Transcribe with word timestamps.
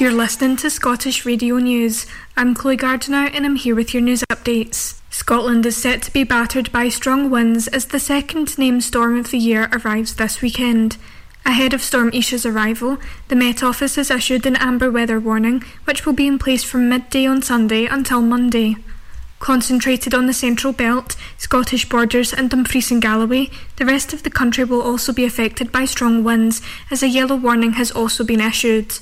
You're 0.00 0.12
listening 0.12 0.56
to 0.56 0.70
Scottish 0.70 1.26
Radio 1.26 1.58
News. 1.58 2.06
I'm 2.34 2.54
Chloe 2.54 2.74
Gardner 2.74 3.28
and 3.34 3.44
I'm 3.44 3.56
here 3.56 3.74
with 3.74 3.92
your 3.92 4.02
news 4.02 4.24
updates. 4.32 4.98
Scotland 5.10 5.66
is 5.66 5.76
set 5.76 6.00
to 6.04 6.10
be 6.10 6.24
battered 6.24 6.72
by 6.72 6.88
strong 6.88 7.28
winds 7.28 7.68
as 7.68 7.84
the 7.84 8.00
second 8.00 8.56
named 8.56 8.82
storm 8.82 9.18
of 9.18 9.30
the 9.30 9.36
year 9.36 9.68
arrives 9.70 10.14
this 10.14 10.40
weekend. 10.40 10.96
Ahead 11.44 11.74
of 11.74 11.82
Storm 11.82 12.10
Isha's 12.14 12.46
arrival, 12.46 12.96
the 13.28 13.36
Met 13.36 13.62
Office 13.62 13.96
has 13.96 14.10
issued 14.10 14.46
an 14.46 14.56
amber 14.56 14.90
weather 14.90 15.20
warning, 15.20 15.62
which 15.84 16.06
will 16.06 16.14
be 16.14 16.26
in 16.26 16.38
place 16.38 16.64
from 16.64 16.88
midday 16.88 17.26
on 17.26 17.42
Sunday 17.42 17.84
until 17.84 18.22
Monday. 18.22 18.76
Concentrated 19.38 20.14
on 20.14 20.26
the 20.26 20.32
Central 20.32 20.72
Belt, 20.72 21.14
Scottish 21.36 21.86
Borders, 21.86 22.32
and 22.32 22.48
Dumfries 22.48 22.90
and 22.90 23.02
Galloway, 23.02 23.50
the 23.76 23.84
rest 23.84 24.14
of 24.14 24.22
the 24.22 24.30
country 24.30 24.64
will 24.64 24.80
also 24.80 25.12
be 25.12 25.26
affected 25.26 25.70
by 25.70 25.84
strong 25.84 26.24
winds, 26.24 26.62
as 26.90 27.02
a 27.02 27.08
yellow 27.08 27.36
warning 27.36 27.74
has 27.74 27.90
also 27.90 28.24
been 28.24 28.40
issued. 28.40 28.98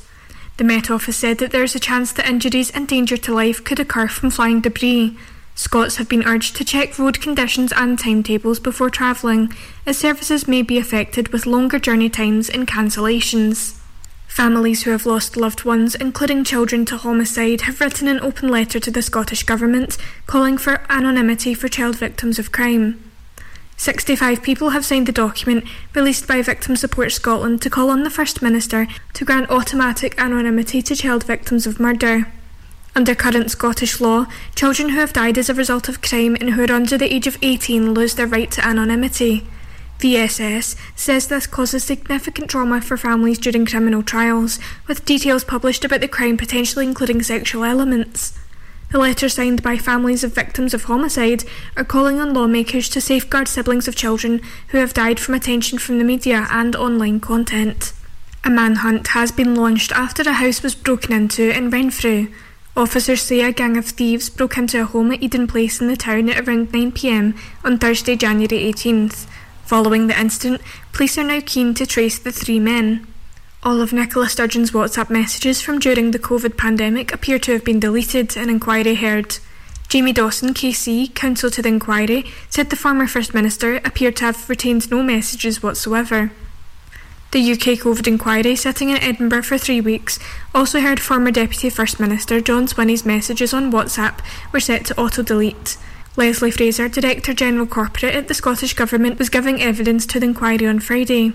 The 0.59 0.65
Met 0.65 0.91
Office 0.91 1.17
said 1.17 1.39
that 1.39 1.53
there 1.53 1.63
is 1.63 1.77
a 1.77 1.81
chance 1.81 2.11
that 2.11 2.29
injuries 2.29 2.73
and 2.73 2.89
danger 2.89 3.17
to 3.17 3.33
life 3.33 3.63
could 3.63 3.79
occur 3.79 4.09
from 4.09 4.29
flying 4.29 4.61
debris. 4.61 5.17
Scots 5.55 5.97
have 5.97 6.09
been 6.09 6.25
urged 6.25 6.57
to 6.57 6.65
check 6.65 6.99
road 6.99 7.21
conditions 7.21 7.73
and 7.73 7.97
timetables 7.97 8.59
before 8.59 8.91
travelling, 8.91 9.53
as 9.87 9.97
services 9.97 10.49
may 10.49 10.63
be 10.63 10.77
affected 10.77 11.29
with 11.29 11.47
longer 11.47 11.79
journey 11.79 12.11
times 12.11 12.51
and 12.51 12.67
cancellations. 12.67 13.79
Families 14.27 14.83
who 14.83 14.91
have 14.91 15.07
lost 15.07 15.37
loved 15.37 15.65
ones, 15.65 15.95
including 15.95 16.43
children 16.43 16.85
to 16.87 16.97
homicide, 16.97 17.61
have 17.61 17.81
written 17.81 18.09
an 18.09 18.19
open 18.19 18.49
letter 18.49 18.81
to 18.81 18.91
the 18.91 19.01
Scottish 19.01 19.45
Government 19.45 19.97
calling 20.27 20.59
for 20.59 20.83
anonymity 20.91 21.55
for 21.55 21.69
child 21.69 21.95
victims 21.95 22.37
of 22.37 22.51
crime. 22.51 23.08
65 23.79 24.43
people 24.43 24.71
have 24.71 24.85
signed 24.85 25.07
the 25.07 25.13
document 25.13 25.65
released 25.95 26.27
by 26.27 26.43
Victim 26.43 26.75
Support 26.75 27.13
Scotland 27.13 27.63
to 27.63 27.71
call 27.71 27.91
on 27.91 28.03
the 28.03 28.11
First 28.11 28.43
Minister 28.43 28.89
to 29.15 29.25
grant 29.25 29.49
automatic 29.51 30.21
anonymity 30.21 30.83
to 30.83 30.97
child 30.97 31.23
victims 31.23 31.65
of 31.65 31.79
murder. 31.79 32.27
Under 32.97 33.15
current 33.15 33.53
Scottish 33.53 34.01
law, 34.01 34.27
children 34.57 34.89
who 34.89 34.99
have 34.99 35.13
died 35.13 35.39
as 35.39 35.49
a 35.49 35.55
result 35.55 35.89
of 35.89 36.03
crime 36.03 36.37
and 36.41 36.51
who 36.51 36.65
are 36.65 36.73
under 36.73 36.99
the 36.99 37.15
age 37.15 37.29
of 37.29 37.39
18 37.41 37.95
lose 37.95 38.17
their 38.17 38.27
right 38.27 38.51
to 38.51 38.67
anonymity. 38.67 39.47
VSS 40.01 40.77
says 40.97 41.29
this 41.29 41.47
causes 41.47 41.85
significant 41.85 42.51
trauma 42.51 42.81
for 42.81 42.97
families 42.97 43.39
during 43.39 43.65
criminal 43.65 44.03
trials, 44.03 44.59
with 44.89 45.05
details 45.05 45.45
published 45.45 45.85
about 45.85 46.01
the 46.01 46.09
crime 46.09 46.37
potentially 46.37 46.85
including 46.85 47.23
sexual 47.23 47.63
elements. 47.63 48.37
The 48.91 48.99
letter 48.99 49.29
signed 49.29 49.63
by 49.63 49.77
families 49.77 50.25
of 50.25 50.35
victims 50.35 50.73
of 50.73 50.85
homicide 50.85 51.45
are 51.77 51.85
calling 51.85 52.19
on 52.19 52.33
lawmakers 52.33 52.89
to 52.91 53.03
safeguard 53.03 53.47
siblings 53.47 53.87
of 53.87 53.95
children 53.95 54.41
who 54.69 54.79
have 54.79 54.95
died 54.95 55.21
from 55.21 55.35
attention 55.35 55.79
from 55.79 55.99
the 55.99 56.05
media 56.05 56.47
and 56.51 56.75
online 56.75 57.21
content. 57.21 57.93
A 58.45 58.51
manhunt 58.51 59.09
has 59.09 59.31
been 59.31 59.55
launched 59.55 59.93
after 59.93 60.23
a 60.23 60.33
house 60.33 60.63
was 60.63 60.75
broken 60.75 61.13
into 61.13 61.55
in 61.55 61.69
Renfrew. 61.69 62.29
Officers 62.75 63.21
say 63.21 63.43
a 63.43 63.53
gang 63.53 63.77
of 63.77 63.85
thieves 63.85 64.31
broke 64.31 64.57
into 64.57 64.81
a 64.81 64.87
home 64.87 65.13
at 65.13 65.23
Eden 65.23 65.47
Place 65.47 65.83
in 65.83 65.89
the 65.89 65.97
town 65.97 66.31
at 66.31 66.49
around 66.49 66.73
9pm 66.73 67.37
on 67.65 67.79
Thursday, 67.79 68.17
January 68.17 68.73
18th. 68.73 69.27
Following 69.67 70.07
the 70.07 70.19
incident, 70.19 70.63
police 70.93 71.19
are 71.19 71.25
now 71.25 71.41
keen 71.45 71.75
to 71.75 71.85
trace 71.85 72.19
the 72.19 72.33
three 72.33 72.59
men. 72.59 73.07
All 73.65 73.81
of 73.81 73.93
Nicola 73.93 74.29
Sturgeon's 74.29 74.71
WhatsApp 74.71 75.11
messages 75.11 75.61
from 75.61 75.81
during 75.81 76.13
the 76.13 76.19
COVID 76.19 76.57
pandemic 76.57 77.13
appear 77.13 77.41
to 77.41 77.53
have 77.53 77.65
been 77.65 77.81
deleted, 77.81 78.37
an 78.37 78.49
inquiry 78.49 78.95
heard. 78.95 79.39
Jamie 79.89 80.13
Dawson, 80.13 80.55
KC, 80.55 81.13
counsel 81.13 81.51
to 81.51 81.61
the 81.61 81.69
inquiry, 81.69 82.25
said 82.49 82.71
the 82.71 82.77
former 82.77 83.09
First 83.09 83.35
Minister 83.35 83.77
appeared 83.79 84.15
to 84.17 84.27
have 84.27 84.49
retained 84.49 84.89
no 84.93 85.03
messages 85.03 85.61
whatsoever. 85.61 86.31
The 87.33 87.53
UK 87.53 87.81
COVID 87.81 88.07
inquiry, 88.07 88.55
sitting 88.55 88.91
in 88.91 88.99
Edinburgh 88.99 89.43
for 89.43 89.59
three 89.59 89.81
weeks, 89.81 90.21
also 90.55 90.81
heard 90.81 91.01
former 91.01 91.33
Deputy 91.33 91.69
First 91.69 91.99
Minister 91.99 92.41
John 92.41 92.69
Swinney's 92.69 93.05
messages 93.05 93.53
on 93.53 93.73
WhatsApp 93.73 94.21
were 94.53 94.61
set 94.61 94.87
to 94.87 95.01
auto 95.01 95.23
delete. 95.25 95.77
Lesley 96.17 96.53
Fraser, 96.53 96.89
Director 96.89 97.35
General 97.35 97.67
Corporate 97.67 98.15
at 98.15 98.29
the 98.29 98.35
Scottish 98.35 98.75
Government, 98.75 99.19
was 99.19 99.29
giving 99.29 99.61
evidence 99.61 100.07
to 100.07 100.21
the 100.21 100.27
inquiry 100.27 100.67
on 100.67 100.79
Friday. 100.79 101.33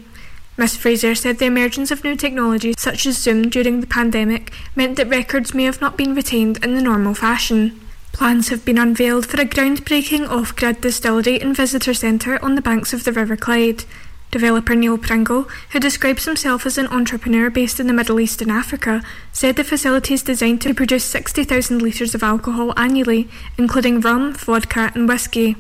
Ms 0.56 0.78
Fraser 0.78 1.16
said 1.16 1.40
the 1.40 1.46
emergence 1.46 1.90
of 1.90 2.04
new 2.04 2.16
technologies 2.16 2.76
such 2.78 3.08
as 3.08 3.18
Zoom 3.18 3.50
during 3.50 3.82
the 3.82 3.88
pandemic 3.88 4.54
meant 4.76 4.98
that 4.98 5.08
records 5.08 5.54
may 5.54 5.64
have 5.64 5.82
not 5.82 5.98
been 5.98 6.14
retained 6.14 6.64
in 6.64 6.76
the 6.76 6.82
normal 6.82 7.16
fashion. 7.16 7.80
Plans 8.12 8.50
have 8.50 8.64
been 8.64 8.78
unveiled 8.78 9.26
for 9.26 9.42
a 9.42 9.46
groundbreaking 9.46 10.30
off-grid 10.30 10.80
distillery 10.80 11.42
and 11.42 11.58
visitor 11.58 11.96
centre 11.96 12.38
on 12.44 12.54
the 12.54 12.62
banks 12.62 12.94
of 12.94 13.04
the 13.04 13.12
River 13.12 13.36
Clyde. 13.36 13.86
Developer 14.30 14.76
Neil 14.76 15.00
Pringle, 15.00 15.48
who 15.72 15.80
describes 15.80 16.26
himself 16.26 16.68
as 16.68 16.78
an 16.78 16.88
entrepreneur 16.88 17.50
based 17.50 17.80
in 17.80 17.88
the 17.88 17.94
Middle 17.94 18.20
East 18.20 18.42
and 18.42 18.52
Africa, 18.52 19.02
said 19.32 19.56
the 19.56 19.64
facility 19.64 20.14
is 20.14 20.22
designed 20.22 20.62
to 20.62 20.74
produce 20.76 21.04
60,000 21.04 21.82
litres 21.82 22.14
of 22.14 22.22
alcohol 22.22 22.74
annually, 22.78 23.28
including 23.58 24.02
rum, 24.02 24.34
vodka 24.34 24.92
and 24.94 25.08
whisky. 25.08 25.56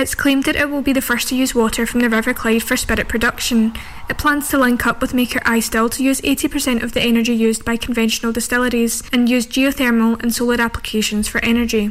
It's 0.00 0.14
claimed 0.14 0.44
that 0.44 0.56
it 0.56 0.70
will 0.70 0.80
be 0.80 0.94
the 0.94 1.02
first 1.02 1.28
to 1.28 1.36
use 1.36 1.54
water 1.54 1.84
from 1.84 2.00
the 2.00 2.08
River 2.08 2.32
Clyde 2.32 2.62
for 2.62 2.74
spirit 2.74 3.06
production. 3.06 3.74
It 4.08 4.16
plans 4.16 4.48
to 4.48 4.56
link 4.56 4.86
up 4.86 5.02
with 5.02 5.12
maker 5.12 5.40
iStill 5.40 5.90
to 5.90 6.02
use 6.02 6.22
80% 6.22 6.82
of 6.82 6.94
the 6.94 7.02
energy 7.02 7.34
used 7.34 7.66
by 7.66 7.76
conventional 7.76 8.32
distilleries 8.32 9.02
and 9.12 9.28
use 9.28 9.46
geothermal 9.46 10.18
and 10.22 10.34
solar 10.34 10.58
applications 10.58 11.28
for 11.28 11.44
energy. 11.44 11.90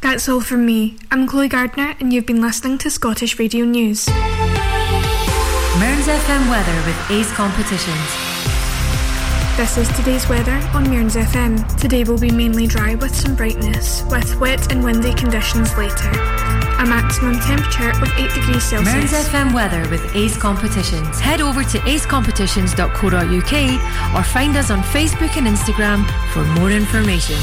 That's 0.00 0.26
all 0.26 0.40
from 0.40 0.64
me. 0.64 0.96
I'm 1.10 1.26
Chloe 1.26 1.48
Gardner 1.48 1.96
and 2.00 2.14
you've 2.14 2.24
been 2.24 2.40
listening 2.40 2.78
to 2.78 2.88
Scottish 2.88 3.38
Radio 3.38 3.66
News. 3.66 4.08
Mearns 4.08 6.06
FM 6.06 6.48
weather 6.48 6.82
with 6.86 7.10
Ace 7.10 7.30
Competitions. 7.32 8.08
This 9.58 9.76
is 9.76 9.94
today's 9.98 10.26
weather 10.30 10.58
on 10.72 10.88
Mearns 10.88 11.14
FM. 11.14 11.78
Today 11.78 12.04
will 12.04 12.18
be 12.18 12.30
mainly 12.30 12.66
dry 12.66 12.94
with 12.94 13.14
some 13.14 13.36
brightness, 13.36 14.02
with 14.04 14.40
wet 14.40 14.72
and 14.72 14.82
windy 14.82 15.12
conditions 15.12 15.76
later. 15.76 16.59
A 16.80 16.86
maximum 16.86 17.38
temperature 17.40 17.90
of 17.90 18.08
8 18.16 18.32
degrees 18.32 18.64
Celsius. 18.64 18.94
Mearns 18.94 19.12
FM 19.12 19.52
weather 19.52 19.86
with 19.90 20.16
Ace 20.16 20.38
Competitions. 20.38 21.20
Head 21.20 21.42
over 21.42 21.62
to 21.62 21.78
acecompetitions.co.uk 21.80 24.14
or 24.14 24.22
find 24.24 24.56
us 24.56 24.70
on 24.70 24.82
Facebook 24.84 25.36
and 25.36 25.46
Instagram 25.46 26.06
for 26.32 26.42
more 26.58 26.70
information. 26.70 27.36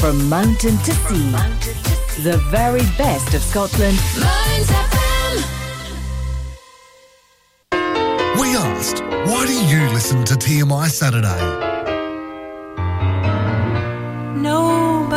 From 0.00 0.28
mountain 0.28 0.78
to 0.78 0.92
sea, 0.92 1.32
the 2.22 2.36
very 2.50 2.82
best 2.96 3.34
of 3.34 3.42
Scotland. 3.42 3.98
Mearns 4.20 4.70
FM. 4.70 5.42
We 8.40 8.56
asked, 8.56 9.02
why 9.02 9.44
do 9.44 9.52
you 9.66 9.88
listen 9.92 10.22
to 10.24 10.34
TMI 10.34 10.88
Saturday? 10.88 11.75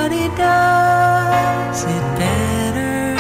Nobody 0.09 0.36
does 0.36 1.84
it 1.84 2.03
better. 2.18 3.14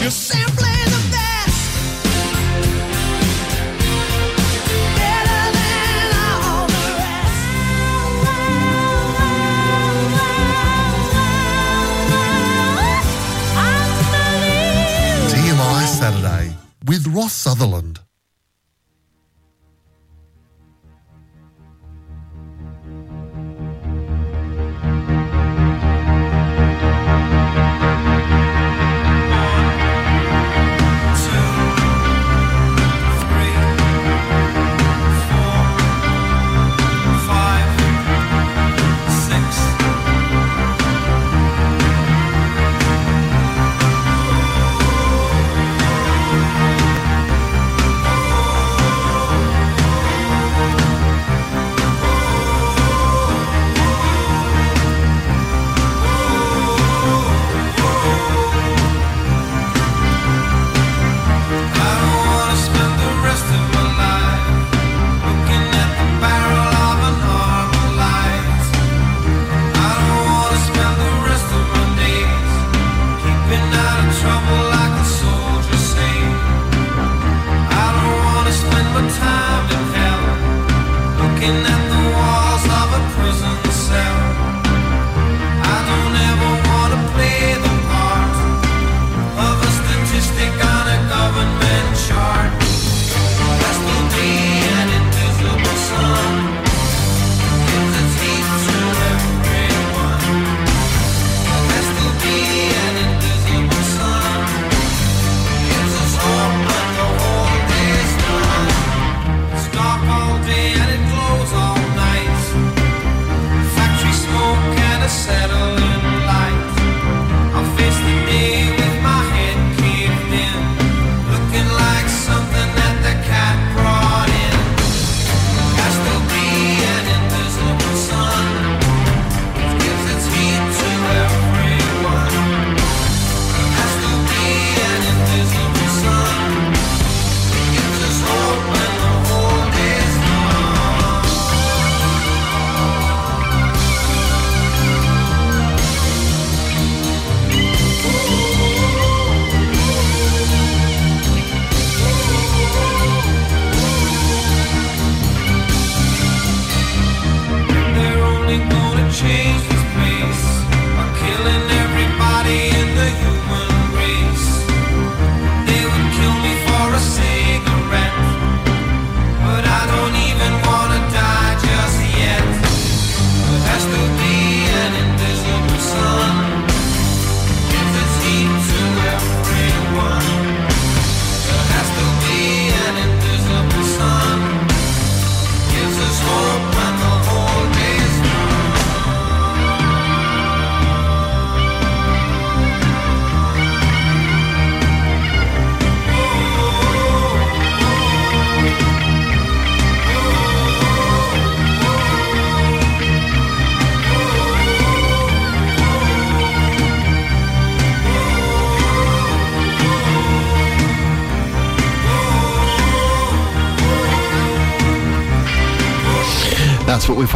You're 0.00 0.10
simply 0.12 0.76
the 0.94 1.00
best. 1.10 1.74
Better 4.94 5.42
than 5.58 6.14
all 6.22 6.66
the 6.68 6.84
rest. 6.94 7.42
TMI 15.32 15.86
Saturday 15.86 16.56
with 16.86 17.06
Ross 17.08 17.32
Sutherland. 17.32 18.05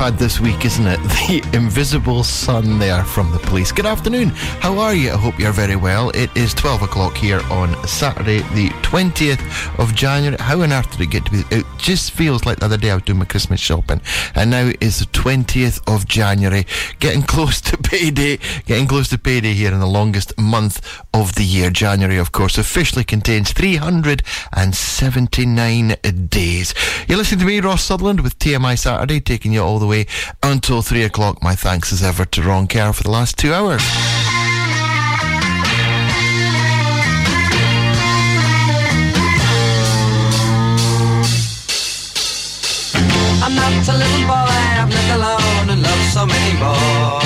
Had 0.01 0.17
this 0.17 0.41
week, 0.41 0.65
isn't 0.65 0.87
it? 0.87 0.99
The 1.31 1.47
invisible 1.53 2.25
sun 2.25 2.79
there 2.79 3.05
from 3.05 3.31
the 3.33 3.39
police. 3.39 3.71
Good 3.71 3.85
afternoon. 3.85 4.31
How 4.65 4.79
are 4.79 4.95
you? 4.95 5.13
I 5.13 5.17
hope 5.17 5.39
you're 5.39 5.53
very 5.53 5.77
well. 5.77 6.09
It 6.11 6.35
is 6.35 6.55
12 6.55 6.83
o'clock 6.83 7.15
here 7.15 7.41
on 7.51 7.69
Saturday, 7.87 8.39
the 8.55 8.71
20th 8.81 9.79
of 9.79 9.95
January. 9.95 10.39
How 10.51 10.61
on 10.63 10.73
earth 10.73 10.91
did 10.91 11.03
it 11.03 11.11
get 11.11 11.27
to 11.27 11.31
be? 11.31 11.45
It 11.53 11.65
just 11.79 12.11
feels 12.11 12.45
like 12.45 12.59
the 12.59 12.65
other 12.65 12.77
day 12.77 12.91
I 12.91 12.95
was 12.95 13.05
doing 13.05 13.21
my 13.21 13.25
Christmas 13.25 13.61
shopping, 13.61 14.01
and 14.35 14.51
now 14.51 14.73
it's 14.81 14.99
the 14.99 15.05
20th 15.05 15.81
of 15.87 16.09
January. 16.09 16.67
Getting 16.99 17.23
close 17.35 17.61
to 17.61 17.77
payday. 17.77 18.41
Getting 18.67 18.89
close 18.89 19.07
to 19.11 19.19
payday 19.19 19.53
here 19.53 19.73
in 19.73 19.79
the 19.79 19.87
longest 19.87 20.37
month 20.37 21.01
of 21.15 21.37
the 21.37 21.45
year. 21.45 21.71
January, 21.71 22.19
of 22.19 22.33
course, 22.33 22.59
officially 22.59 23.05
contains 23.05 23.53
379 23.53 25.95
days. 26.29 26.75
You're 27.07 27.19
listening 27.19 27.39
to 27.39 27.47
me, 27.47 27.61
Ross 27.61 27.85
Sutherland, 27.85 28.23
with 28.23 28.37
TMI 28.41 28.77
Saturday, 28.77 29.21
taking 29.21 29.53
you 29.53 29.63
all 29.63 29.79
the 29.79 29.87
way 29.87 30.09
until 30.43 30.83
3 30.83 31.05
o'clock. 31.05 31.41
My 31.45 31.55
thanks 31.55 31.93
as 31.93 32.03
ever 32.03 32.25
to 32.25 32.43
Ron 32.43 32.67
Kerr 32.67 32.93
for 32.93 33.05
the 33.05 33.13
last 33.13 33.39
two 33.39 33.55
hours. 33.55 33.85
Alone 46.17 46.31
and 46.31 46.41
loved 46.41 46.51
so 46.51 46.51
many 46.51 46.59
more. 46.59 47.21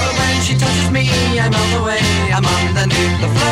But 0.00 0.12
when 0.18 0.42
she 0.42 0.54
touches 0.54 0.90
me, 0.90 1.08
I 1.38 1.48
melt 1.48 1.80
away, 1.80 2.00
I'm 2.32 2.44
underneath 2.44 3.20
the 3.20 3.28
floor. 3.38 3.49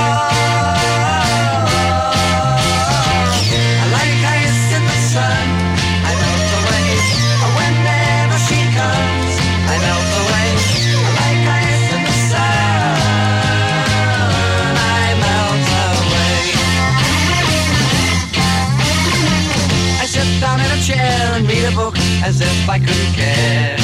If 22.69 22.75
I 22.75 22.79
couldn't 22.79 23.15
care. 23.15 23.77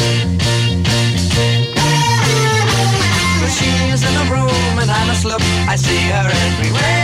But 3.40 3.50
she 3.50 3.70
is 3.92 4.02
in 4.02 4.14
the 4.14 4.26
room 4.30 4.78
and 4.78 4.90
I 4.90 5.06
must 5.06 5.24
look, 5.24 5.40
I 5.68 5.76
see 5.76 6.00
her 6.10 6.28
everywhere. 6.28 7.03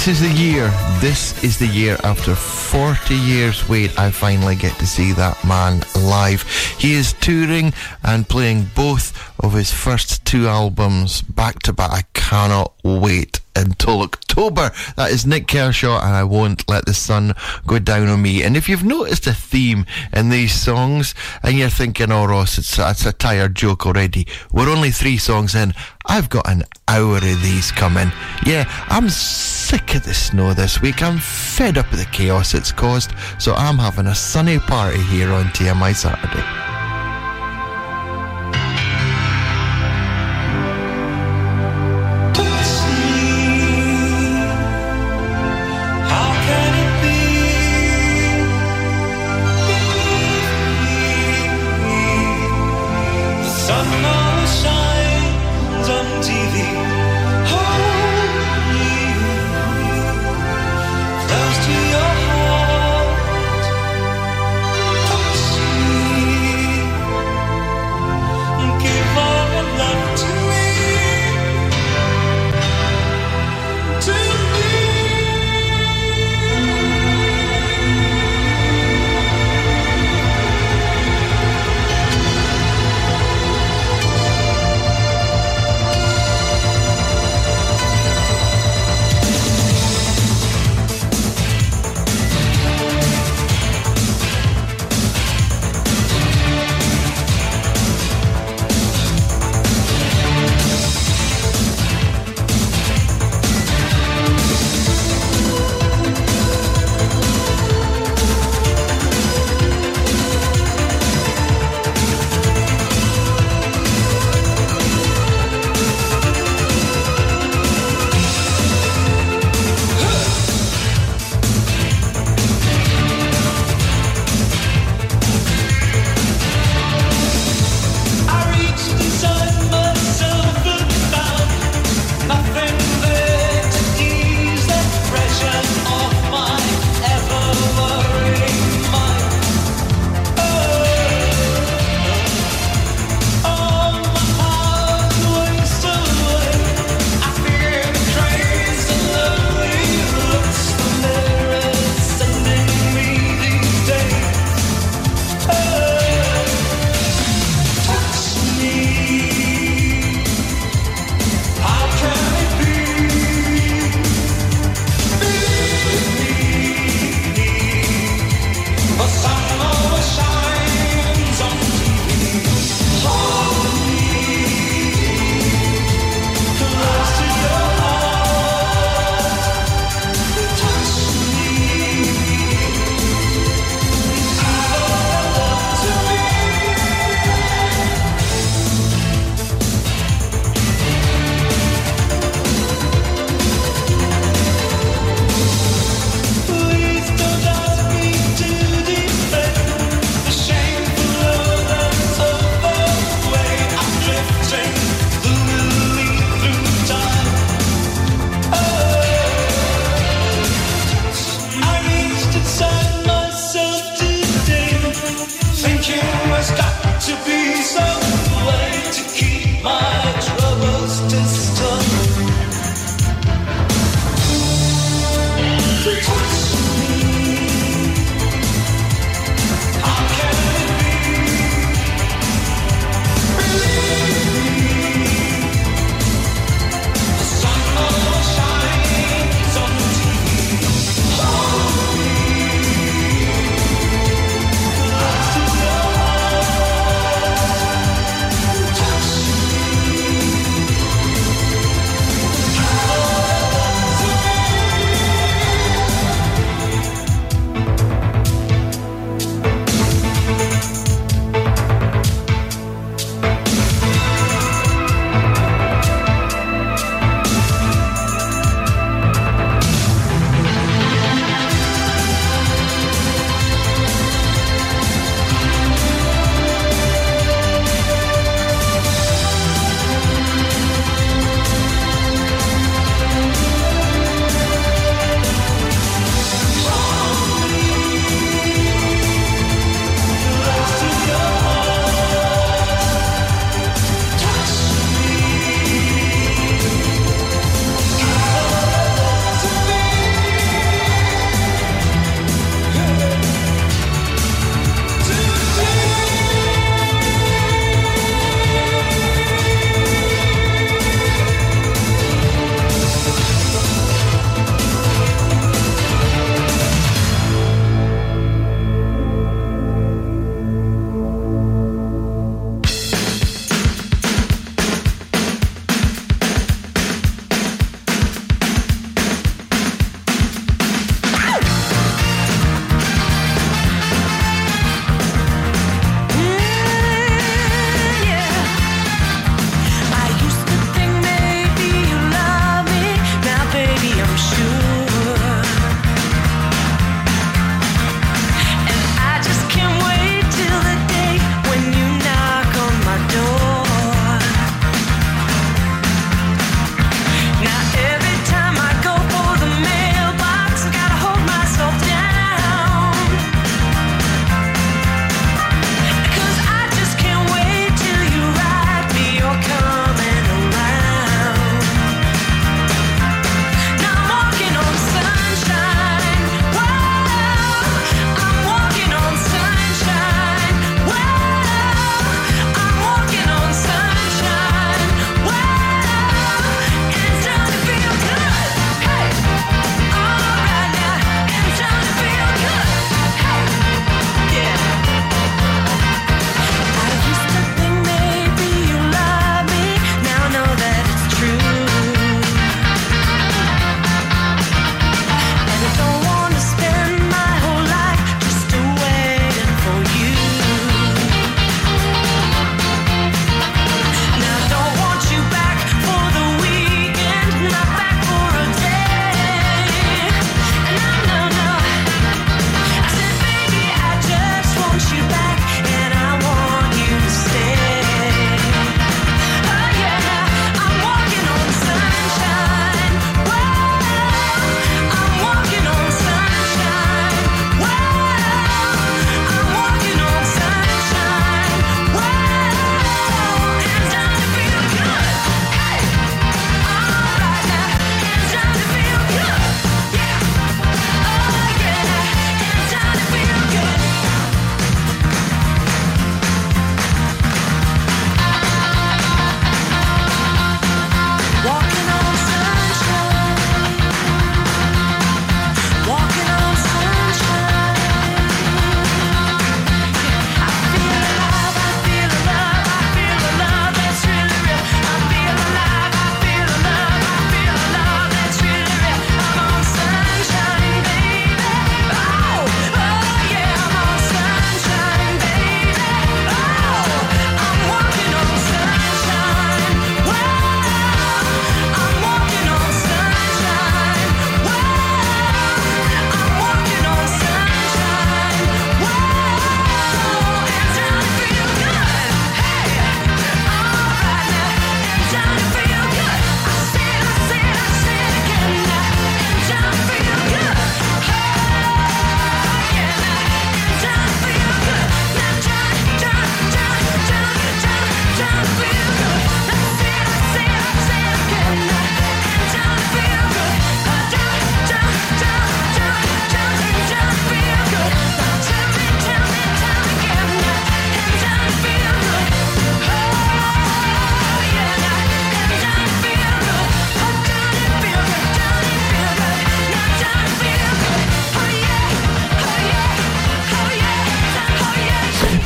This 0.00 0.22
is 0.22 0.32
the 0.32 0.42
year. 0.42 0.68
This 1.00 1.44
is 1.44 1.58
the 1.58 1.66
year 1.66 1.98
after 2.04 2.34
40 2.34 3.14
years 3.14 3.68
wait, 3.68 3.98
I 3.98 4.10
finally 4.10 4.56
get 4.56 4.78
to 4.78 4.86
see 4.86 5.12
that 5.12 5.44
man 5.44 5.82
live. 5.94 6.42
He 6.78 6.94
is 6.94 7.12
touring 7.12 7.74
and 8.02 8.26
playing 8.26 8.70
both 8.74 9.12
of 9.44 9.52
his 9.52 9.70
first 9.70 10.24
two 10.24 10.48
albums 10.48 11.20
back 11.20 11.58
to 11.64 11.74
back. 11.74 11.90
I 11.90 12.02
cannot 12.14 12.72
wait 12.82 13.40
until 13.54 14.00
October. 14.00 14.70
That 14.96 15.10
is 15.10 15.26
Nik 15.26 15.46
Kershaw 15.46 16.00
and 16.00 16.14
I 16.14 16.24
won't 16.24 16.68
let 16.68 16.86
the 16.86 16.94
sun 16.94 17.34
go 17.66 17.78
down 17.78 18.08
on 18.08 18.22
me. 18.22 18.42
And 18.42 18.56
if 18.56 18.70
you've 18.70 18.84
noticed 18.84 19.26
a 19.26 19.34
theme 19.34 19.84
in 20.14 20.30
these 20.30 20.54
songs 20.54 21.14
and 21.42 21.58
you're 21.58 21.68
thinking, 21.68 22.10
oh 22.10 22.24
Ross, 22.24 22.56
it's, 22.56 22.78
it's 22.78 23.04
a 23.04 23.12
tired 23.12 23.54
joke 23.54 23.86
already. 23.86 24.26
We're 24.50 24.70
only 24.70 24.92
three 24.92 25.18
songs 25.18 25.54
in. 25.54 25.74
I've 26.06 26.30
got 26.30 26.48
an 26.48 26.64
hour 26.88 27.16
of 27.16 27.42
these 27.42 27.70
coming. 27.70 28.12
Yeah, 28.46 28.64
I'm 28.88 29.10
sick 29.70 29.94
of 29.94 30.02
the 30.02 30.12
snow 30.12 30.52
this 30.52 30.82
week. 30.82 31.00
I'm 31.00 31.18
fed 31.18 31.78
up 31.78 31.88
with 31.92 32.00
the 32.00 32.10
chaos 32.10 32.54
it's 32.54 32.72
caused. 32.72 33.12
So 33.38 33.54
I'm 33.54 33.78
having 33.78 34.08
a 34.08 34.14
sunny 34.16 34.58
party 34.58 35.00
here 35.02 35.30
on 35.30 35.44
TMI 35.44 35.94
Saturday. 35.94 36.59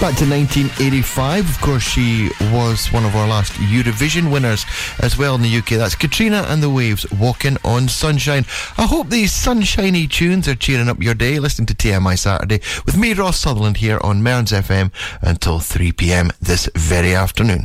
Back 0.04 0.16
to 0.16 0.28
1985. 0.28 1.48
Of 1.48 1.60
course, 1.62 1.82
she 1.82 2.28
was 2.52 2.92
one 2.92 3.06
of 3.06 3.16
our 3.16 3.26
last 3.26 3.52
Eurovision 3.54 4.30
winners 4.30 4.66
as 5.00 5.16
well 5.16 5.34
in 5.34 5.40
the 5.40 5.56
UK. 5.56 5.78
That's 5.78 5.94
Katrina 5.94 6.44
and 6.46 6.62
the 6.62 6.68
Waves, 6.68 7.10
Walking 7.10 7.56
on 7.64 7.88
Sunshine. 7.88 8.44
I 8.76 8.84
hope 8.84 9.08
these 9.08 9.32
sunshiny 9.32 10.06
tunes 10.06 10.46
are 10.46 10.56
cheering 10.56 10.90
up 10.90 11.02
your 11.02 11.14
day. 11.14 11.38
Listening 11.38 11.64
to 11.68 11.74
TMI 11.74 12.18
Saturday 12.18 12.60
with 12.84 12.98
me, 12.98 13.14
Ross 13.14 13.38
Sutherland, 13.38 13.78
here 13.78 13.98
on 14.02 14.22
Mearns 14.22 14.52
FM 14.52 14.92
until 15.22 15.58
3 15.58 15.90
pm 15.92 16.30
this 16.38 16.68
very 16.74 17.14
afternoon. 17.14 17.64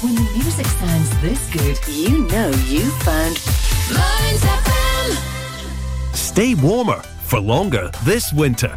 When 0.00 0.16
the 0.16 0.28
music 0.34 0.66
sounds 0.66 1.20
this 1.20 1.50
good, 1.52 1.78
you 1.86 2.26
know 2.26 2.48
you 2.66 2.90
found 3.06 3.40
Mearns 3.92 4.42
FM. 4.42 6.16
Stay 6.16 6.56
warmer 6.56 7.00
for 7.22 7.38
longer 7.38 7.92
this 8.02 8.32
winter 8.32 8.76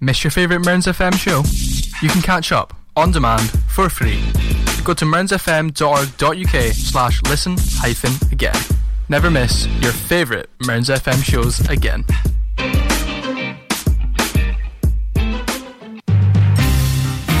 Miss 0.00 0.22
your 0.22 0.30
favourite 0.30 0.64
Mearns 0.64 0.86
FM 0.86 1.12
show? 1.14 1.42
You 2.00 2.08
can 2.08 2.22
catch 2.22 2.52
up 2.52 2.72
on 2.94 3.10
demand 3.10 3.50
for 3.66 3.88
free. 3.88 4.22
Go 4.84 4.94
to 4.94 5.04
mearnsfm.org.uk 5.04 6.72
slash 6.72 7.22
listen 7.24 7.56
hyphen 7.58 8.12
again. 8.30 8.54
Never 9.08 9.28
miss 9.28 9.66
your 9.80 9.90
favourite 9.90 10.46
Mearns 10.64 10.88
FM 10.88 11.20
shows 11.24 11.58
again. 11.68 12.04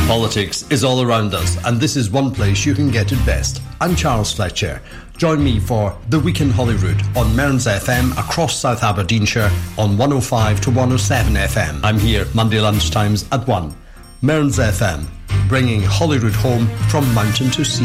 Politics 0.08 0.68
is 0.70 0.82
all 0.82 1.02
around 1.02 1.34
us, 1.34 1.62
and 1.64 1.78
this 1.78 1.94
is 1.94 2.10
one 2.10 2.34
place 2.34 2.66
you 2.66 2.74
can 2.74 2.90
get 2.90 3.12
it 3.12 3.24
best. 3.24 3.62
I'm 3.80 3.94
Charles 3.94 4.32
Fletcher. 4.32 4.82
Join 5.18 5.42
me 5.42 5.58
for 5.58 5.98
The 6.10 6.20
Week 6.20 6.40
in 6.40 6.48
Holyrood 6.48 7.02
on 7.16 7.34
Mearns 7.34 7.66
FM 7.66 8.12
across 8.12 8.56
South 8.56 8.84
Aberdeenshire 8.84 9.50
on 9.76 9.98
105 9.98 10.60
to 10.60 10.70
107 10.70 11.34
FM. 11.34 11.80
I'm 11.82 11.98
here 11.98 12.24
Monday 12.34 12.58
lunchtimes 12.58 13.26
at 13.32 13.44
1. 13.48 13.74
Mearns 14.22 14.58
FM, 14.58 15.08
bringing 15.48 15.82
Holyrood 15.82 16.34
home 16.34 16.68
from 16.88 17.12
mountain 17.14 17.50
to 17.50 17.64
sea. 17.64 17.82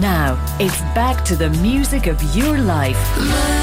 Now, 0.00 0.42
it's 0.58 0.80
back 0.94 1.22
to 1.26 1.36
the 1.36 1.50
music 1.60 2.06
of 2.06 2.22
your 2.34 2.56
life. 2.56 3.55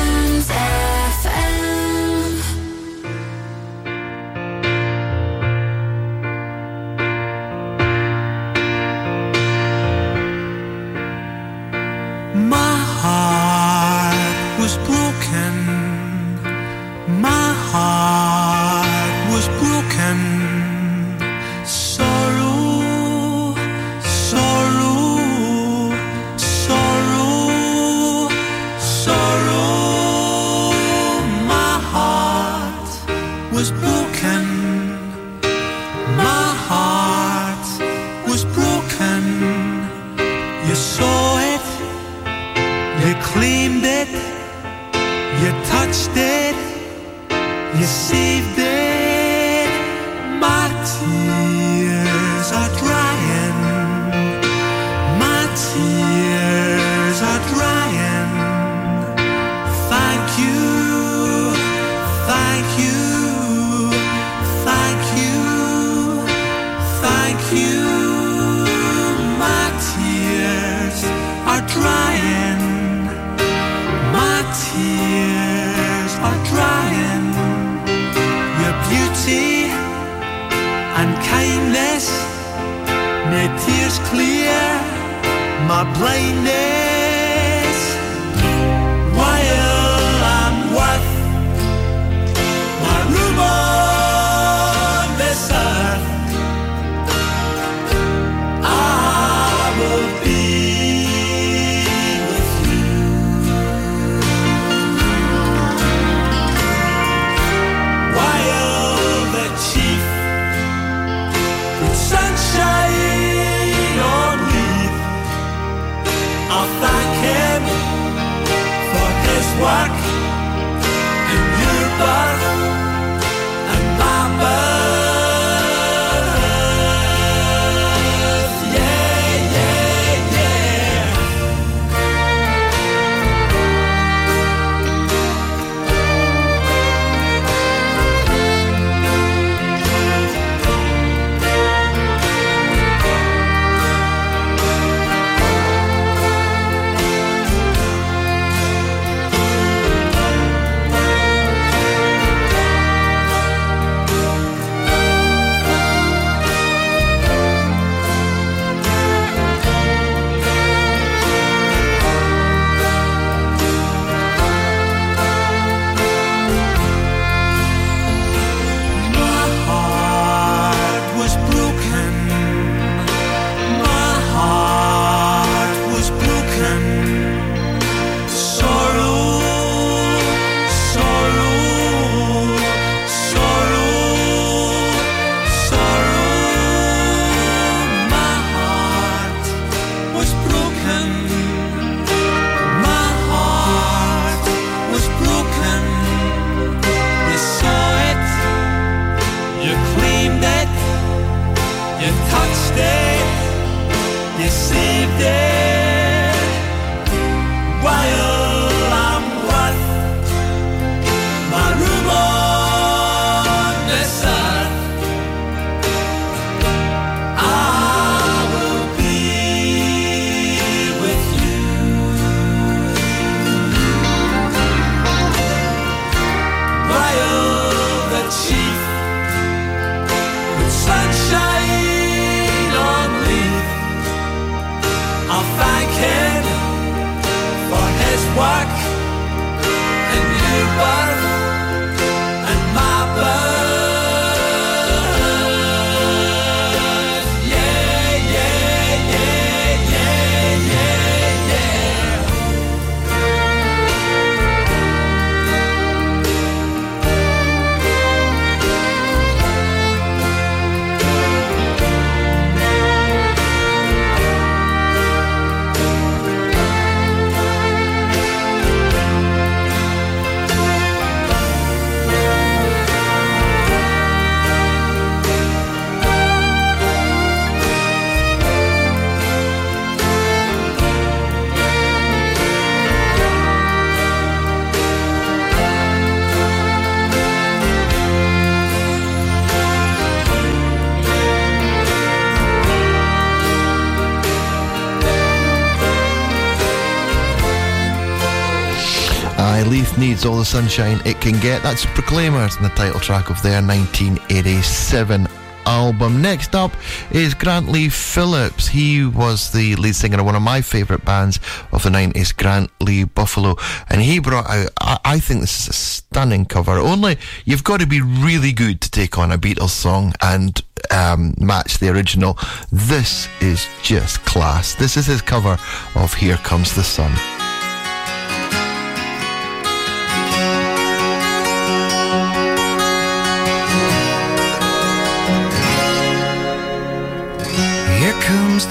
Needs 300.23 300.31
all 300.31 300.37
the 300.37 300.45
sunshine 300.45 301.01
it 301.05 301.19
can 301.19 301.39
get. 301.39 301.61
That's 301.63 301.85
Proclaimers 301.85 302.55
and 302.55 302.65
the 302.65 302.69
title 302.69 302.99
track 302.99 303.29
of 303.29 303.41
their 303.41 303.61
1987 303.61 305.27
album. 305.65 306.21
Next 306.21 306.55
up 306.55 306.71
is 307.11 307.33
Grant 307.33 307.69
Lee 307.69 307.89
Phillips. 307.89 308.67
He 308.67 309.05
was 309.05 309.51
the 309.51 309.75
lead 309.75 309.95
singer 309.95 310.19
of 310.19 310.25
one 310.25 310.35
of 310.35 310.41
my 310.41 310.61
favourite 310.61 311.03
bands 311.03 311.39
of 311.71 311.83
the 311.83 311.89
90s, 311.89 312.35
Grant 312.35 312.71
Lee 312.79 313.03
Buffalo. 313.03 313.55
And 313.89 314.01
he 314.01 314.19
brought 314.19 314.49
out, 314.49 314.69
I, 314.79 314.99
I 315.03 315.19
think 315.19 315.41
this 315.41 315.61
is 315.61 315.67
a 315.69 315.73
stunning 315.73 316.45
cover. 316.45 316.73
Only 316.73 317.17
you've 317.45 317.63
got 317.63 317.79
to 317.79 317.87
be 317.87 318.01
really 318.01 318.53
good 318.53 318.81
to 318.81 318.91
take 318.91 319.17
on 319.17 319.31
a 319.31 319.37
Beatles 319.37 319.69
song 319.69 320.13
and 320.21 320.61
um, 320.91 321.33
match 321.37 321.79
the 321.79 321.89
original. 321.89 322.37
This 322.71 323.27
is 323.41 323.67
just 323.81 324.23
class. 324.25 324.75
This 324.75 324.95
is 324.95 325.07
his 325.07 325.21
cover 325.21 325.57
of 325.95 326.13
Here 326.13 326.37
Comes 326.37 326.75
the 326.75 326.83
Sun. 326.83 327.32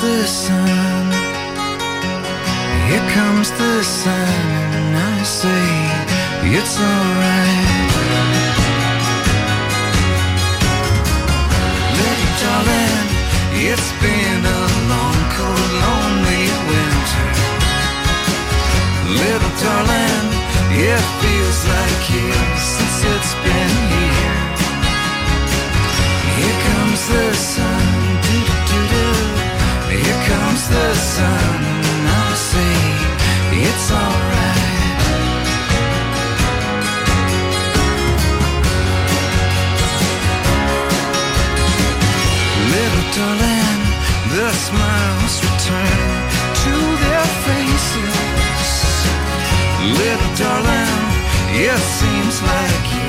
The 0.03 0.27
sun. 0.27 1.07
Here 2.89 3.07
comes 3.15 3.51
the 3.53 3.85
sun, 3.85 4.35
and 4.79 4.97
I 4.97 5.23
say 5.23 5.67
it's 6.57 6.75
alright. 6.91 7.93
Little 11.99 12.33
darling, 12.43 13.09
it's 13.69 13.91
been 14.03 14.43
a 14.43 14.63
long, 14.91 15.21
cold, 15.39 15.73
lonely 15.87 16.45
winter. 16.71 17.29
Little 19.23 19.55
darling, 19.63 20.27
it 20.91 21.03
feels 21.23 21.59
like 21.75 22.03
years 22.11 22.63
since 22.75 22.99
it's 23.15 23.35
been 23.47 23.75
here. 23.95 24.41
Here 26.39 26.59
comes 26.67 27.01
the 27.07 27.35
sun. 27.35 27.52
The 30.73 30.95
sun. 30.95 31.61
I'll 32.17 32.37
say 32.51 32.77
it's 33.67 33.89
alright. 33.93 35.03
Little 42.75 43.09
darling, 43.19 43.81
the 44.37 44.49
smiles 44.67 45.35
return 45.47 46.01
to 46.65 46.75
their 47.05 47.27
faces. 47.47 48.17
Little 50.01 50.33
darling, 50.43 51.01
it 51.69 51.81
seems 51.99 52.37
like 52.43 53.02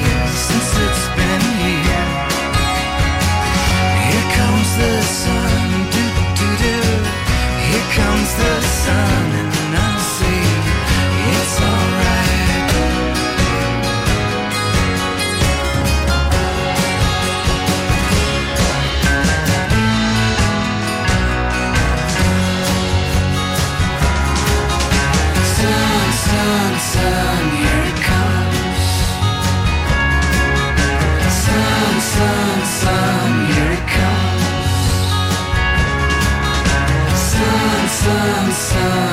Sun, 38.04 38.52
sun, 38.52 39.13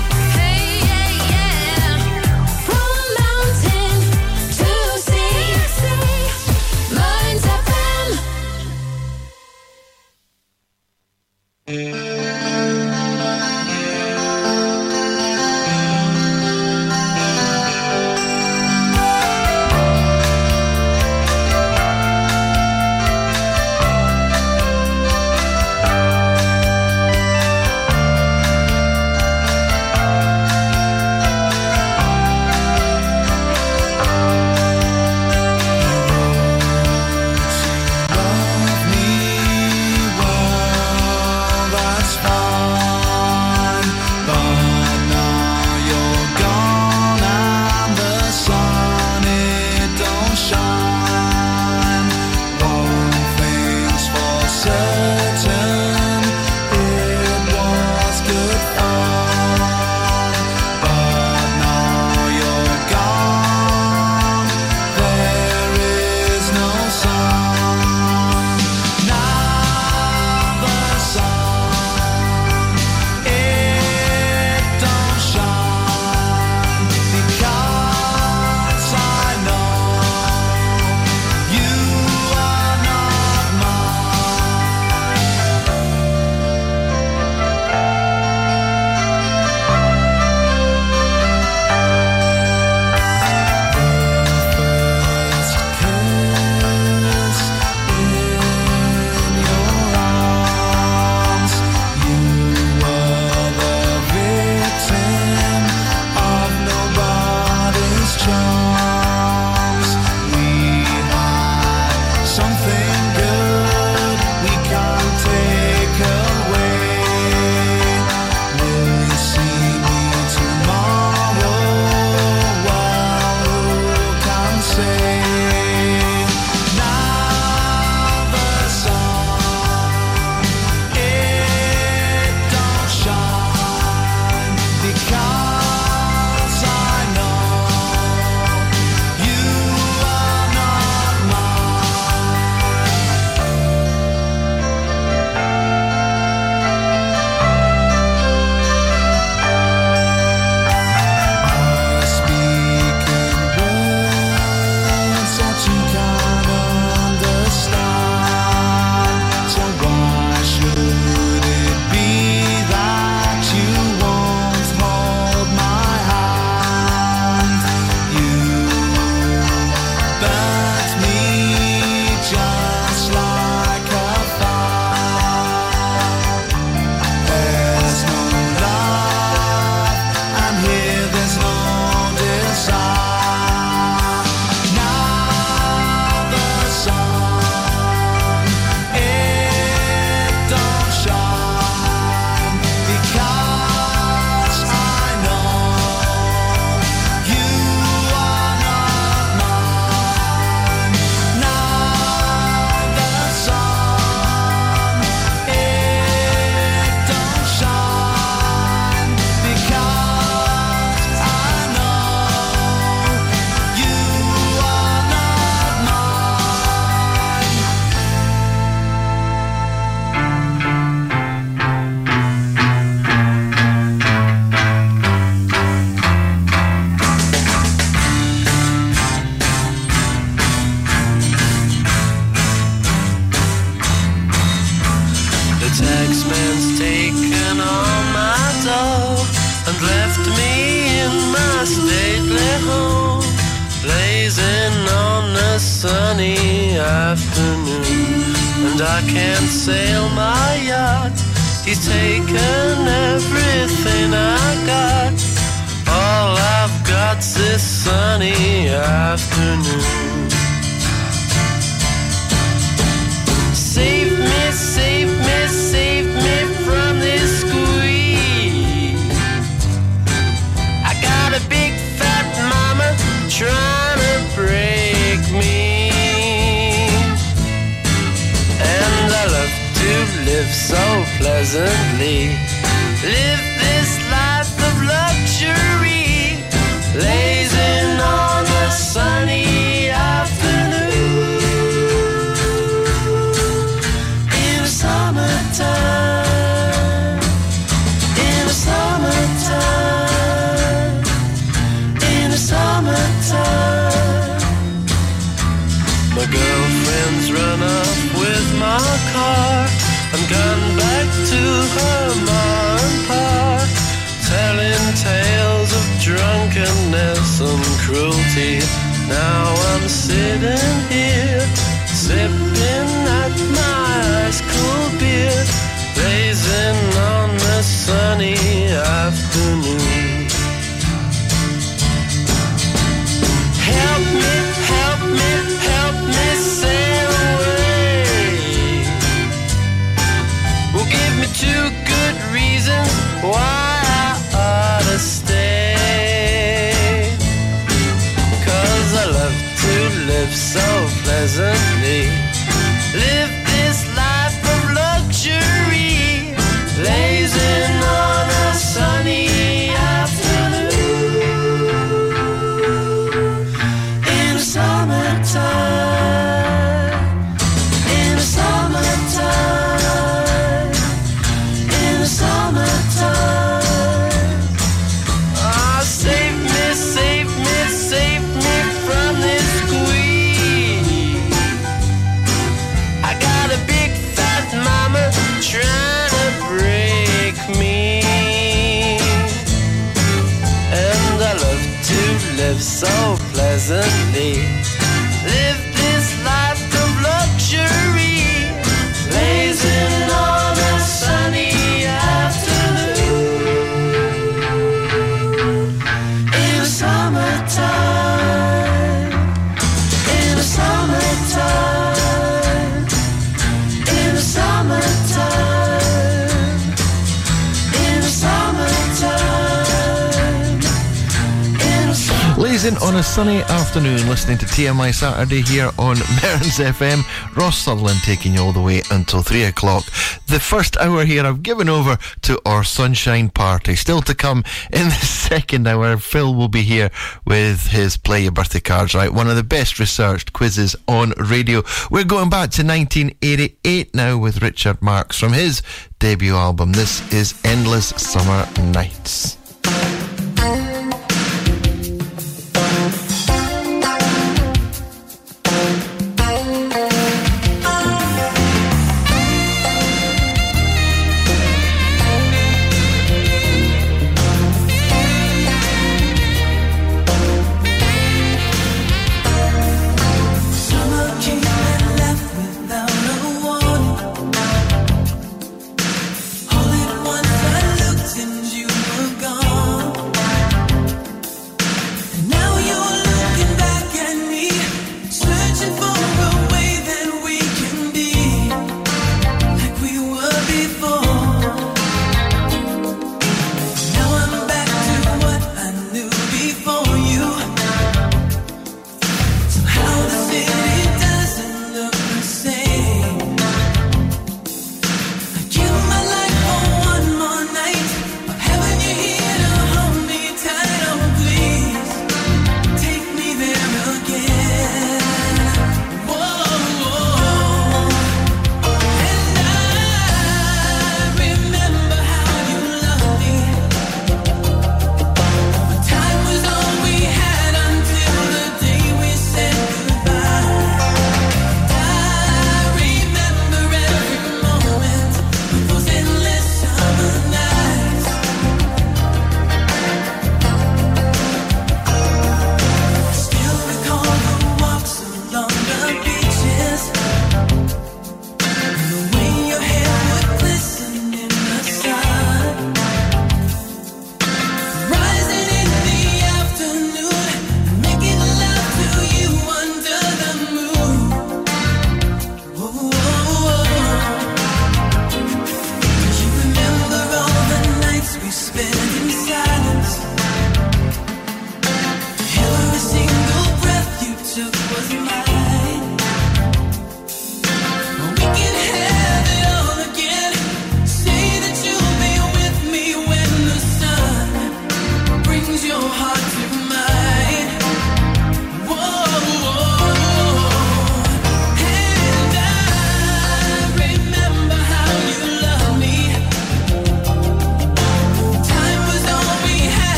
sunny 423.21 423.43
afternoon 423.43 424.09
listening 424.09 424.35
to 424.35 424.47
TMI 424.47 424.91
Saturday 424.91 425.43
here 425.43 425.69
on 425.77 425.95
Mearns 426.23 426.57
FM. 426.57 427.03
Ross 427.37 427.55
Sutherland 427.55 427.99
taking 428.03 428.33
you 428.33 428.41
all 428.41 428.51
the 428.51 428.59
way 428.59 428.81
until 428.89 429.21
3 429.21 429.43
o'clock. 429.43 429.85
The 430.25 430.39
first 430.39 430.75
hour 430.77 431.05
here 431.05 431.23
I've 431.23 431.43
given 431.43 431.69
over 431.69 431.99
to 432.23 432.41
our 432.47 432.63
sunshine 432.63 433.29
party. 433.29 433.75
Still 433.75 434.01
to 434.01 434.15
come 434.15 434.43
in 434.73 434.85
the 434.85 435.05
second 435.05 435.67
hour, 435.67 435.97
Phil 435.97 436.33
will 436.33 436.47
be 436.47 436.63
here 436.63 436.89
with 437.23 437.67
his 437.67 437.95
Play 437.95 438.23
Your 438.23 438.31
Birthday 438.31 438.59
Cards 438.59 438.95
Right, 438.95 439.13
one 439.13 439.29
of 439.29 439.35
the 439.35 439.43
best 439.43 439.77
researched 439.77 440.33
quizzes 440.33 440.75
on 440.87 441.13
radio. 441.17 441.61
We're 441.91 442.05
going 442.05 442.31
back 442.31 442.49
to 442.51 442.63
1988 442.63 443.93
now 443.93 444.17
with 444.17 444.41
Richard 444.41 444.81
Marx 444.81 445.19
from 445.19 445.33
his 445.33 445.61
debut 445.99 446.33
album. 446.33 446.71
This 446.71 447.07
is 447.13 447.39
Endless 447.45 447.89
Summer 447.89 448.47
Nights. 448.71 449.37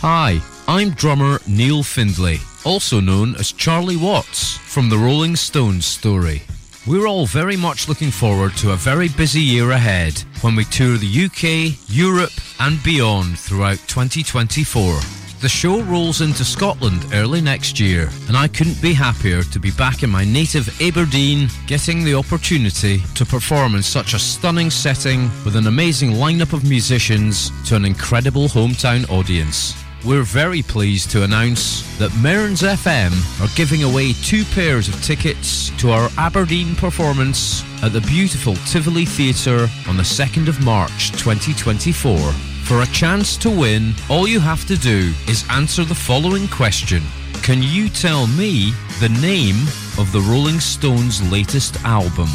Hi, 0.00 0.40
I'm 0.68 0.90
drummer 0.90 1.40
Neil 1.48 1.82
Findlay, 1.82 2.38
also 2.64 3.00
known 3.00 3.34
as 3.34 3.50
Charlie 3.50 3.96
Watts 3.96 4.56
from 4.56 4.88
the 4.88 4.96
Rolling 4.96 5.34
Stones 5.34 5.86
story. 5.86 6.42
We're 6.86 7.08
all 7.08 7.26
very 7.26 7.56
much 7.56 7.88
looking 7.88 8.12
forward 8.12 8.56
to 8.58 8.70
a 8.70 8.76
very 8.76 9.08
busy 9.08 9.40
year 9.40 9.72
ahead 9.72 10.22
when 10.40 10.54
we 10.54 10.66
tour 10.66 10.98
the 10.98 11.24
UK, 11.24 11.76
Europe, 11.88 12.30
and 12.60 12.80
beyond 12.84 13.40
throughout 13.40 13.78
2024. 13.88 15.00
The 15.40 15.48
show 15.48 15.82
rolls 15.82 16.20
into 16.20 16.44
Scotland 16.44 17.04
early 17.12 17.40
next 17.40 17.80
year, 17.80 18.08
and 18.28 18.36
I 18.36 18.46
couldn't 18.46 18.80
be 18.80 18.92
happier 18.92 19.42
to 19.42 19.58
be 19.58 19.72
back 19.72 20.04
in 20.04 20.10
my 20.10 20.24
native 20.24 20.80
Aberdeen, 20.80 21.48
getting 21.66 22.04
the 22.04 22.14
opportunity 22.14 23.02
to 23.16 23.26
perform 23.26 23.74
in 23.74 23.82
such 23.82 24.14
a 24.14 24.18
stunning 24.20 24.70
setting 24.70 25.22
with 25.44 25.56
an 25.56 25.66
amazing 25.66 26.12
lineup 26.12 26.52
of 26.52 26.62
musicians 26.68 27.50
to 27.68 27.74
an 27.74 27.84
incredible 27.84 28.46
hometown 28.46 29.10
audience. 29.10 29.74
We're 30.04 30.22
very 30.22 30.62
pleased 30.62 31.10
to 31.10 31.24
announce 31.24 31.82
that 31.98 32.14
Mearns 32.14 32.62
FM 32.62 33.10
are 33.42 33.56
giving 33.56 33.82
away 33.82 34.12
two 34.12 34.44
pairs 34.44 34.88
of 34.88 35.02
tickets 35.02 35.70
to 35.78 35.90
our 35.90 36.08
Aberdeen 36.16 36.76
performance 36.76 37.64
at 37.82 37.92
the 37.92 38.00
beautiful 38.02 38.54
Tivoli 38.66 39.04
Theatre 39.04 39.68
on 39.88 39.96
the 39.96 40.04
2nd 40.04 40.46
of 40.46 40.64
March 40.64 41.10
2024. 41.12 42.16
For 42.62 42.82
a 42.82 42.86
chance 42.86 43.36
to 43.38 43.50
win, 43.50 43.92
all 44.08 44.28
you 44.28 44.38
have 44.38 44.64
to 44.68 44.76
do 44.76 45.12
is 45.26 45.44
answer 45.50 45.84
the 45.84 45.96
following 45.96 46.46
question 46.46 47.02
Can 47.42 47.60
you 47.60 47.88
tell 47.88 48.28
me 48.28 48.70
the 49.00 49.08
name 49.20 49.60
of 49.98 50.12
the 50.12 50.20
Rolling 50.20 50.60
Stones' 50.60 51.28
latest 51.32 51.82
album? 51.84 52.28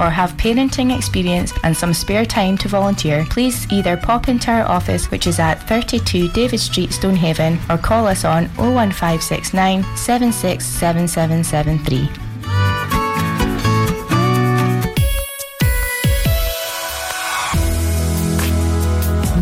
or 0.00 0.10
have 0.10 0.36
parenting 0.36 0.96
experience 0.96 1.52
and 1.64 1.76
some 1.76 1.92
spare 1.92 2.24
time 2.24 2.56
to 2.58 2.68
volunteer, 2.68 3.26
please 3.30 3.66
either 3.72 3.96
pop 3.96 4.28
into 4.28 4.50
our 4.50 4.66
office, 4.68 5.10
which 5.10 5.26
is 5.26 5.38
at 5.38 5.66
32 5.68 6.28
David 6.28 6.60
Street, 6.60 6.92
Stonehaven, 6.92 7.58
or 7.68 7.78
call 7.78 8.06
us 8.06 8.24
on 8.24 8.44
01569 8.56 9.82
767773. 9.96 12.08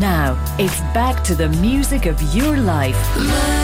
Now, 0.01 0.39
it's 0.59 0.81
back 0.95 1.23
to 1.25 1.35
the 1.35 1.51
music 1.61 2.07
of 2.07 2.21
your 2.35 2.57
life. 2.57 3.60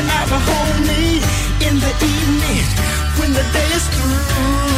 Out 0.00 0.26
to 0.26 0.38
hold 0.38 0.86
me 0.86 1.16
in 1.68 1.78
the 1.78 1.92
evening 2.00 2.64
when 3.18 3.32
the 3.32 3.44
day 3.52 3.68
is 3.76 3.86
through. 3.88 4.71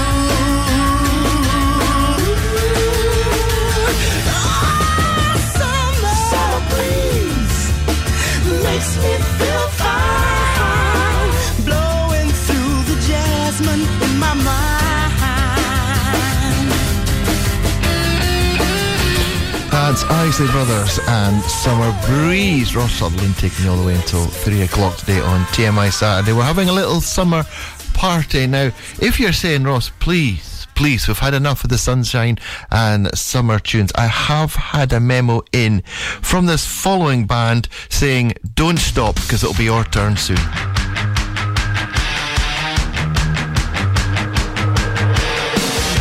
That's 19.95 20.11
Isley 20.11 20.49
Brothers 20.49 20.99
and 21.07 21.40
Summer 21.45 21.97
Breeze. 22.05 22.74
Ross 22.74 22.95
Sutherland 22.95 23.36
taking 23.36 23.64
you 23.64 23.70
all 23.70 23.76
the 23.76 23.86
way 23.86 23.95
until 23.95 24.26
3 24.26 24.62
o'clock 24.62 24.97
today 24.97 25.20
on 25.20 25.45
TMI 25.53 25.92
Saturday. 25.92 26.32
We're 26.32 26.42
having 26.42 26.68
a 26.68 26.72
little 26.72 27.01
summer 27.01 27.45
party. 27.92 28.49
Now, 28.49 28.72
if 29.01 29.20
you're 29.20 29.32
saying, 29.32 29.62
Ross, 29.62 29.92
please, 30.01 30.66
please, 30.74 31.07
we've 31.07 31.20
had 31.20 31.32
enough 31.32 31.62
of 31.62 31.70
the 31.70 31.78
sunshine 31.78 32.38
and 32.72 33.16
summer 33.16 33.61
tunes. 33.61 33.92
I 33.95 34.09
have 34.09 34.55
had 34.55 34.92
a 34.92 34.99
memo 34.99 35.45
in 35.53 35.82
from 36.22 36.47
this 36.47 36.66
following 36.66 37.28
band 37.28 37.68
saying, 37.88 38.32
don't 38.57 38.80
stop 38.80 39.14
because 39.14 39.45
it'll 39.45 39.55
be 39.55 39.62
your 39.62 39.84
turn 39.84 40.16
soon. 40.16 40.38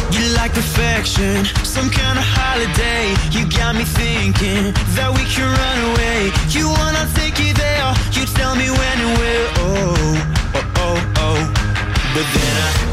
You 0.09 0.33
like 0.35 0.51
perfection 0.53 1.45
some 1.73 1.89
kind 1.89 2.19
of 2.19 2.23
holiday. 2.23 3.15
You 3.31 3.49
got 3.49 3.75
me 3.75 3.83
thinking 3.83 4.73
that 4.93 5.09
we 5.09 5.23
can 5.25 5.49
run 5.49 5.77
away. 5.89 6.29
You 6.53 6.69
wanna 6.69 7.09
take 7.17 7.35
me 7.39 7.51
there? 7.51 7.89
You 8.13 8.25
tell 8.37 8.55
me 8.55 8.69
when 8.69 8.97
and 9.05 9.13
where. 9.17 9.45
Oh, 9.57 10.53
oh, 10.53 10.83
oh, 10.85 11.13
oh. 11.17 11.39
But 12.13 12.25
then 12.33 12.53
I. 12.67 12.92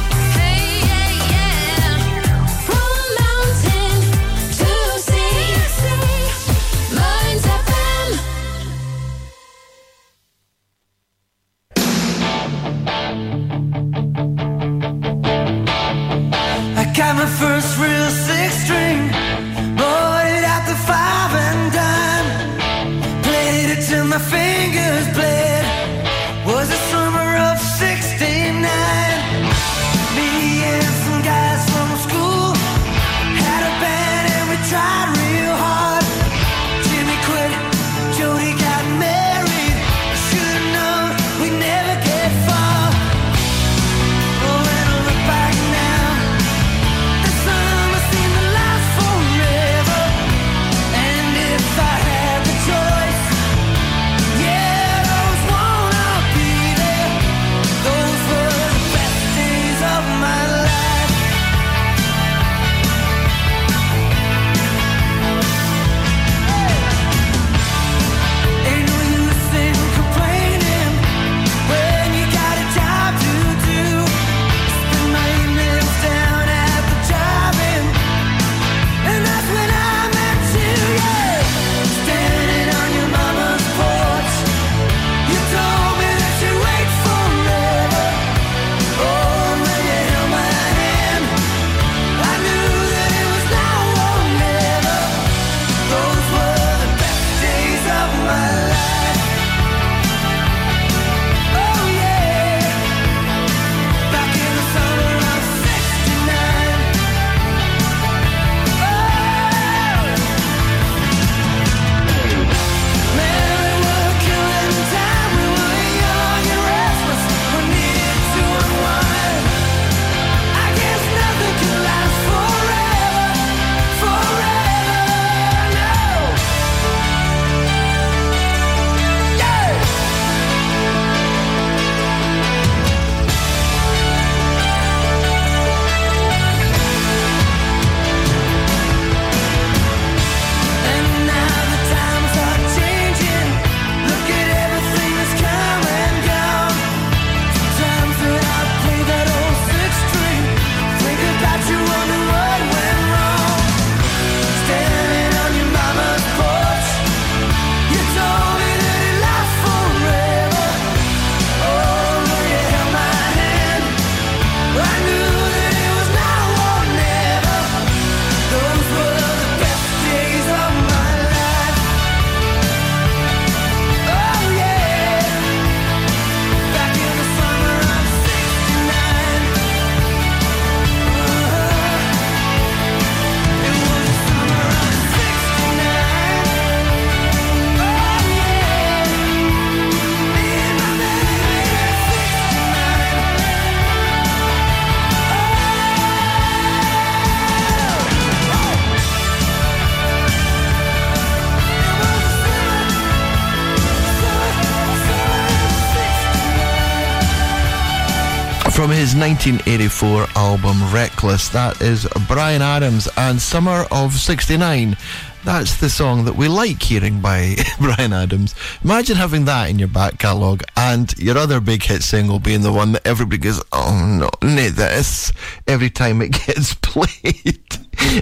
1984 209.41 210.27
album 210.35 210.93
Reckless, 210.93 211.49
that 211.49 211.81
is 211.81 212.07
Bryan 212.27 212.61
Adams 212.61 213.09
and 213.17 213.41
Summer 213.41 213.85
of 213.91 214.13
69. 214.13 214.95
That's 215.43 215.77
the 215.77 215.89
song 215.89 216.25
that 216.25 216.35
we 216.35 216.47
like 216.47 216.79
hearing 216.83 217.21
by 217.21 217.55
Bryan 217.79 218.13
Adams. 218.13 218.53
Imagine 218.83 219.15
having 219.15 219.45
that 219.45 219.71
in 219.71 219.79
your 219.79 219.87
back 219.87 220.19
catalogue 220.19 220.61
and 220.81 221.15
your 221.19 221.37
other 221.37 221.59
big 221.59 221.83
hit 221.83 222.01
single 222.01 222.39
being 222.39 222.61
the 222.61 222.71
one 222.71 222.93
that 222.93 223.05
everybody 223.05 223.37
goes, 223.37 223.61
oh 223.71 224.17
no, 224.19 224.31
nay 224.41 224.69
this, 224.69 225.31
every 225.67 225.91
time 225.91 226.23
it 226.23 226.31
gets 226.47 226.73
played. 226.73 227.61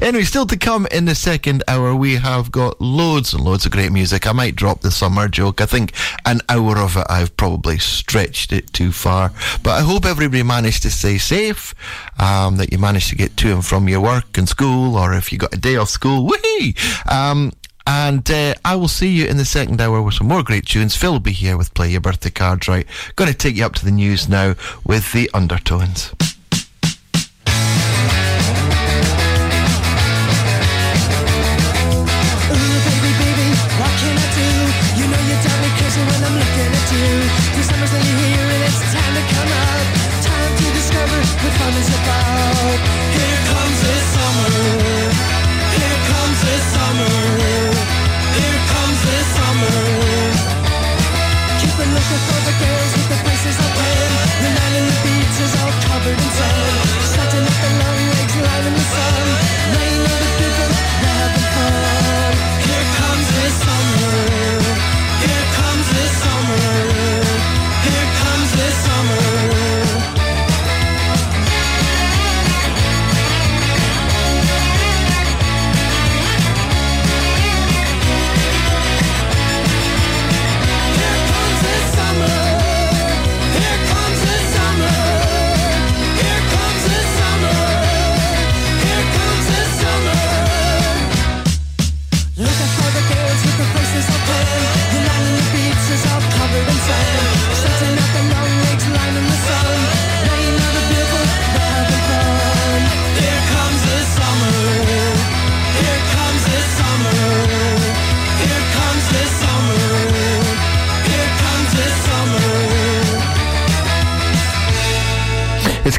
anyway, 0.01 0.23
still 0.23 0.45
to 0.45 0.57
come 0.57 0.85
in 0.91 1.05
the 1.05 1.15
second 1.15 1.63
hour, 1.69 1.95
we 1.95 2.15
have 2.15 2.51
got 2.51 2.81
loads 2.81 3.33
and 3.33 3.45
loads 3.45 3.65
of 3.65 3.71
great 3.71 3.93
music. 3.93 4.27
I 4.27 4.33
might 4.33 4.57
drop 4.57 4.81
the 4.81 4.91
summer 4.91 5.29
joke. 5.29 5.61
I 5.61 5.65
think 5.67 5.93
an 6.25 6.41
hour 6.49 6.77
of 6.77 6.97
it, 6.97 7.07
I've 7.09 7.37
probably 7.37 7.77
stretched 7.77 8.51
it 8.51 8.73
too 8.73 8.91
far. 8.91 9.31
But 9.63 9.71
I 9.71 9.81
hope 9.81 10.05
everybody 10.05 10.43
managed 10.43 10.83
to 10.83 10.91
stay 10.91 11.17
safe, 11.17 11.73
um, 12.19 12.57
that 12.57 12.73
you 12.73 12.77
managed 12.77 13.07
to 13.09 13.15
get 13.15 13.37
to 13.37 13.53
and 13.53 13.65
from 13.65 13.87
your 13.87 14.01
work 14.01 14.37
and 14.37 14.49
school, 14.49 14.97
or 14.97 15.13
if 15.13 15.31
you 15.31 15.37
got 15.37 15.53
a 15.53 15.57
day 15.57 15.77
off 15.77 15.89
school, 15.89 16.27
whee! 16.27 16.75
Um, 17.09 17.53
and 17.89 18.29
uh, 18.29 18.53
I 18.63 18.75
will 18.75 18.87
see 18.87 19.07
you 19.07 19.25
in 19.25 19.37
the 19.37 19.45
second 19.45 19.81
hour 19.81 19.99
with 19.99 20.13
some 20.13 20.27
more 20.27 20.43
great 20.43 20.67
tunes. 20.67 20.95
Phil 20.95 21.11
will 21.11 21.19
be 21.19 21.31
here 21.31 21.57
with 21.57 21.73
Play 21.73 21.89
Your 21.89 22.01
Birthday 22.01 22.29
Cards 22.29 22.67
Right. 22.67 22.85
Going 23.15 23.31
to 23.31 23.35
take 23.35 23.55
you 23.55 23.65
up 23.65 23.73
to 23.75 23.85
the 23.85 23.89
news 23.89 24.29
now 24.29 24.53
with 24.85 25.11
the 25.11 25.27
undertones. 25.33 26.13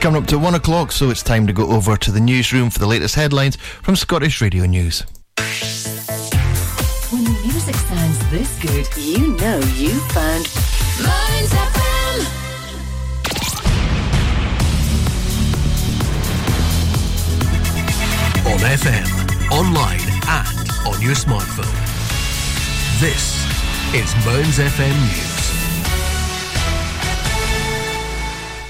Coming 0.01 0.23
up 0.23 0.29
to 0.29 0.39
one 0.39 0.55
o'clock, 0.55 0.93
so 0.93 1.11
it's 1.11 1.23
time 1.23 1.47
to 1.47 1.53
go 1.53 1.69
over 1.71 1.97
to 1.97 2.11
the 2.11 2.21
newsroom 2.21 2.71
for 2.71 2.79
the 2.79 2.87
latest 2.87 3.15
headlines 3.15 3.57
from 3.57 3.97
Scottish 3.97 4.41
Radio 4.41 4.65
News. 4.65 5.05
When 7.11 7.25
the 7.25 7.39
music 7.45 7.75
sounds 7.75 8.31
this 8.31 8.59
good, 8.61 8.89
you 8.97 9.37
know 9.37 9.59
you 9.77 9.91
found 10.11 10.49
Mearns 11.03 11.53
FM. 11.53 12.27
On 18.47 18.59
FM, 18.59 19.53
online, 19.53 20.01
and 20.29 20.71
on 20.87 21.03
your 21.03 21.15
smartphone. 21.15 21.71
This 23.01 23.45
is 23.95 24.15
Mearns 24.25 24.59
FM 24.59 24.99
News. 25.01 25.30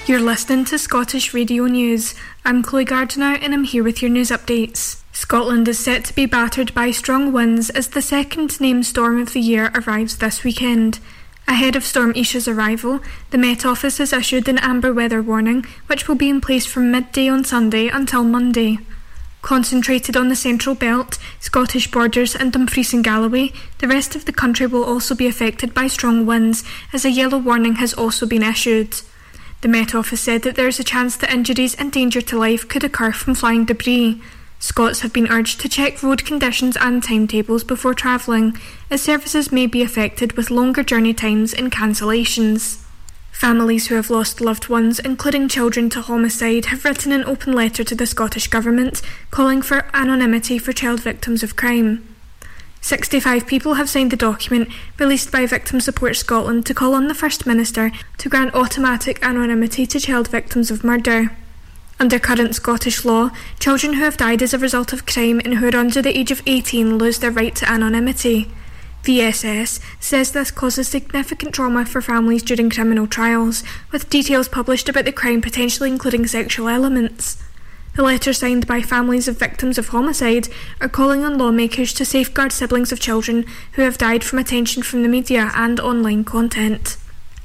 You're 0.07 0.19
listening 0.19 0.65
to 0.65 0.79
Scottish 0.79 1.31
Radio 1.31 1.67
News. 1.67 2.15
I'm 2.43 2.63
Chloe 2.63 2.83
Gardner 2.83 3.37
and 3.39 3.53
I'm 3.53 3.65
here 3.65 3.83
with 3.83 4.01
your 4.01 4.09
news 4.09 4.31
updates. 4.31 5.03
Scotland 5.13 5.67
is 5.67 5.77
set 5.77 6.05
to 6.05 6.15
be 6.15 6.25
battered 6.25 6.73
by 6.73 6.89
strong 6.89 7.31
winds 7.31 7.69
as 7.69 7.89
the 7.89 8.01
second 8.01 8.59
named 8.59 8.87
storm 8.87 9.21
of 9.21 9.33
the 9.33 9.39
year 9.39 9.71
arrives 9.75 10.17
this 10.17 10.43
weekend. 10.43 10.99
Ahead 11.47 11.75
of 11.75 11.85
Storm 11.85 12.13
Isha's 12.15 12.47
arrival, 12.47 12.99
the 13.29 13.37
Met 13.37 13.63
Office 13.63 13.99
has 13.99 14.11
issued 14.11 14.49
an 14.49 14.57
amber 14.57 14.91
weather 14.91 15.21
warning, 15.21 15.67
which 15.85 16.07
will 16.07 16.15
be 16.15 16.29
in 16.29 16.41
place 16.41 16.65
from 16.65 16.89
midday 16.89 17.29
on 17.29 17.43
Sunday 17.43 17.87
until 17.87 18.23
Monday. 18.23 18.79
Concentrated 19.43 20.17
on 20.17 20.29
the 20.29 20.35
Central 20.35 20.73
Belt, 20.73 21.19
Scottish 21.39 21.91
Borders, 21.91 22.35
and 22.35 22.51
Dumfries 22.51 22.91
and 22.91 23.03
Galloway, 23.03 23.51
the 23.77 23.87
rest 23.87 24.15
of 24.15 24.25
the 24.25 24.33
country 24.33 24.65
will 24.65 24.83
also 24.83 25.13
be 25.13 25.27
affected 25.27 25.75
by 25.75 25.85
strong 25.85 26.25
winds, 26.25 26.63
as 26.91 27.05
a 27.05 27.11
yellow 27.11 27.37
warning 27.37 27.75
has 27.75 27.93
also 27.93 28.25
been 28.25 28.43
issued. 28.43 29.01
The 29.61 29.67
Met 29.67 29.93
Office 29.93 30.21
said 30.21 30.41
that 30.41 30.55
there 30.55 30.67
is 30.67 30.79
a 30.79 30.83
chance 30.83 31.15
that 31.17 31.31
injuries 31.31 31.75
and 31.75 31.91
danger 31.91 32.19
to 32.19 32.37
life 32.37 32.67
could 32.67 32.83
occur 32.83 33.11
from 33.11 33.35
flying 33.35 33.63
debris. 33.63 34.19
Scots 34.57 35.01
have 35.01 35.13
been 35.13 35.31
urged 35.31 35.59
to 35.61 35.69
check 35.69 36.01
road 36.01 36.25
conditions 36.25 36.75
and 36.77 37.03
timetables 37.03 37.63
before 37.63 37.93
travelling, 37.93 38.57
as 38.89 39.03
services 39.03 39.51
may 39.51 39.67
be 39.67 39.83
affected 39.83 40.33
with 40.33 40.49
longer 40.49 40.81
journey 40.81 41.13
times 41.13 41.53
and 41.53 41.71
cancellations. 41.71 42.83
Families 43.31 43.87
who 43.87 43.95
have 43.95 44.09
lost 44.09 44.41
loved 44.41 44.67
ones, 44.67 44.97
including 44.97 45.47
children 45.47 45.91
to 45.91 46.01
homicide, 46.01 46.65
have 46.65 46.83
written 46.83 47.11
an 47.11 47.23
open 47.25 47.53
letter 47.53 47.83
to 47.83 47.93
the 47.93 48.07
Scottish 48.07 48.47
Government 48.47 49.01
calling 49.29 49.61
for 49.61 49.85
anonymity 49.93 50.57
for 50.57 50.73
child 50.73 51.01
victims 51.01 51.43
of 51.43 51.55
crime. 51.55 52.10
65 52.81 53.45
people 53.45 53.75
have 53.75 53.89
signed 53.89 54.11
the 54.11 54.17
document 54.17 54.69
released 54.99 55.31
by 55.31 55.45
Victim 55.45 55.79
Support 55.79 56.15
Scotland 56.15 56.65
to 56.65 56.73
call 56.73 56.95
on 56.95 57.07
the 57.07 57.13
First 57.13 57.45
Minister 57.45 57.91
to 58.17 58.29
grant 58.29 58.55
automatic 58.55 59.23
anonymity 59.23 59.85
to 59.85 59.99
child 59.99 60.27
victims 60.27 60.71
of 60.71 60.83
murder. 60.83 61.31
Under 61.99 62.17
current 62.17 62.55
Scottish 62.55 63.05
law, 63.05 63.29
children 63.59 63.93
who 63.93 64.03
have 64.03 64.17
died 64.17 64.41
as 64.41 64.55
a 64.55 64.57
result 64.57 64.91
of 64.91 65.05
crime 65.05 65.39
and 65.45 65.55
who 65.55 65.69
are 65.69 65.75
under 65.75 66.01
the 66.01 66.17
age 66.17 66.31
of 66.31 66.41
18 66.47 66.97
lose 66.97 67.19
their 67.19 67.29
right 67.29 67.55
to 67.55 67.69
anonymity. 67.69 68.51
VSS 69.03 69.79
says 69.99 70.31
this 70.31 70.49
causes 70.49 70.87
significant 70.87 71.53
trauma 71.53 71.85
for 71.85 72.01
families 72.01 72.41
during 72.41 72.71
criminal 72.71 73.05
trials, 73.05 73.63
with 73.91 74.09
details 74.09 74.47
published 74.47 74.89
about 74.89 75.05
the 75.05 75.11
crime 75.11 75.41
potentially 75.41 75.89
including 75.89 76.25
sexual 76.25 76.67
elements. 76.67 77.37
The 77.95 78.03
letter 78.03 78.31
signed 78.31 78.67
by 78.67 78.81
families 78.81 79.27
of 79.27 79.37
victims 79.37 79.77
of 79.77 79.89
homicide 79.89 80.47
are 80.79 80.87
calling 80.87 81.23
on 81.23 81.37
lawmakers 81.37 81.91
to 81.93 82.05
safeguard 82.05 82.53
siblings 82.53 82.93
of 82.93 83.01
children 83.01 83.45
who 83.73 83.81
have 83.81 83.97
died 83.97 84.23
from 84.23 84.39
attention 84.39 84.81
from 84.81 85.03
the 85.03 85.09
media 85.09 85.51
and 85.53 85.79
online 85.79 86.23
content. 86.23 86.95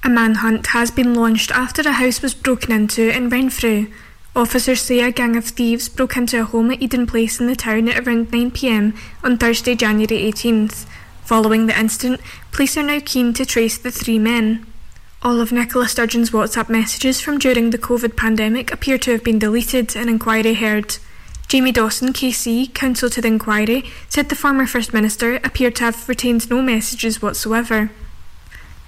A 0.04 0.08
manhunt 0.08 0.68
has 0.68 0.92
been 0.92 1.14
launched 1.14 1.50
after 1.50 1.82
a 1.82 1.92
house 1.92 2.22
was 2.22 2.32
broken 2.32 2.70
into 2.70 3.10
in 3.14 3.28
Renfrew. 3.28 3.88
Officers 4.36 4.82
say 4.82 5.00
a 5.00 5.10
gang 5.10 5.34
of 5.34 5.46
thieves 5.46 5.88
broke 5.88 6.16
into 6.16 6.40
a 6.40 6.44
home 6.44 6.70
at 6.70 6.80
Eden 6.80 7.06
Place 7.06 7.40
in 7.40 7.48
the 7.48 7.56
town 7.56 7.88
at 7.88 8.06
around 8.06 8.30
9pm 8.30 8.96
on 9.24 9.38
Thursday, 9.38 9.74
January 9.74 10.30
18th. 10.30 10.86
Following 11.24 11.66
the 11.66 11.76
incident, 11.76 12.20
police 12.52 12.76
are 12.76 12.84
now 12.84 13.00
keen 13.04 13.32
to 13.32 13.44
trace 13.44 13.78
the 13.78 13.90
three 13.90 14.20
men. 14.20 14.64
All 15.22 15.40
of 15.40 15.50
Nicola 15.50 15.88
Sturgeon's 15.88 16.30
WhatsApp 16.30 16.68
messages 16.68 17.20
from 17.20 17.38
during 17.38 17.70
the 17.70 17.78
COVID 17.78 18.16
pandemic 18.16 18.70
appear 18.70 18.98
to 18.98 19.12
have 19.12 19.24
been 19.24 19.38
deleted, 19.38 19.96
an 19.96 20.08
inquiry 20.08 20.54
heard. 20.54 20.98
Jamie 21.48 21.72
Dawson, 21.72 22.12
KC, 22.12 22.72
counsel 22.74 23.08
to 23.10 23.20
the 23.20 23.28
inquiry, 23.28 23.84
said 24.08 24.28
the 24.28 24.34
former 24.34 24.66
First 24.66 24.92
Minister 24.92 25.36
appeared 25.36 25.74
to 25.76 25.84
have 25.84 26.08
retained 26.08 26.50
no 26.50 26.60
messages 26.60 27.22
whatsoever. 27.22 27.90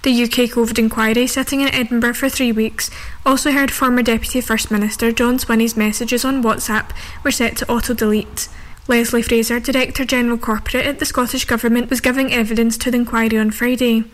The 0.02 0.22
UK 0.24 0.50
COVID 0.50 0.78
inquiry, 0.78 1.26
sitting 1.26 1.60
in 1.60 1.74
Edinburgh 1.74 2.14
for 2.14 2.28
three 2.28 2.52
weeks, 2.52 2.90
also 3.24 3.50
heard 3.50 3.70
former 3.70 4.02
Deputy 4.02 4.40
First 4.40 4.70
Minister 4.70 5.10
John 5.12 5.38
Swinney's 5.38 5.76
messages 5.76 6.24
on 6.24 6.42
WhatsApp 6.42 6.90
were 7.24 7.30
set 7.30 7.56
to 7.56 7.70
auto 7.70 7.94
delete. 7.94 8.48
Lesley 8.86 9.22
Fraser, 9.22 9.60
Director 9.60 10.04
General 10.04 10.38
Corporate 10.38 10.86
at 10.86 10.98
the 10.98 11.06
Scottish 11.06 11.46
Government, 11.46 11.90
was 11.90 12.00
giving 12.00 12.32
evidence 12.32 12.76
to 12.78 12.90
the 12.90 12.98
inquiry 12.98 13.38
on 13.38 13.50
Friday. 13.50 14.04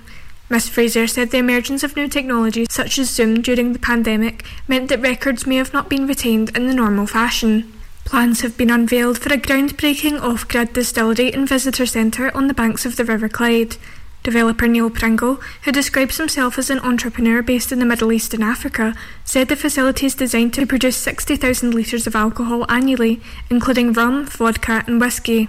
Ms 0.50 0.68
Fraser 0.68 1.06
said 1.06 1.30
the 1.30 1.38
emergence 1.38 1.82
of 1.82 1.96
new 1.96 2.06
technologies 2.06 2.68
such 2.70 2.98
as 2.98 3.10
Zoom 3.10 3.40
during 3.40 3.72
the 3.72 3.78
pandemic 3.78 4.44
meant 4.68 4.88
that 4.90 5.00
records 5.00 5.46
may 5.46 5.56
have 5.56 5.72
not 5.72 5.88
been 5.88 6.06
retained 6.06 6.54
in 6.54 6.66
the 6.66 6.74
normal 6.74 7.06
fashion. 7.06 7.72
Plans 8.04 8.42
have 8.42 8.58
been 8.58 8.70
unveiled 8.70 9.18
for 9.18 9.32
a 9.32 9.38
groundbreaking 9.38 10.20
off-grid 10.20 10.74
distillery 10.74 11.32
and 11.32 11.48
visitor 11.48 11.86
centre 11.86 12.30
on 12.36 12.46
the 12.46 12.54
banks 12.54 12.84
of 12.84 12.96
the 12.96 13.04
River 13.04 13.30
Clyde. 13.30 13.76
Developer 14.22 14.68
Neil 14.68 14.90
Pringle, 14.90 15.40
who 15.62 15.72
describes 15.72 16.18
himself 16.18 16.58
as 16.58 16.68
an 16.68 16.80
entrepreneur 16.80 17.42
based 17.42 17.72
in 17.72 17.78
the 17.78 17.86
Middle 17.86 18.12
East 18.12 18.34
and 18.34 18.44
Africa, 18.44 18.94
said 19.24 19.48
the 19.48 19.56
facility 19.56 20.06
is 20.06 20.14
designed 20.14 20.52
to 20.54 20.66
produce 20.66 20.96
60,000 20.96 21.74
litres 21.74 22.06
of 22.06 22.14
alcohol 22.14 22.64
annually, 22.70 23.20
including 23.50 23.92
rum, 23.92 24.26
vodka 24.26 24.84
and 24.86 25.00
whisky. 25.00 25.48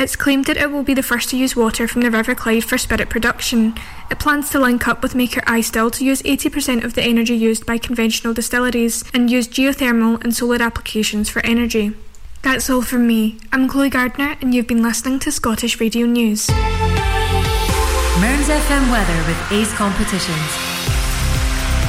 It's 0.00 0.16
claimed 0.16 0.46
that 0.46 0.56
it 0.56 0.70
will 0.70 0.82
be 0.82 0.94
the 0.94 1.02
first 1.02 1.28
to 1.28 1.36
use 1.36 1.54
water 1.54 1.86
from 1.86 2.00
the 2.00 2.10
River 2.10 2.34
Clyde 2.34 2.64
for 2.64 2.78
spirit 2.78 3.10
production. 3.10 3.74
It 4.10 4.18
plans 4.18 4.48
to 4.48 4.58
link 4.58 4.88
up 4.88 5.02
with 5.02 5.14
maker 5.14 5.42
iStill 5.42 5.92
to 5.92 6.04
use 6.06 6.22
80% 6.22 6.84
of 6.84 6.94
the 6.94 7.02
energy 7.02 7.34
used 7.34 7.66
by 7.66 7.76
conventional 7.76 8.32
distilleries 8.32 9.04
and 9.12 9.30
use 9.30 9.46
geothermal 9.46 10.18
and 10.24 10.34
solar 10.34 10.62
applications 10.62 11.28
for 11.28 11.44
energy. 11.44 11.92
That's 12.40 12.70
all 12.70 12.80
from 12.80 13.06
me. 13.06 13.40
I'm 13.52 13.68
Chloe 13.68 13.90
Gardner 13.90 14.38
and 14.40 14.54
you've 14.54 14.66
been 14.66 14.82
listening 14.82 15.18
to 15.18 15.30
Scottish 15.30 15.78
Radio 15.80 16.06
News. 16.06 16.48
Mearns 16.48 18.48
FM 18.48 18.90
weather 18.90 19.28
with 19.28 19.52
Ace 19.52 19.74
Competitions. 19.74 20.50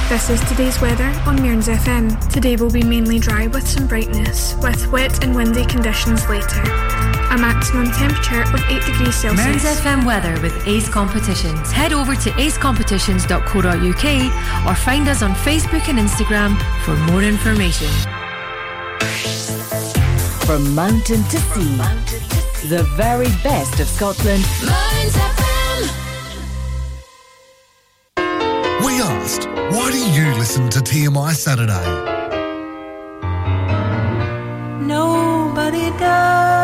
This 0.10 0.30
is 0.30 0.42
today's 0.50 0.82
weather 0.82 1.08
on 1.26 1.42
Mearns 1.42 1.70
FM. 1.70 2.30
Today 2.30 2.58
will 2.58 2.72
be 2.72 2.84
mainly 2.84 3.20
dry 3.20 3.48
with 3.48 3.66
some 3.66 3.88
brightness, 3.88 4.56
with 4.56 4.92
wet 4.92 5.24
and 5.24 5.34
windy 5.34 5.66
conditions 5.66 6.28
later. 6.28 6.62
A 7.32 7.38
maximum 7.38 7.90
temperature 7.92 8.42
of 8.42 8.62
8 8.70 8.86
degrees 8.86 9.16
Celsius. 9.16 9.46
Mearns 9.46 9.64
FM 9.64 10.06
weather 10.06 10.38
with 10.42 10.68
Ace 10.68 10.90
Competitions. 10.90 11.72
Head 11.72 11.94
over 11.94 12.14
to 12.14 12.30
acecompetitions.co.uk 12.32 14.66
or 14.68 14.76
find 14.76 15.08
us 15.08 15.22
on 15.22 15.34
Facebook 15.36 15.88
and 15.88 15.98
Instagram 15.98 16.58
for 16.84 16.94
more 17.10 17.24
information. 17.24 17.88
From 20.46 20.76
mountain 20.76 21.24
to 21.24 21.38
sea, 21.38 21.78
the 22.68 22.84
very 22.98 23.30
best 23.44 23.80
of 23.80 23.88
Scotland 23.88 24.44
Mearns 24.66 25.16
FM. 25.16 25.88
We 28.86 29.02
asked, 29.02 29.48
why 29.48 29.90
do 29.90 29.98
you 30.12 30.34
listen 30.38 30.70
to 30.70 30.80
TMI 30.80 31.34
Saturday? 31.34 31.82
Nobody 34.86 35.90
does 35.98 36.61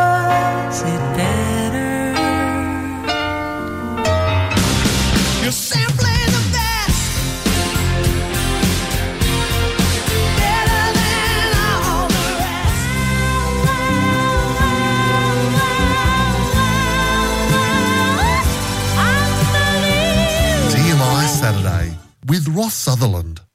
Saturday 21.47 21.97
with 22.27 22.47
Ross 22.49 22.73
Sutherland. 22.73 23.46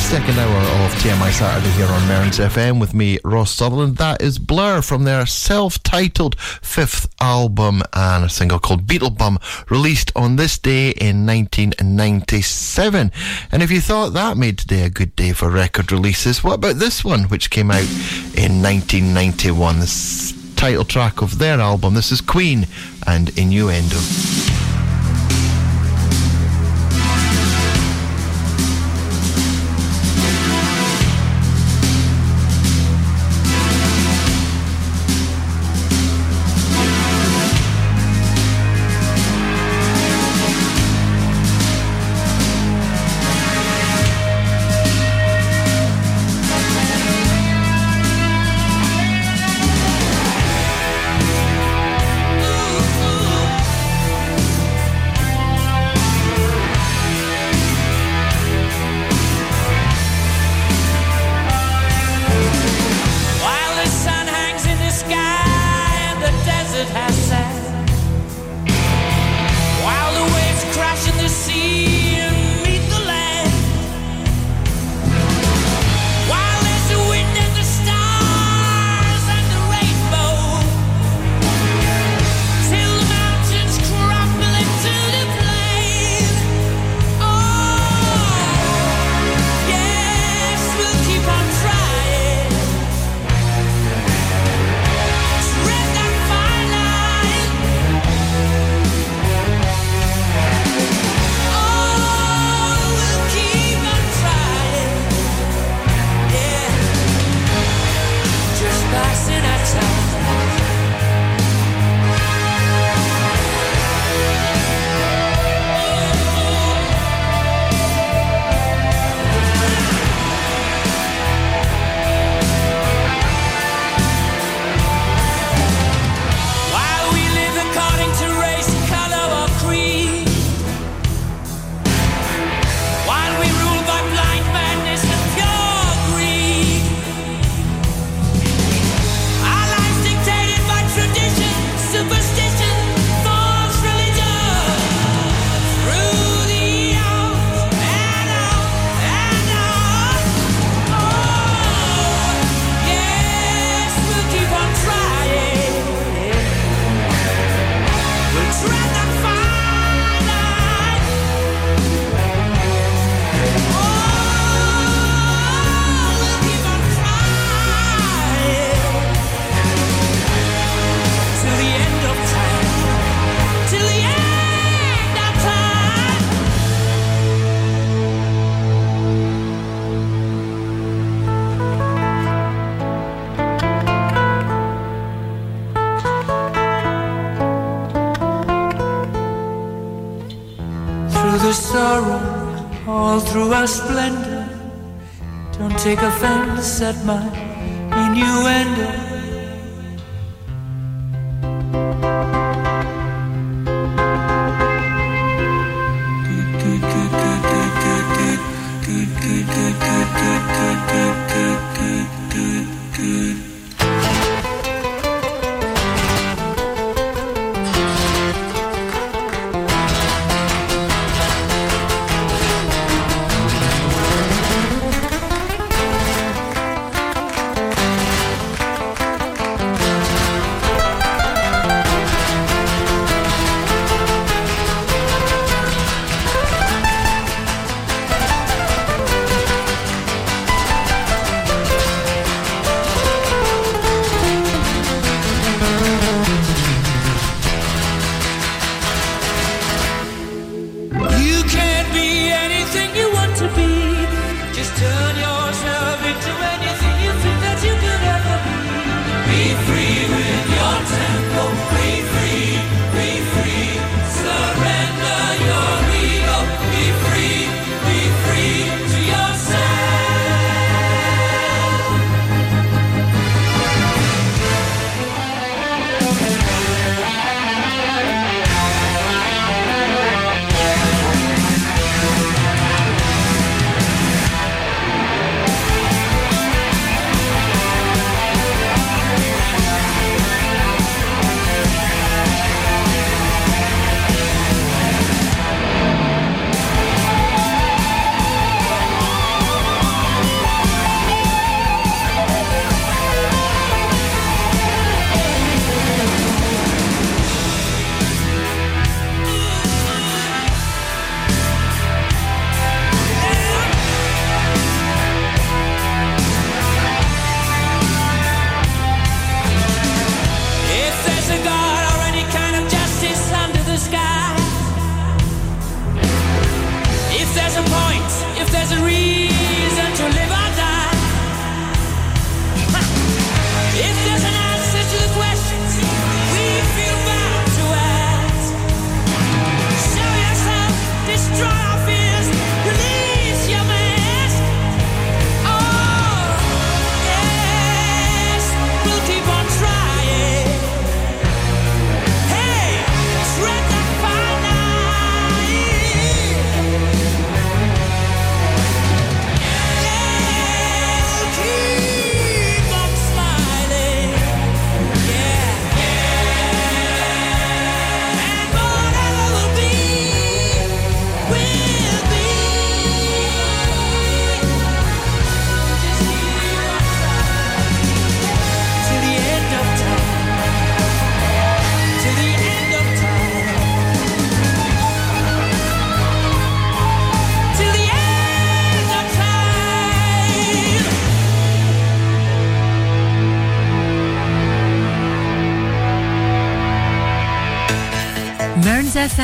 Second 0.00 0.38
hour 0.40 0.56
of 0.84 0.92
TMI 0.94 1.30
Saturday 1.30 1.70
here 1.70 1.86
on 1.86 2.08
Mearns 2.08 2.38
FM 2.38 2.80
with 2.80 2.94
me, 2.94 3.18
Ross 3.22 3.52
Sutherland. 3.52 3.96
That 3.98 4.20
is 4.20 4.40
Blur 4.40 4.82
from 4.82 5.04
their 5.04 5.24
self 5.24 5.80
titled 5.84 6.38
fifth 6.40 7.08
album 7.20 7.82
and 7.92 8.24
a 8.24 8.28
single 8.28 8.58
called 8.58 8.86
Beetlebum, 8.86 9.38
released 9.70 10.10
on 10.16 10.34
this 10.34 10.58
day 10.58 10.90
in 10.90 11.26
1997. 11.26 13.12
And 13.52 13.62
if 13.62 13.70
you 13.70 13.80
thought 13.80 14.12
that 14.14 14.36
made 14.36 14.58
today 14.58 14.82
a 14.82 14.90
good 14.90 15.14
day 15.14 15.32
for 15.32 15.48
record 15.48 15.92
releases, 15.92 16.42
what 16.42 16.54
about 16.54 16.76
this 16.76 17.04
one, 17.04 17.24
which 17.24 17.50
came 17.50 17.70
out 17.70 17.88
in 18.36 18.60
1991? 18.60 19.78
The 19.78 20.52
title 20.56 20.84
track 20.84 21.22
of 21.22 21.38
their 21.38 21.60
album. 21.60 21.94
This 21.94 22.10
is 22.10 22.20
Queen 22.20 22.66
and 23.06 23.28
Innuendo. 23.38 24.69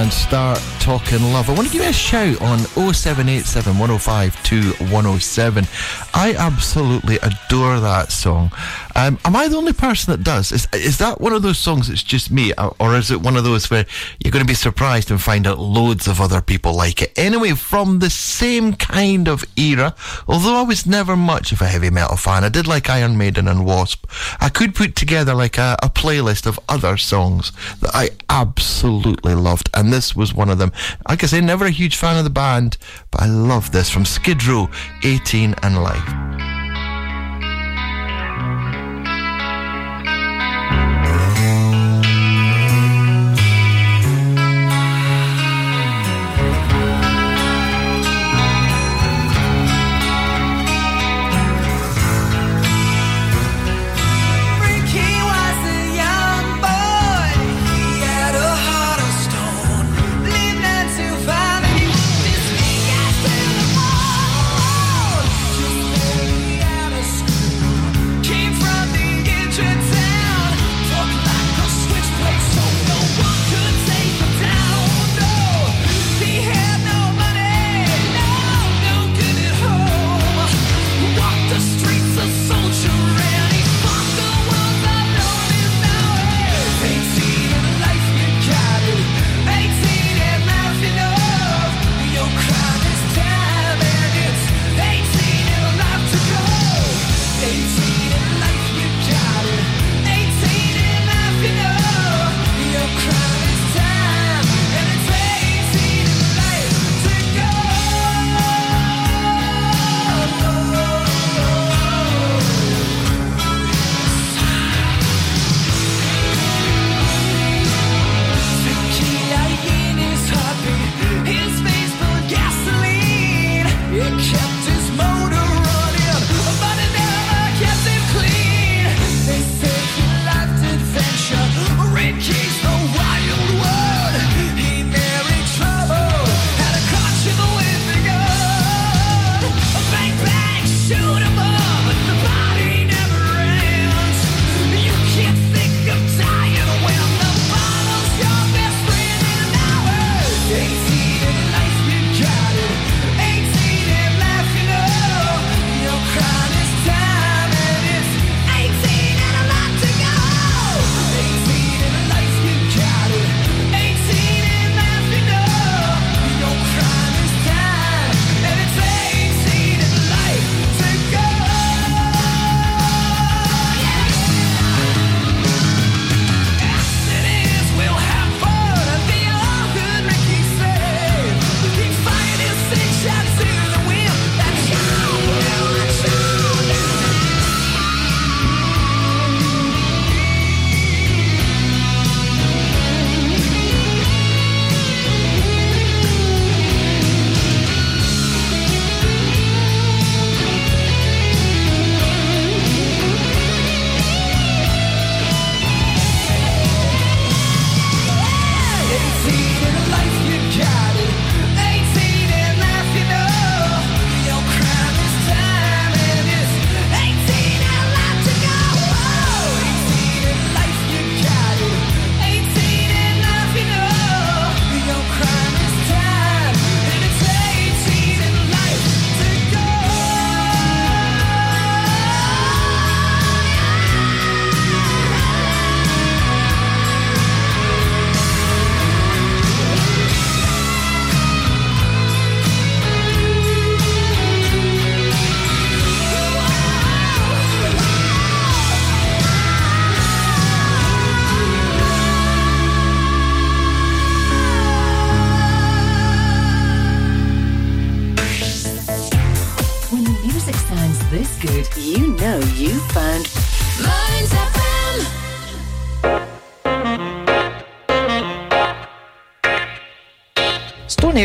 and 0.00 0.10
Start 0.10 0.69
Love. 1.10 1.50
I 1.50 1.54
want 1.54 1.66
to 1.66 1.72
give 1.72 1.82
you 1.82 1.88
a 1.88 1.92
shout 1.92 2.40
on 2.40 2.60
0787 2.60 3.72
105 3.72 4.42
2107. 4.44 5.66
I 6.14 6.34
absolutely 6.34 7.16
adore 7.16 7.80
that 7.80 8.12
song. 8.12 8.52
Um, 8.94 9.18
am 9.24 9.34
I 9.34 9.48
the 9.48 9.56
only 9.56 9.72
person 9.72 10.12
that 10.12 10.22
does? 10.22 10.52
Is, 10.52 10.68
is 10.72 10.98
that 10.98 11.20
one 11.20 11.32
of 11.32 11.42
those 11.42 11.58
songs 11.58 11.88
that's 11.88 12.04
just 12.04 12.30
me? 12.30 12.52
Or 12.56 12.76
or 12.78 12.96
is 12.96 13.10
it 13.10 13.20
one 13.20 13.36
of 13.36 13.42
those 13.42 13.68
where 13.70 13.86
you're 14.22 14.30
going 14.30 14.44
to 14.44 14.48
be 14.48 14.54
surprised 14.54 15.10
and 15.10 15.20
find 15.20 15.48
out 15.48 15.58
loads 15.58 16.06
of 16.06 16.20
other 16.20 16.40
people 16.40 16.74
like 16.74 17.02
it? 17.02 17.12
Anyway, 17.18 17.52
from 17.52 17.98
the 17.98 18.10
same 18.10 18.74
kind 18.74 19.26
of 19.26 19.44
era, 19.56 19.96
although 20.28 20.54
I 20.54 20.62
was 20.62 20.86
never 20.86 21.16
much 21.16 21.50
of 21.50 21.60
a 21.60 21.66
heavy 21.66 21.90
metal 21.90 22.16
fan, 22.16 22.44
I 22.44 22.50
did 22.50 22.68
like 22.68 22.88
Iron 22.88 23.18
Maiden 23.18 23.48
and 23.48 23.66
Wasp. 23.66 24.06
I 24.40 24.48
could 24.48 24.76
put 24.76 24.94
together 24.94 25.34
like 25.34 25.58
a, 25.58 25.76
a 25.82 25.88
playlist 25.88 26.46
of 26.46 26.60
other 26.68 26.96
songs 26.96 27.50
that 27.80 27.90
I 27.94 28.10
absolutely 28.28 29.34
loved, 29.34 29.70
and 29.74 29.92
this 29.92 30.14
was 30.14 30.32
one 30.32 30.50
of 30.50 30.58
them. 30.58 30.70
Like 31.08 31.24
I 31.24 31.26
say, 31.26 31.40
never 31.40 31.66
a 31.66 31.70
huge 31.70 31.96
fan 31.96 32.16
of 32.16 32.24
the 32.24 32.30
band, 32.30 32.76
but 33.10 33.22
I 33.22 33.26
love 33.26 33.72
this 33.72 33.90
from 33.90 34.04
Skid 34.04 34.44
Row, 34.44 34.68
18 35.02 35.54
and 35.62 35.82
Life. 35.82 36.59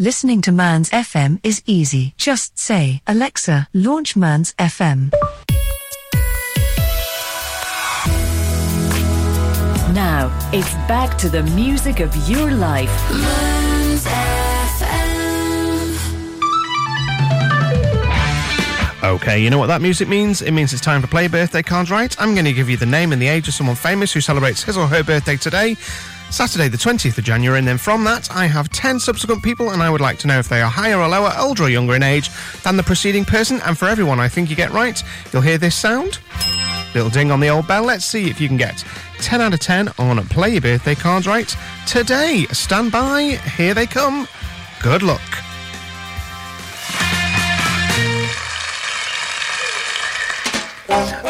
Listening 0.00 0.40
to 0.42 0.50
Mearns 0.50 0.90
FM 0.90 1.38
is 1.44 1.62
easy. 1.66 2.14
Just 2.16 2.58
say, 2.58 3.00
Alexa, 3.06 3.68
launch 3.72 4.16
Mearns 4.16 4.52
FM. 4.58 5.12
Now, 9.94 10.36
it's 10.52 10.74
back 10.88 11.16
to 11.18 11.28
the 11.28 11.44
music 11.54 12.00
of 12.00 12.12
your 12.28 12.50
life. 12.50 12.90
Mearns 13.12 14.04
FM. 14.04 14.74
Okay, 19.04 19.38
you 19.38 19.48
know 19.48 19.58
what 19.58 19.68
that 19.68 19.80
music 19.80 20.08
means? 20.08 20.42
It 20.42 20.50
means 20.50 20.72
it's 20.72 20.82
time 20.82 21.02
to 21.02 21.08
play 21.08 21.28
birthday 21.28 21.62
cards, 21.62 21.92
right? 21.92 22.20
I'm 22.20 22.34
going 22.34 22.46
to 22.46 22.52
give 22.52 22.68
you 22.68 22.76
the 22.76 22.86
name 22.86 23.12
and 23.12 23.22
the 23.22 23.28
age 23.28 23.46
of 23.46 23.54
someone 23.54 23.76
famous 23.76 24.12
who 24.12 24.20
celebrates 24.20 24.64
his 24.64 24.76
or 24.76 24.88
her 24.88 25.04
birthday 25.04 25.36
today, 25.36 25.76
Saturday, 26.30 26.68
the 26.68 26.76
20th 26.76 27.16
of 27.16 27.24
January, 27.24 27.58
and 27.58 27.68
then 27.68 27.78
from 27.78 28.04
that, 28.04 28.30
I 28.30 28.46
have 28.46 28.68
10 28.70 28.98
subsequent 28.98 29.42
people, 29.42 29.70
and 29.70 29.82
I 29.82 29.90
would 29.90 30.00
like 30.00 30.18
to 30.18 30.26
know 30.26 30.38
if 30.38 30.48
they 30.48 30.60
are 30.60 30.70
higher 30.70 30.98
or 30.98 31.08
lower, 31.08 31.32
older 31.38 31.64
or 31.64 31.68
younger 31.68 31.94
in 31.94 32.02
age 32.02 32.28
than 32.62 32.76
the 32.76 32.82
preceding 32.82 33.24
person. 33.24 33.60
And 33.64 33.78
for 33.78 33.86
everyone 33.86 34.18
I 34.18 34.28
think 34.28 34.50
you 34.50 34.56
get 34.56 34.72
right, 34.72 35.00
you'll 35.32 35.42
hear 35.42 35.58
this 35.58 35.76
sound. 35.76 36.18
Little 36.94 37.10
ding 37.10 37.30
on 37.30 37.40
the 37.40 37.48
old 37.48 37.66
bell. 37.66 37.84
Let's 37.84 38.04
see 38.04 38.30
if 38.30 38.40
you 38.40 38.48
can 38.48 38.56
get 38.56 38.84
10 39.18 39.40
out 39.40 39.54
of 39.54 39.60
10 39.60 39.88
on 39.98 40.24
Play 40.28 40.52
Your 40.52 40.60
Birthday 40.60 40.94
Cards 40.94 41.26
Right 41.26 41.56
today. 41.86 42.46
Stand 42.52 42.92
by. 42.92 43.40
Here 43.56 43.74
they 43.74 43.86
come. 43.86 44.28
Good 44.82 45.02
luck. 45.02 45.20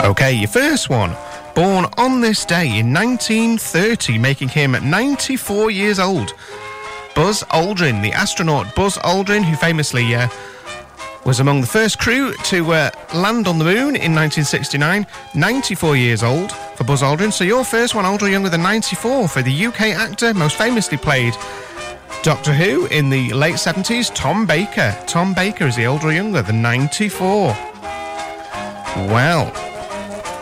Okay, 0.05 0.35
your 0.35 0.49
first 0.49 0.91
one. 0.91 1.17
Born 1.55 1.87
on 1.97 2.21
this 2.21 2.45
day 2.45 2.79
in 2.79 2.93
1930, 2.93 4.19
making 4.19 4.49
him 4.49 4.73
94 4.73 5.71
years 5.71 6.01
old. 6.01 6.35
Buzz 7.15 7.45
Aldrin, 7.45 8.03
the 8.03 8.13
astronaut 8.13 8.75
Buzz 8.75 8.99
Aldrin, 8.99 9.45
who 9.45 9.55
famously 9.55 10.17
uh, 10.17 10.29
was 11.25 11.39
among 11.39 11.61
the 11.61 11.67
first 11.67 12.01
crew 12.01 12.35
to 12.45 12.73
uh, 12.73 12.91
land 13.15 13.47
on 13.47 13.59
the 13.59 13.65
moon 13.65 13.95
in 13.95 14.13
1969. 14.13 15.07
94 15.37 15.97
years 15.97 16.25
old 16.25 16.51
for 16.51 16.83
Buzz 16.83 17.03
Aldrin. 17.03 17.33
So 17.33 17.45
your 17.45 17.65
first 17.65 17.95
one, 17.95 18.05
older 18.05 18.27
or 18.27 18.31
younger 18.31 18.49
than 18.49 18.63
94, 18.63 19.29
for 19.29 19.43
the 19.43 19.67
UK 19.67 19.81
actor, 19.93 20.35
most 20.35 20.59
famously 20.59 20.99
played 20.99 21.35
Doctor 22.25 22.53
Who 22.53 22.87
in 22.87 23.11
the 23.11 23.33
late 23.33 23.57
70s, 23.57 24.13
Tom 24.13 24.45
Baker. 24.45 24.97
Tom 25.07 25.35
Baker 25.35 25.67
is 25.67 25.77
the 25.77 25.87
older 25.87 26.09
or 26.09 26.13
younger 26.13 26.43
than 26.43 26.61
94. 26.61 27.57
Well, 29.09 29.74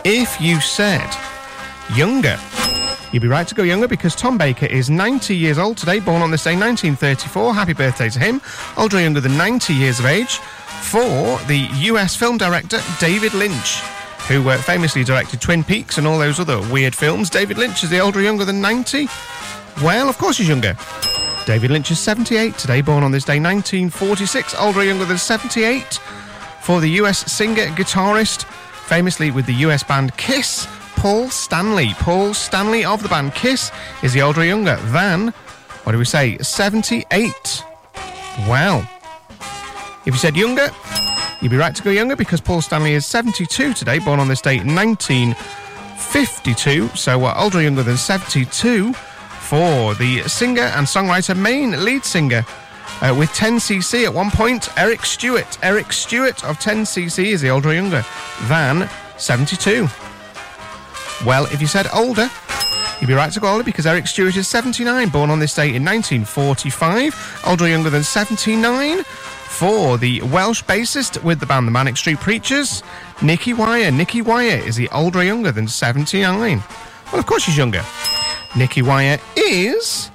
if 0.03 0.41
you 0.41 0.59
said 0.59 1.09
younger, 1.95 2.37
you'd 3.11 3.21
be 3.21 3.27
right 3.27 3.47
to 3.47 3.55
go 3.55 3.63
younger 3.63 3.87
because 3.87 4.15
Tom 4.15 4.37
Baker 4.37 4.65
is 4.65 4.89
90 4.89 5.35
years 5.35 5.57
old 5.57 5.77
today, 5.77 5.99
born 5.99 6.21
on 6.21 6.31
this 6.31 6.43
day, 6.43 6.55
1934. 6.55 7.53
Happy 7.53 7.73
birthday 7.73 8.09
to 8.09 8.19
him. 8.19 8.41
Older 8.77 8.99
younger 8.99 9.21
than 9.21 9.37
90 9.37 9.73
years 9.73 9.99
of 9.99 10.05
age 10.05 10.37
for 10.81 11.39
the 11.47 11.67
US 11.91 12.15
film 12.15 12.37
director 12.37 12.79
David 12.99 13.33
Lynch, 13.33 13.79
who 14.27 14.47
uh, 14.49 14.57
famously 14.57 15.03
directed 15.03 15.39
Twin 15.39 15.63
Peaks 15.63 15.97
and 15.97 16.05
all 16.05 16.19
those 16.19 16.39
other 16.39 16.59
weird 16.69 16.95
films. 16.95 17.29
David 17.29 17.57
Lynch 17.57 17.83
is 17.83 17.89
the 17.89 17.99
older 17.99 18.21
younger 18.21 18.45
than 18.45 18.59
90? 18.59 19.07
Well, 19.81 20.09
of 20.09 20.17
course 20.17 20.37
he's 20.37 20.49
younger. 20.49 20.75
David 21.45 21.71
Lynch 21.71 21.91
is 21.91 21.99
78 21.99 22.57
today, 22.57 22.81
born 22.81 23.03
on 23.03 23.11
this 23.11 23.25
day, 23.25 23.39
1946. 23.39 24.55
Older 24.59 24.83
younger 24.83 25.05
than 25.05 25.17
78 25.17 25.99
for 26.61 26.79
the 26.79 26.89
US 26.89 27.31
singer 27.31 27.67
guitarist, 27.67 28.45
famously 28.93 29.31
with 29.31 29.47
the 29.47 29.55
US 29.65 29.81
band 29.81 30.15
Kiss, 30.17 30.67
Paul 30.97 31.27
Stanley. 31.27 31.95
Paul 31.95 32.35
Stanley 32.35 32.85
of 32.85 33.01
the 33.01 33.09
band 33.09 33.33
Kiss 33.33 33.71
is 34.03 34.13
the 34.13 34.21
older 34.21 34.41
or 34.41 34.45
younger 34.45 34.75
than, 34.91 35.29
what 35.83 35.93
do 35.93 35.97
we 35.97 36.05
say, 36.05 36.37
78. 36.37 37.63
Well, 38.47 38.87
if 40.05 40.13
you 40.13 40.19
said 40.19 40.37
younger, 40.37 40.69
you'd 41.41 41.49
be 41.49 41.57
right 41.57 41.75
to 41.75 41.81
go 41.81 41.89
younger 41.89 42.15
because 42.15 42.39
Paul 42.39 42.61
Stanley 42.61 42.93
is 42.93 43.07
72 43.07 43.73
today, 43.73 43.97
born 43.97 44.19
on 44.19 44.27
this 44.27 44.41
date, 44.41 44.63
1952. 44.63 46.89
So 46.89 47.25
uh, 47.25 47.33
older 47.35 47.57
or 47.57 47.63
younger 47.63 47.81
than 47.81 47.97
72 47.97 48.93
for 48.93 49.95
the 49.95 50.21
singer 50.27 50.69
and 50.77 50.85
songwriter, 50.85 51.35
main 51.35 51.83
lead 51.83 52.05
singer 52.05 52.45
uh, 53.03 53.13
with 53.13 53.29
10cc 53.31 54.05
at 54.05 54.13
one 54.13 54.31
point, 54.31 54.69
Eric 54.77 55.05
Stewart. 55.05 55.57
Eric 55.61 55.91
Stewart 55.91 56.43
of 56.45 56.57
10cc 56.57 57.25
is 57.25 57.41
the 57.41 57.49
older 57.49 57.69
or 57.69 57.73
younger 57.73 58.05
than 58.43 58.89
72. 59.17 59.87
Well, 61.25 61.45
if 61.47 61.59
you 61.59 61.67
said 61.67 61.87
older, 61.93 62.29
you'd 63.01 63.07
be 63.07 63.13
right 63.13 63.31
to 63.31 63.39
go 63.41 63.49
older 63.49 63.63
because 63.63 63.85
Eric 63.85 64.07
Stewart 64.07 64.37
is 64.37 64.47
79, 64.47 65.09
born 65.09 65.29
on 65.29 65.39
this 65.39 65.53
date 65.53 65.75
in 65.75 65.83
1945. 65.83 67.43
Older 67.45 67.65
or 67.65 67.67
younger 67.67 67.89
than 67.89 68.03
79 68.03 69.03
for 69.03 69.97
the 69.97 70.21
Welsh 70.21 70.63
bassist 70.63 71.21
with 71.23 71.41
the 71.41 71.45
band 71.45 71.67
The 71.67 71.71
Manic 71.71 71.97
Street 71.97 72.19
Preachers, 72.19 72.83
Nicky 73.21 73.53
Wire. 73.53 73.91
Nicky 73.91 74.21
Wire 74.21 74.61
is 74.65 74.77
the 74.77 74.87
older 74.89 75.19
or 75.19 75.23
younger 75.23 75.51
than 75.51 75.67
79. 75.67 76.63
Well, 77.11 77.19
of 77.19 77.25
course 77.25 77.45
he's 77.45 77.57
younger. 77.57 77.83
Nicky 78.55 78.81
Wire 78.81 79.19
is 79.35 80.09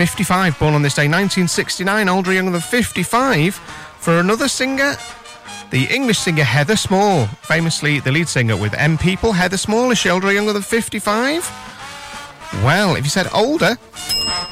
55, 0.00 0.58
born 0.58 0.72
on 0.72 0.80
this 0.80 0.94
day, 0.94 1.02
1969, 1.02 2.08
older 2.08 2.32
younger 2.32 2.52
than 2.52 2.62
55. 2.62 3.54
For 3.54 4.18
another 4.18 4.48
singer, 4.48 4.94
the 5.68 5.84
English 5.94 6.18
singer 6.20 6.42
Heather 6.42 6.76
Small, 6.76 7.26
famously 7.26 8.00
the 8.00 8.10
lead 8.10 8.26
singer 8.26 8.56
with 8.56 8.72
M 8.72 8.96
People. 8.96 9.34
Heather 9.34 9.58
Small, 9.58 9.90
is 9.90 9.98
she 9.98 10.08
older 10.08 10.32
younger 10.32 10.54
than 10.54 10.62
55? 10.62 11.44
Well, 12.64 12.96
if 12.96 13.04
you 13.04 13.10
said 13.10 13.28
older, 13.34 13.76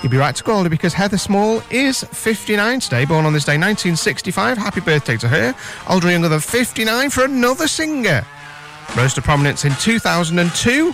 you'd 0.03 0.13
be 0.13 0.19
right 0.19 0.37
to 0.37 0.45
go 0.45 0.53
older 0.53 0.69
because 0.69 0.93
Heather 0.93 1.17
Small 1.17 1.63
is 1.71 2.05
59 2.05 2.81
today, 2.81 3.07
born 3.07 3.25
on 3.25 3.33
this 3.33 3.47
day, 3.47 3.57
1965. 3.57 4.59
Happy 4.59 4.83
birthday 4.83 5.17
to 5.17 5.29
her. 5.29 5.55
Older 5.89 6.11
younger 6.11 6.29
than 6.29 6.41
59 6.41 7.09
for 7.09 7.25
another 7.25 7.69
singer. 7.69 8.23
Rose 8.99 9.15
to 9.15 9.23
prominence 9.23 9.65
in 9.65 9.73
2002 9.77 10.93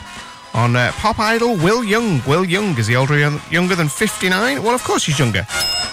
on 0.54 0.76
uh, 0.76 0.92
Pop 0.92 1.18
Idol, 1.18 1.56
Will 1.56 1.84
Young. 1.84 2.22
Will 2.26 2.44
Young, 2.44 2.78
is 2.78 2.86
he 2.86 2.96
older 2.96 3.18
younger 3.50 3.74
than 3.74 3.88
59? 3.88 4.62
Well, 4.62 4.74
of 4.74 4.82
course 4.84 5.04
he's 5.04 5.18
younger. 5.18 5.46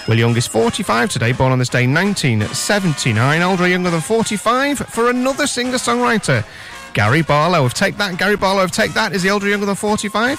Will 0.07 0.17
Young 0.17 0.37
is 0.37 0.47
45 0.47 1.09
today, 1.09 1.31
born 1.31 1.51
on 1.51 1.59
this 1.59 1.69
day, 1.69 1.87
1979. 1.87 3.41
Older 3.41 3.67
younger 3.67 3.89
than 3.89 4.01
45 4.01 4.77
for 4.79 5.09
another 5.09 5.47
singer-songwriter. 5.47 6.45
Gary 6.93 7.21
Barlow 7.21 7.65
of 7.65 7.73
Take 7.73 7.97
That. 7.97 8.17
Gary 8.17 8.35
Barlow 8.35 8.63
of 8.63 8.71
Take 8.71 8.93
That 8.93 9.13
is 9.13 9.23
he 9.23 9.29
older 9.29 9.47
younger 9.47 9.65
than 9.65 9.75
45? 9.75 10.33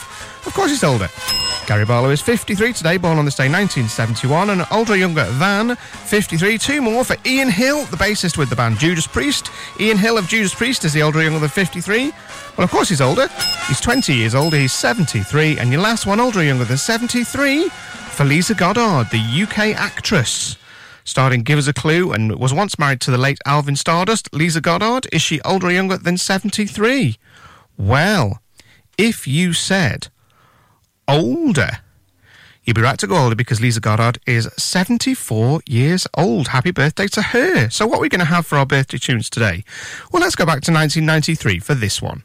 Of 0.47 0.55
course 0.55 0.71
he's 0.71 0.85
older. 0.85 1.09
Gary 1.67 1.85
Barlow 1.85 2.11
is 2.11 2.21
53 2.21 2.73
today, 2.73 2.97
born 2.99 3.19
on 3.19 3.25
this 3.25 3.37
day, 3.37 3.49
1971, 3.49 4.51
and 4.51 4.67
older 4.71 4.97
younger 4.97 5.25
than 5.33 5.77
53. 5.77 6.59
Two 6.59 6.83
more 6.83 7.05
for 7.05 7.17
Ian 7.25 7.49
Hill, 7.49 7.85
the 7.85 7.97
bassist 7.97 8.37
with 8.37 8.51
the 8.51 8.57
band 8.57 8.79
Judas 8.79 9.07
Priest. 9.07 9.51
Ian 9.81 9.97
Hill 9.97 10.19
of 10.19 10.27
Judas 10.27 10.55
Priest 10.55 10.85
is 10.85 10.93
the 10.93 11.03
older 11.03 11.23
younger 11.23 11.39
than 11.39 11.49
53. 11.49 12.13
Well, 12.57 12.65
of 12.65 12.71
course 12.71 12.91
he's 12.91 13.01
older. 13.01 13.29
He's 13.67 13.81
20 13.81 14.15
years 14.15 14.35
older, 14.35 14.59
he's 14.59 14.73
73. 14.73 15.59
And 15.59 15.73
your 15.73 15.81
last 15.81 16.07
one, 16.07 16.21
older 16.21 16.41
or 16.41 16.43
younger 16.43 16.65
than 16.65 16.77
73, 16.77 17.69
for 17.69 18.25
Lisa 18.25 18.55
Goddard, 18.55 19.11
the 19.11 19.43
UK 19.43 19.75
actress. 19.75 20.57
Starring 21.05 21.43
Give 21.43 21.59
Us 21.59 21.67
a 21.67 21.73
Clue 21.73 22.13
and 22.13 22.39
was 22.39 22.55
once 22.55 22.79
married 22.79 23.01
to 23.01 23.11
the 23.11 23.19
late 23.19 23.39
Alvin 23.47 23.75
Stardust. 23.75 24.33
Lisa 24.35 24.61
Goddard, 24.61 25.07
is 25.13 25.23
she 25.23 25.41
older 25.43 25.69
or 25.69 25.73
younger 25.73 25.97
than 25.97 26.17
73? 26.17 27.17
Well, 27.77 28.41
if 28.99 29.27
you 29.27 29.53
said 29.53 30.09
older, 31.09 31.79
you'd 32.65 32.77
be 32.77 32.83
right 32.83 32.99
to 32.99 33.07
go 33.07 33.17
older 33.17 33.35
because 33.35 33.61
Lisa 33.61 33.81
Goddard 33.81 34.19
is 34.27 34.49
74 34.57 35.63
years 35.67 36.07
old. 36.17 36.49
Happy 36.49 36.71
birthday 36.71 37.09
to 37.09 37.23
her. 37.23 37.71
So, 37.71 37.87
what 37.87 37.99
are 37.99 38.03
we 38.03 38.09
going 38.09 38.21
to 38.21 38.27
have 38.27 38.47
for 38.47 38.57
our 38.57 38.67
birthday 38.67 38.99
tunes 38.99 39.29
today? 39.29 39.65
Well, 40.13 40.23
let's 40.23 40.37
go 40.37 40.45
back 40.45 40.61
to 40.63 40.73
1993 40.73 41.59
for 41.59 41.75
this 41.75 42.01
one. 42.01 42.25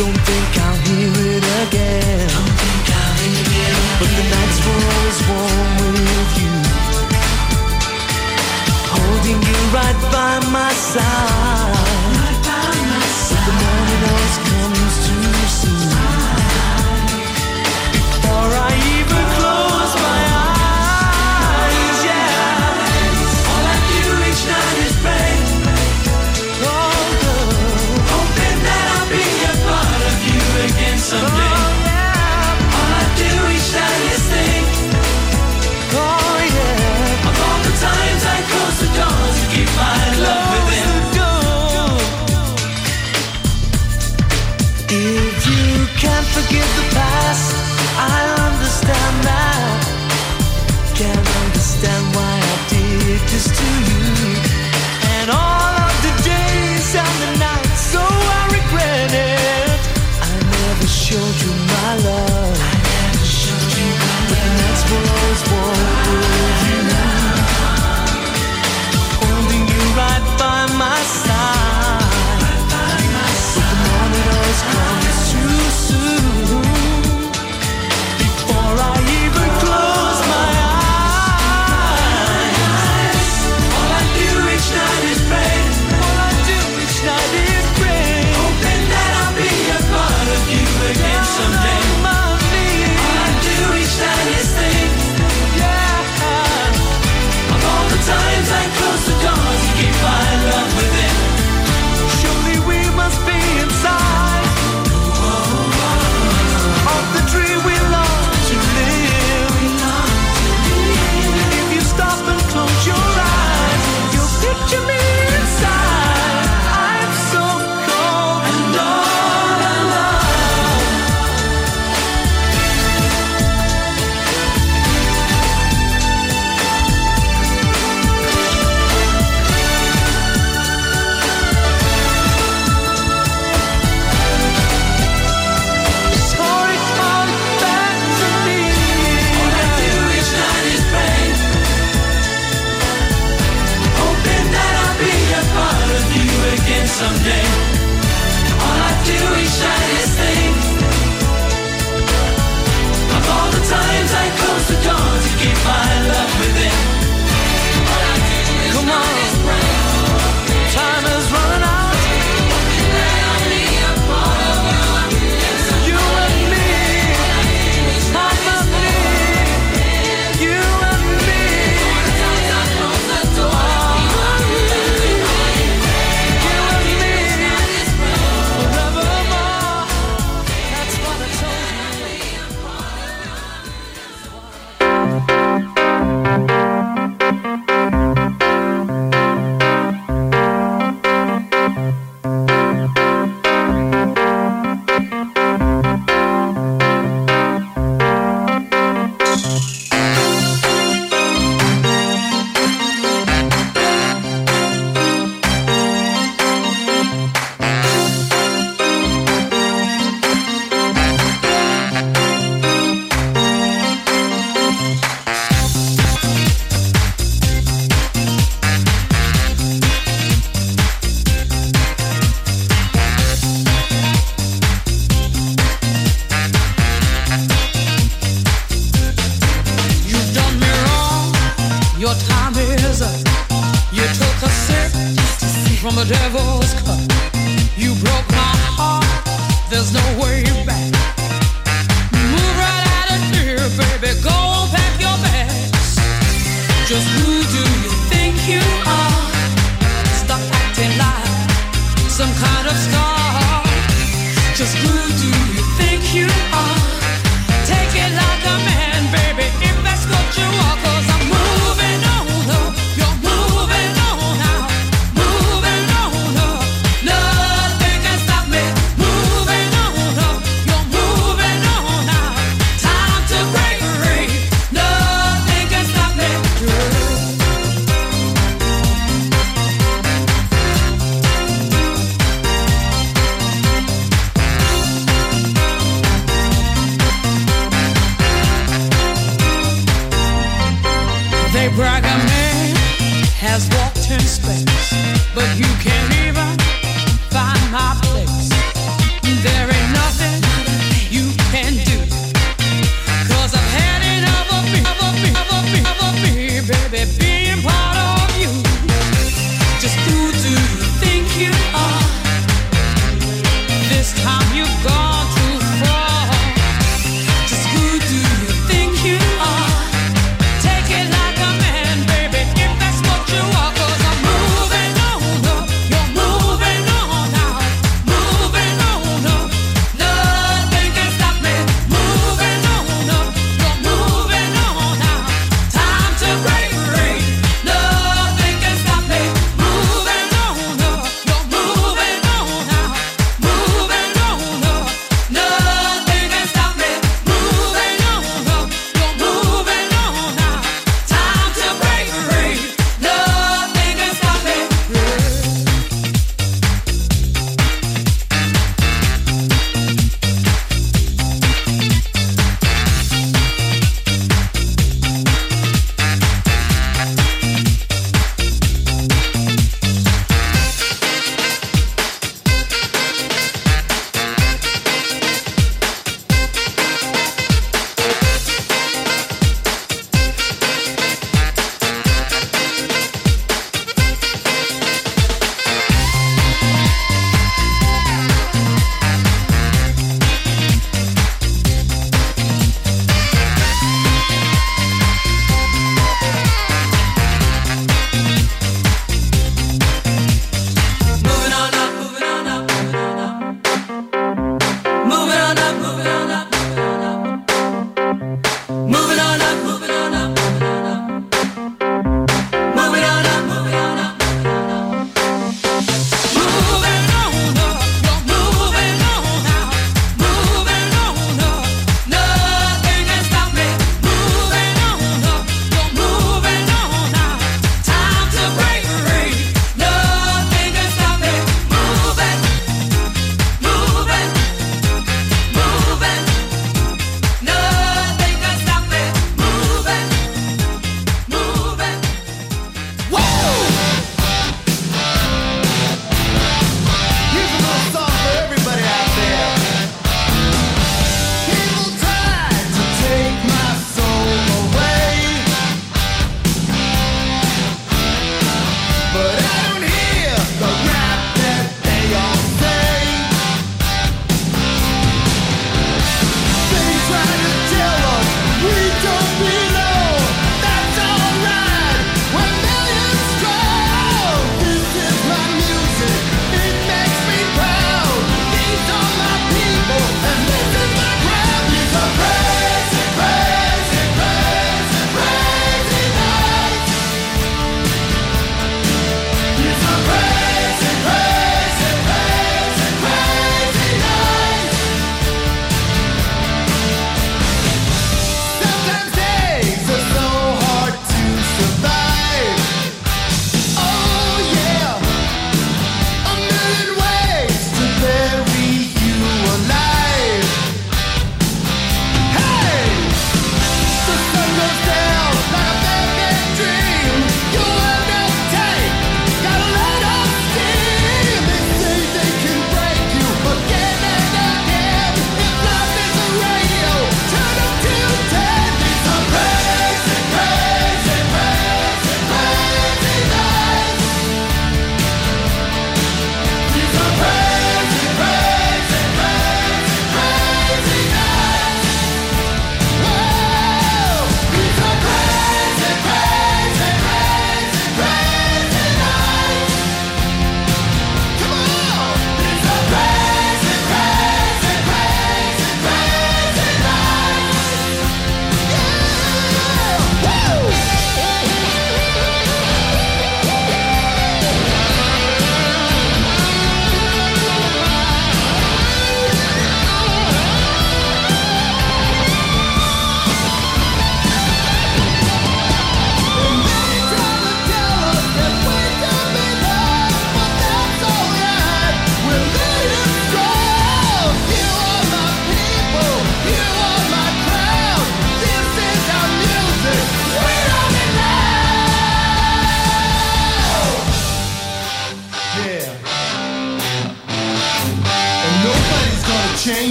Don't 0.00 0.16
think 0.16 0.58
I'll 0.64 0.76
hear 0.88 1.12
it 1.36 1.44
again. 1.62 2.28
Don't 2.28 2.56
think 2.62 2.88
I'll 2.88 3.16
hear. 3.20 3.74
But 4.00 4.08
the 4.16 4.24
nights 4.32 4.58
were 4.64 4.80
always 4.96 5.20
warm 5.28 5.92
with 6.16 6.32
you. 6.40 6.54
Holding 8.96 9.40
you 9.48 9.58
right 9.76 10.00
by 10.10 10.32
my 10.50 10.72
side. 10.72 11.99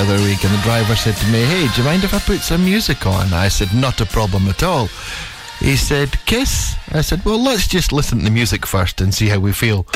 Other 0.00 0.16
week 0.24 0.42
and 0.44 0.52
the 0.54 0.62
driver 0.62 0.96
said 0.96 1.14
to 1.14 1.26
me, 1.26 1.42
Hey, 1.44 1.68
do 1.68 1.82
you 1.82 1.84
mind 1.84 2.04
if 2.04 2.14
I 2.14 2.18
put 2.20 2.40
some 2.40 2.64
music 2.64 3.06
on? 3.06 3.32
I 3.34 3.48
said, 3.48 3.74
Not 3.74 4.00
a 4.00 4.06
problem 4.06 4.48
at 4.48 4.62
all. 4.62 4.88
He 5.58 5.76
said, 5.76 6.18
Kiss? 6.24 6.74
I 6.92 7.02
said, 7.02 7.22
Well, 7.24 7.42
let's 7.42 7.66
just 7.66 7.92
listen 7.92 8.18
to 8.18 8.24
the 8.24 8.30
music 8.30 8.64
first 8.64 9.02
and 9.02 9.12
see 9.12 9.28
how 9.28 9.38
we 9.40 9.52
feel. 9.52 9.86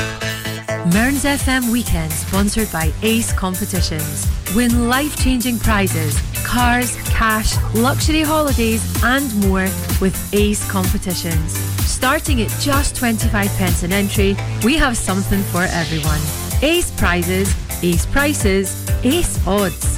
Mearns 0.93 1.25
FM 1.25 1.73
Weekend, 1.73 2.13
sponsored 2.13 2.71
by 2.71 2.93
Ace 3.03 3.33
Competitions. 3.33 4.29
Win 4.55 4.91
life 4.91 5.17
changing 5.17 5.59
prizes, 5.59 6.21
cars, 6.45 6.97
cash, 7.09 7.57
luxury 7.75 8.21
holidays, 8.21 8.85
and 9.03 9.35
more 9.47 9.69
with 10.03 10.15
Ace 10.35 10.71
Competitions. 10.71 11.53
Starting 11.87 12.43
at 12.43 12.51
just 12.61 12.97
25 12.97 13.49
pence 13.57 13.83
an 13.83 13.93
entry, 13.93 14.37
we 14.65 14.77
have 14.77 14.99
something 14.99 15.41
for 15.45 15.63
everyone. 15.63 16.21
Ace 16.63 16.91
prizes, 16.91 17.55
Ace 17.83 18.05
prices, 18.05 18.87
Ace 19.03 19.47
odds. 19.47 19.94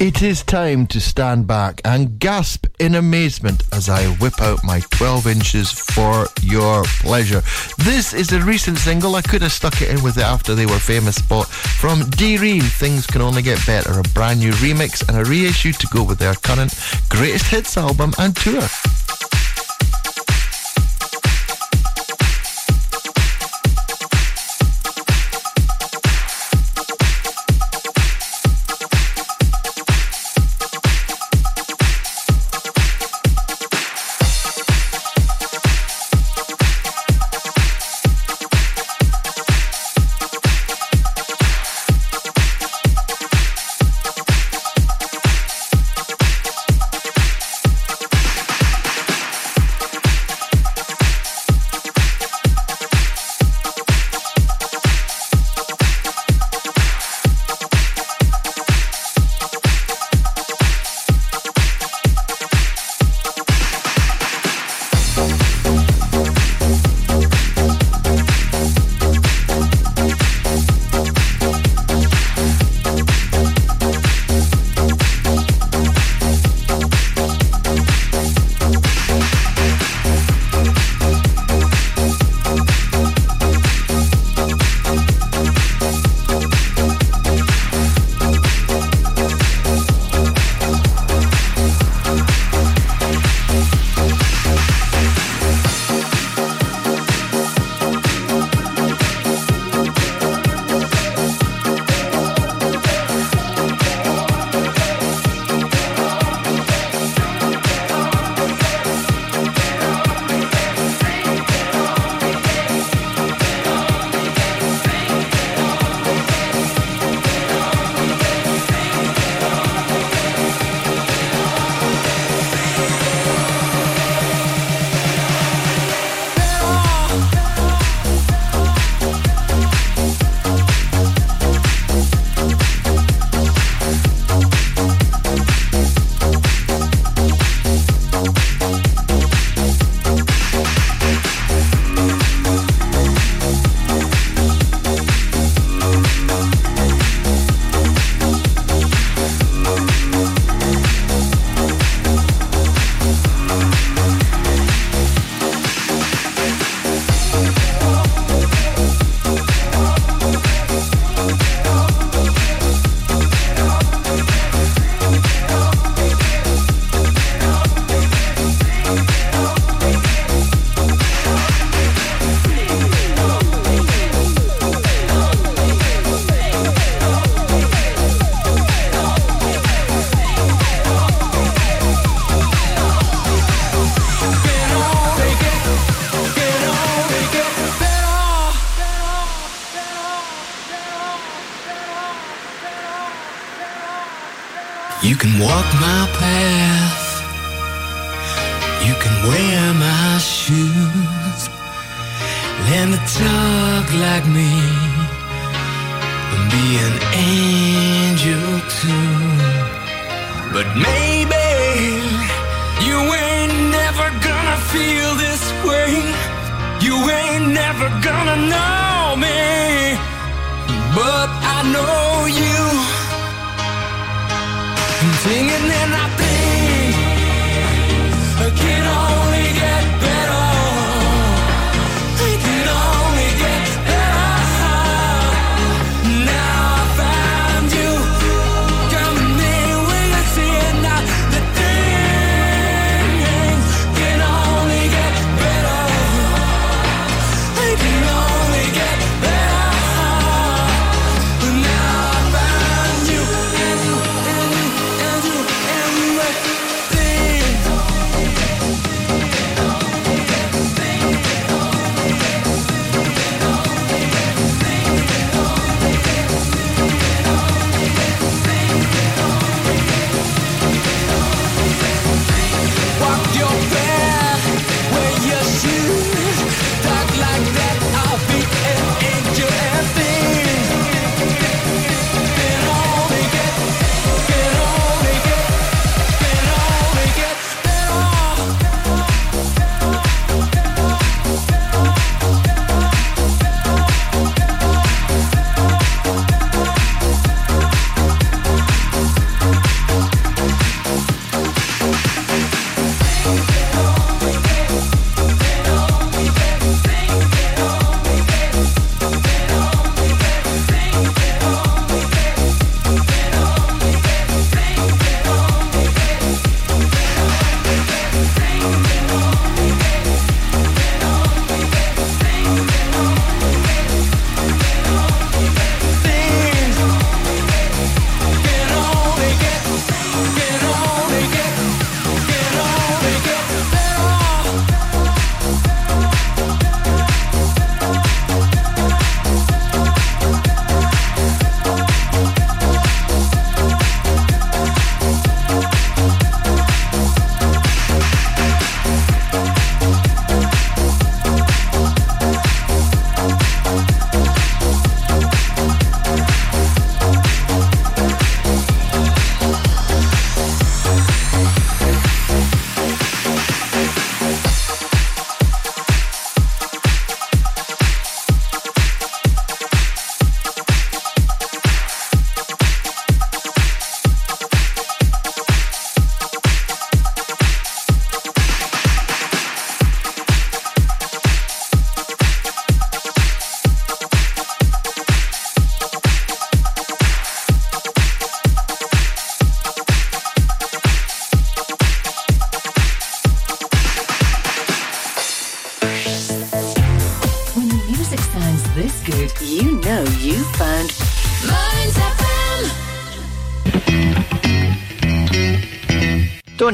It 0.00 0.22
is 0.22 0.42
time 0.42 0.86
to 0.88 1.00
stand 1.00 1.46
back 1.46 1.80
and 1.84 2.18
gasp 2.18 2.63
in 2.84 2.96
amazement 2.96 3.62
as 3.72 3.88
I 3.88 4.06
whip 4.16 4.40
out 4.42 4.62
my 4.62 4.80
12 4.90 5.26
inches 5.26 5.72
for 5.72 6.26
your 6.42 6.84
pleasure. 7.00 7.40
This 7.78 8.12
is 8.12 8.32
a 8.32 8.40
recent 8.40 8.76
single. 8.76 9.16
I 9.16 9.22
could 9.22 9.40
have 9.40 9.52
stuck 9.52 9.80
it 9.80 9.88
in 9.88 10.02
with 10.02 10.18
it 10.18 10.24
after 10.24 10.54
they 10.54 10.66
were 10.66 10.78
famous, 10.78 11.20
but 11.22 11.44
from 11.46 12.08
D 12.10 12.36
Ream, 12.36 12.62
Things 12.62 13.06
Can 13.06 13.22
Only 13.22 13.42
Get 13.42 13.64
Better, 13.66 13.98
a 13.98 14.02
brand 14.14 14.40
new 14.40 14.52
remix 14.52 15.06
and 15.08 15.16
a 15.16 15.24
reissue 15.24 15.72
to 15.72 15.86
go 15.88 16.04
with 16.04 16.18
their 16.18 16.34
current 16.34 16.74
greatest 17.08 17.46
hits 17.46 17.76
album 17.76 18.12
and 18.18 18.36
tour. 18.36 18.68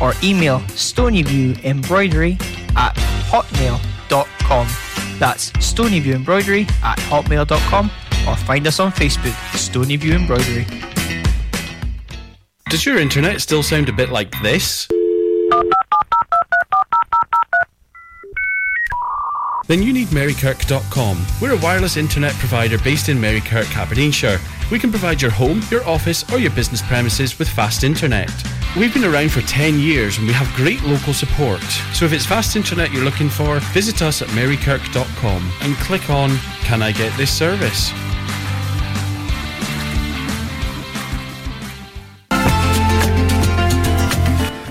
or 0.00 0.14
email 0.22 0.60
stonyviewembroidery 0.60 2.40
at 2.76 2.94
hotmail.com. 3.30 4.66
That's 5.18 5.50
stonyviewembroidery 5.52 6.70
at 6.82 6.98
hotmail.com 6.98 7.90
or 8.28 8.36
find 8.36 8.66
us 8.66 8.80
on 8.80 8.92
Facebook, 8.92 9.32
Stonyview 9.52 10.12
Embroidery. 10.12 10.66
Does 12.68 12.84
your 12.84 12.98
internet 12.98 13.40
still 13.40 13.62
sound 13.62 13.88
a 13.88 13.92
bit 13.92 14.10
like 14.10 14.30
this? 14.42 14.86
Then 19.66 19.82
you 19.82 19.92
need 19.92 20.08
Marykirk.com. 20.08 21.26
We're 21.42 21.52
a 21.52 21.58
wireless 21.58 21.96
internet 21.96 22.32
provider 22.34 22.78
based 22.78 23.08
in 23.08 23.18
Marykirk, 23.18 23.76
Aberdeenshire. 23.76 24.38
We 24.70 24.78
can 24.78 24.90
provide 24.90 25.22
your 25.22 25.30
home, 25.30 25.62
your 25.70 25.86
office, 25.86 26.30
or 26.32 26.38
your 26.38 26.50
business 26.50 26.82
premises 26.82 27.38
with 27.38 27.48
fast 27.48 27.84
internet. 27.84 28.30
We've 28.76 28.92
been 28.92 29.04
around 29.04 29.32
for 29.32 29.40
10 29.42 29.78
years 29.78 30.18
and 30.18 30.26
we 30.26 30.32
have 30.34 30.52
great 30.54 30.82
local 30.82 31.14
support. 31.14 31.62
So 31.94 32.04
if 32.04 32.12
it's 32.12 32.26
fast 32.26 32.54
internet 32.54 32.92
you're 32.92 33.04
looking 33.04 33.30
for, 33.30 33.60
visit 33.72 34.02
us 34.02 34.20
at 34.20 34.28
marykirk.com 34.28 35.52
and 35.62 35.74
click 35.76 36.10
on 36.10 36.36
Can 36.62 36.82
I 36.82 36.92
get 36.92 37.16
this 37.16 37.30
service? 37.30 37.92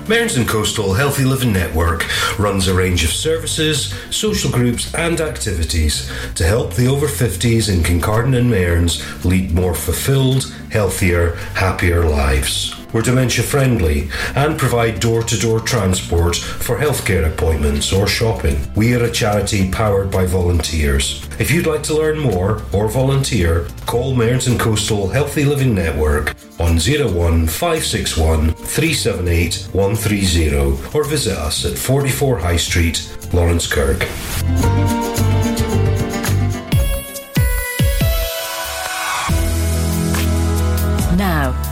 Mearns 0.08 0.38
and 0.38 0.48
Coastal 0.48 0.94
Healthy 0.94 1.26
Living 1.26 1.52
Network 1.52 2.06
runs 2.40 2.70
a 2.70 2.74
range 2.74 3.04
of 3.04 3.10
services, 3.10 3.94
social 4.10 4.50
groups, 4.50 4.94
and 4.94 5.20
activities 5.20 6.10
to 6.36 6.46
help 6.46 6.76
the 6.76 6.88
over 6.88 7.08
50s 7.08 7.68
in 7.68 7.84
Kincardine 7.84 8.38
and 8.38 8.50
Mearns 8.50 9.04
lead 9.26 9.52
more 9.52 9.76
fulfilled, 9.76 10.46
healthier, 10.72 11.36
happier 11.56 12.06
lives. 12.06 12.74
We're 12.94 13.02
dementia 13.02 13.44
friendly 13.44 14.10
and 14.36 14.58
provide 14.58 15.00
door 15.00 15.22
to 15.24 15.38
door 15.38 15.60
transport 15.60 16.38
for 16.38 16.78
healthcare 16.78 17.32
appointments 17.32 17.92
or 17.92 18.08
shopping. 18.08 18.60
We 18.76 18.96
are 18.96 19.04
a 19.04 19.12
charity 19.12 19.70
powered 19.70 20.10
by 20.10 20.26
volunteers. 20.26 21.28
If 21.40 21.52
you'd 21.52 21.68
like 21.68 21.84
to 21.84 21.94
learn 21.94 22.18
more 22.18 22.62
or 22.72 22.88
volunteer, 22.88 23.68
call 23.86 24.16
Mearns 24.16 24.48
and 24.48 24.60
Coastal 24.60 25.10
Healthy 25.10 25.44
Living 25.46 25.76
Network 25.76 26.36
on 26.60 26.78
01561 26.78 28.54
378 28.54 29.68
130 29.74 30.98
or 30.98 31.04
visit 31.04 31.38
us 31.38 31.66
at 31.66 31.78
44 31.78 32.40
High 32.40 32.58
Street, 32.58 32.96
Laurencekirk. 33.32 34.97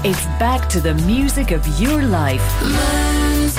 It's 0.07 0.26
back 0.38 0.69
to 0.69 0.80
the 0.80 0.94
music 1.06 1.49
of 1.49 1.65
your 1.82 2.03
life. 2.03 2.44
Mearns 2.61 3.56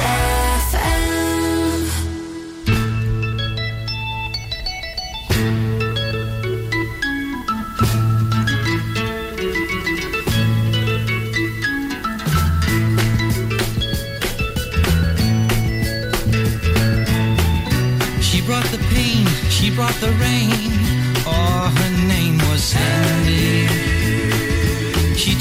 She 18.23 18.41
brought 18.47 18.67
the 18.67 18.79
pain, 18.95 19.27
she 19.51 19.75
brought 19.75 19.95
the 19.95 20.13
rain. 20.21 20.76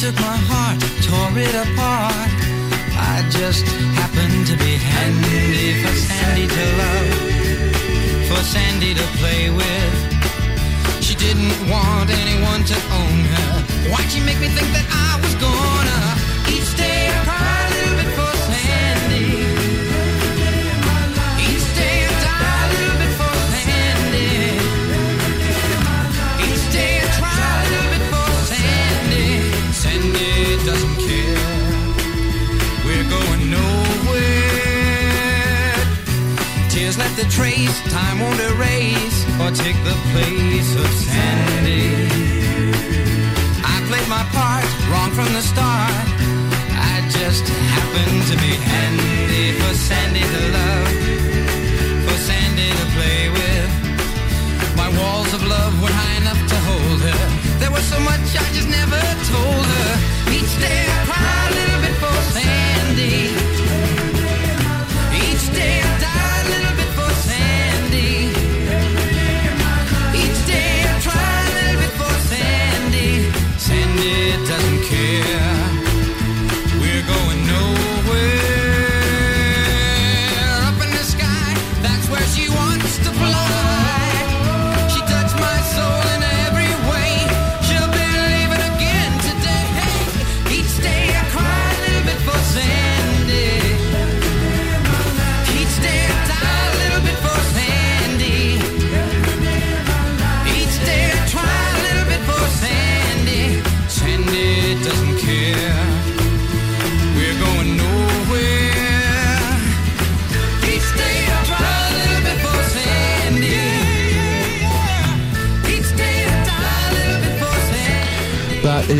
Took 0.06 0.22
my 0.22 0.38
heart, 0.52 0.78
tore 1.02 1.34
it 1.34 1.56
apart. 1.66 2.30
I 2.94 3.26
just 3.32 3.66
happened 3.98 4.46
to 4.46 4.56
be 4.58 4.78
handy 4.78 5.82
for 5.82 5.94
Sandy 6.08 6.46
to 6.46 6.64
love, 6.82 7.10
for 8.30 8.42
Sandy 8.54 8.94
to 8.94 9.06
play 9.18 9.50
with. 9.50 9.96
She 11.02 11.16
didn't 11.16 11.58
want 11.72 12.10
anyone 12.22 12.62
to 12.72 12.78
own 13.00 13.20
her. 13.34 13.54
Why'd 13.90 14.12
she 14.12 14.22
make 14.22 14.40
me 14.40 14.50
think 14.50 14.70
that 14.78 14.86
I 15.08 15.12
was 15.24 15.34
gonna 15.42 16.15
trace, 37.30 37.78
time 37.92 38.20
won't 38.20 38.40
erase 38.40 39.26
or 39.42 39.52
take 39.52 39.78
the 39.84 39.96
place 40.12 40.72
of 40.76 40.88
Sandy. 41.06 41.90
I 43.64 43.76
played 43.90 44.08
my 44.08 44.24
part 44.34 44.66
wrong 44.90 45.12
from 45.12 45.30
the 45.34 45.42
start. 45.42 46.06
I 46.76 46.96
just 47.10 47.46
happened 47.76 48.22
to 48.32 48.36
be 48.38 48.54
handy 48.72 49.52
for 49.60 49.74
Sandy 49.74 50.22
to 50.22 50.42
love, 50.58 50.92
for 52.06 52.18
Sandy 52.28 52.70
to 52.80 52.86
play 52.96 53.30
with. 53.30 53.72
My 54.76 54.90
walls 55.00 55.34
of 55.34 55.42
love 55.44 55.74
were 55.82 55.96
high 56.02 56.18
enough 56.22 56.42
to 56.52 56.58
hold 56.68 57.00
her. 57.10 57.22
There 57.60 57.72
was 57.72 57.86
so 57.86 58.00
much 58.00 58.26
I 58.36 58.48
just 58.54 58.70
never 58.70 59.02
told 59.32 59.66
her. 59.66 59.92
Each 60.38 60.54
day 60.60 60.82
I 61.00 61.05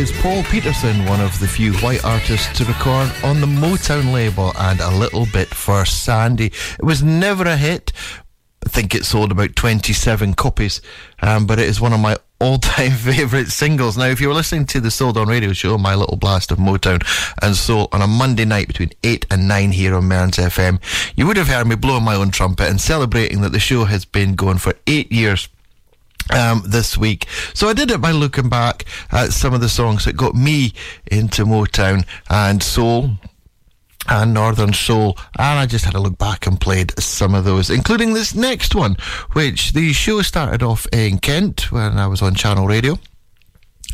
is 0.00 0.12
Paul 0.20 0.42
Petersen, 0.44 1.06
one 1.06 1.20
of 1.20 1.38
the 1.40 1.46
few 1.46 1.72
white 1.74 2.04
artists 2.04 2.56
to 2.58 2.64
record 2.64 3.10
on 3.24 3.40
the 3.40 3.46
Motown 3.46 4.12
label, 4.12 4.52
and 4.58 4.80
a 4.80 4.90
little 4.90 5.26
bit 5.32 5.48
for 5.48 5.84
Sandy. 5.84 6.46
It 6.46 6.82
was 6.82 7.02
never 7.02 7.44
a 7.44 7.56
hit. 7.56 7.92
I 8.64 8.68
think 8.68 8.94
it 8.94 9.04
sold 9.04 9.32
about 9.32 9.56
27 9.56 10.34
copies, 10.34 10.82
um, 11.22 11.46
but 11.46 11.58
it 11.58 11.68
is 11.68 11.80
one 11.80 11.92
of 11.92 12.00
my 12.00 12.16
all-time 12.40 12.92
favourite 12.92 13.46
singles. 13.46 13.96
Now, 13.96 14.06
if 14.06 14.20
you 14.20 14.28
were 14.28 14.34
listening 14.34 14.66
to 14.66 14.80
the 14.80 14.90
Sold 14.90 15.16
On 15.16 15.28
Radio 15.28 15.52
Show, 15.52 15.78
My 15.78 15.94
Little 15.94 16.16
Blast 16.16 16.50
of 16.50 16.58
Motown 16.58 17.00
and 17.42 17.56
Soul, 17.56 17.88
on 17.92 18.02
a 18.02 18.06
Monday 18.06 18.44
night 18.44 18.66
between 18.66 18.90
8 19.02 19.26
and 19.30 19.48
9 19.48 19.72
here 19.72 19.94
on 19.94 20.08
Mearns 20.08 20.36
FM, 20.36 20.78
you 21.16 21.26
would 21.26 21.38
have 21.38 21.48
heard 21.48 21.66
me 21.66 21.76
blowing 21.76 22.04
my 22.04 22.16
own 22.16 22.30
trumpet 22.30 22.68
and 22.68 22.80
celebrating 22.80 23.40
that 23.40 23.52
the 23.52 23.60
show 23.60 23.84
has 23.84 24.04
been 24.04 24.34
going 24.34 24.58
for 24.58 24.74
eight 24.86 25.10
years 25.10 25.48
um, 26.30 26.62
this 26.66 26.96
week. 26.96 27.26
So 27.54 27.68
I 27.68 27.72
did 27.72 27.90
it 27.90 28.00
by 28.00 28.12
looking 28.12 28.48
back 28.48 28.84
at 29.10 29.32
some 29.32 29.54
of 29.54 29.60
the 29.60 29.68
songs 29.68 30.04
that 30.04 30.16
got 30.16 30.34
me 30.34 30.72
into 31.06 31.44
Motown 31.44 32.06
and 32.28 32.62
soul 32.62 33.10
and 34.08 34.32
Northern 34.32 34.72
Soul, 34.72 35.18
and 35.38 35.58
I 35.58 35.66
just 35.66 35.84
had 35.84 35.94
a 35.94 36.00
look 36.00 36.18
back 36.18 36.46
and 36.46 36.60
played 36.60 36.98
some 37.00 37.34
of 37.34 37.44
those, 37.44 37.70
including 37.70 38.14
this 38.14 38.34
next 38.34 38.74
one, 38.74 38.96
which 39.32 39.72
the 39.72 39.92
show 39.92 40.22
started 40.22 40.62
off 40.62 40.86
in 40.92 41.18
Kent 41.18 41.72
when 41.72 41.98
I 41.98 42.06
was 42.06 42.22
on 42.22 42.34
Channel 42.34 42.66
Radio 42.66 42.98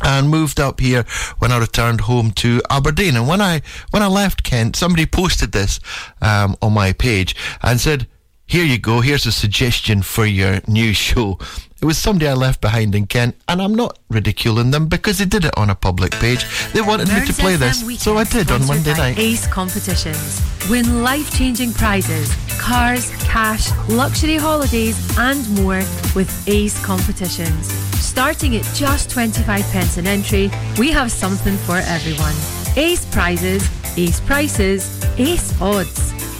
and 0.03 0.29
moved 0.29 0.59
up 0.59 0.79
here 0.79 1.05
when 1.39 1.51
I 1.51 1.59
returned 1.59 2.01
home 2.01 2.31
to 2.31 2.61
Aberdeen. 2.69 3.15
And 3.15 3.27
when 3.27 3.41
I 3.41 3.61
when 3.91 4.03
I 4.03 4.07
left 4.07 4.43
Kent, 4.43 4.75
somebody 4.75 5.05
posted 5.05 5.51
this 5.51 5.79
um, 6.21 6.55
on 6.61 6.73
my 6.73 6.93
page 6.93 7.35
and 7.61 7.79
said, 7.79 8.07
"Here 8.45 8.65
you 8.65 8.77
go. 8.77 9.01
Here's 9.01 9.25
a 9.25 9.31
suggestion 9.31 10.01
for 10.01 10.25
your 10.25 10.61
new 10.67 10.93
show." 10.93 11.39
It 11.83 11.85
was 11.85 11.97
somebody 11.97 12.29
I 12.29 12.33
left 12.33 12.61
behind 12.61 12.95
in 12.95 13.07
Kent, 13.07 13.35
and 13.45 13.61
I'm 13.61 13.75
not 13.75 13.99
ridiculing 14.09 14.71
them 14.71 14.87
because 14.87 15.17
they 15.17 15.25
did 15.25 15.43
it 15.43 15.57
on 15.57 15.69
a 15.69 15.75
public 15.75 16.13
page. 16.13 16.45
They 16.71 16.79
wanted 16.79 17.09
me 17.09 17.25
to 17.25 17.33
play 17.33 17.57
FM 17.57 17.59
this, 17.59 18.01
so 18.01 18.17
I 18.17 18.23
did 18.23 18.49
on 18.51 18.65
Monday 18.65 18.93
night. 18.93 19.19
Ace 19.19 19.45
Competitions. 19.47 20.41
Win 20.69 21.03
life-changing 21.03 21.73
prizes, 21.73 22.33
cars, 22.57 23.11
cash, 23.25 23.69
luxury 23.89 24.37
holidays 24.37 24.95
and 25.17 25.45
more 25.59 25.83
with 26.15 26.31
Ace 26.47 26.81
Competitions. 26.85 27.67
Starting 27.99 28.55
at 28.55 28.63
just 28.73 29.09
25 29.09 29.65
pence 29.73 29.97
an 29.97 30.07
entry, 30.07 30.49
we 30.79 30.89
have 30.89 31.11
something 31.11 31.57
for 31.57 31.79
everyone. 31.79 32.35
Ace 32.77 33.03
prizes, 33.11 33.69
ace 33.97 34.21
prices, 34.21 35.03
ace 35.17 35.51
odds. 35.61 36.13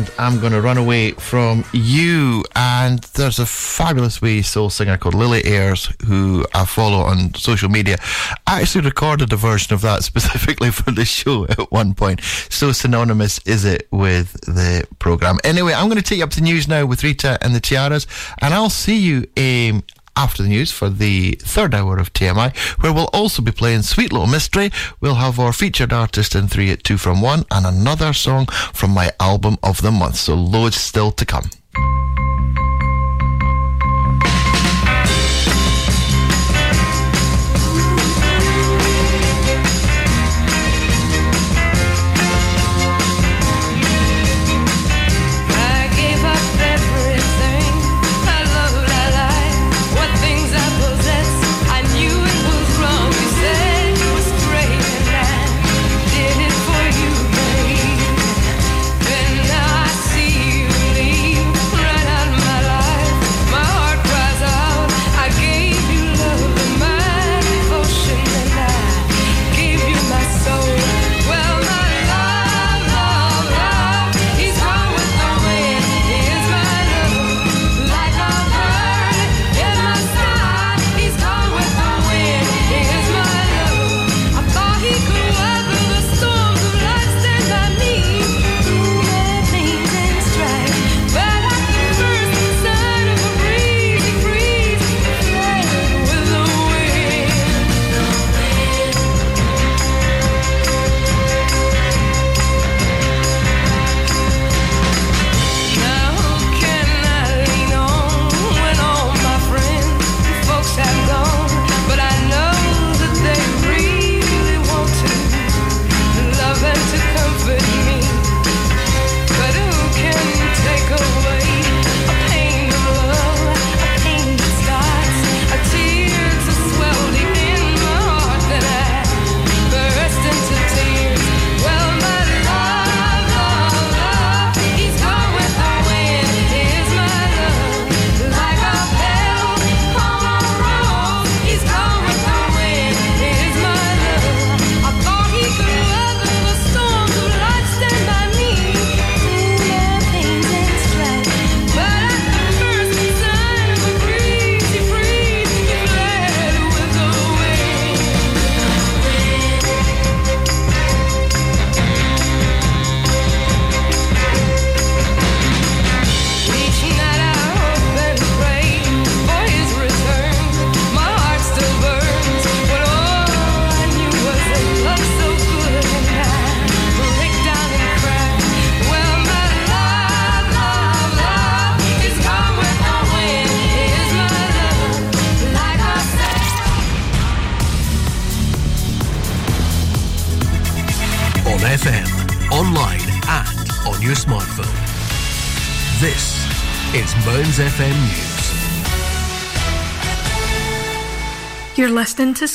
and 0.00 0.10
I'm 0.18 0.40
Gonna 0.40 0.60
Run 0.62 0.78
Away 0.78 1.12
From 1.12 1.64
You. 1.72 2.42
And 2.56 3.00
there's 3.14 3.38
a 3.38 3.44
fabulous 3.44 4.22
wee 4.22 4.40
soul 4.40 4.70
singer 4.70 4.96
called 4.96 5.14
Lily 5.14 5.44
Ayres 5.44 5.92
who 6.06 6.46
I 6.54 6.64
follow 6.64 7.00
on 7.00 7.34
social 7.34 7.68
media. 7.68 7.98
I 8.46 8.62
actually 8.62 8.84
recorded 8.84 9.32
a 9.32 9.36
version 9.36 9.74
of 9.74 9.82
that 9.82 10.02
specifically 10.10 10.70
for 10.70 10.90
the 10.90 11.04
show 11.04 11.44
at 11.44 11.70
one 11.70 11.94
point. 11.94 12.22
So 12.48 12.72
synonymous 12.72 13.40
is 13.44 13.64
it 13.64 13.88
with 13.90 14.32
the 14.42 14.86
programme. 14.98 15.38
Anyway, 15.44 15.74
I'm 15.74 15.88
going 15.88 16.02
to 16.02 16.08
take 16.08 16.18
you 16.18 16.24
up 16.24 16.30
to 16.30 16.42
news 16.42 16.66
now 16.66 16.86
with 16.86 17.04
Rita 17.04 17.38
and 17.42 17.54
the 17.54 17.60
Tiaras, 17.60 18.06
and 18.40 18.54
I'll 18.54 18.70
see 18.70 18.98
you 18.98 19.26
um, 19.36 19.82
after 20.16 20.42
the 20.42 20.48
news 20.48 20.70
for 20.70 20.88
the 20.88 21.32
third 21.40 21.74
hour 21.74 21.98
of 21.98 22.12
TMI, 22.12 22.56
where 22.82 22.92
we'll 22.92 23.10
also 23.12 23.42
be 23.42 23.52
playing 23.52 23.82
Sweet 23.82 24.12
Little 24.12 24.26
Mystery. 24.26 24.70
We'll 25.00 25.14
have 25.16 25.38
our 25.38 25.52
featured 25.52 25.92
artist 25.92 26.34
in 26.34 26.48
3 26.48 26.70
at 26.70 26.84
2 26.84 26.98
from 26.98 27.20
1 27.20 27.44
and 27.50 27.66
another 27.66 28.12
song 28.12 28.46
from 28.46 28.90
my 28.90 29.12
album 29.20 29.58
of 29.62 29.82
the 29.82 29.90
month. 29.90 30.16
So 30.16 30.34
loads 30.34 30.76
still 30.76 31.12
to 31.12 31.24
come. 31.24 31.50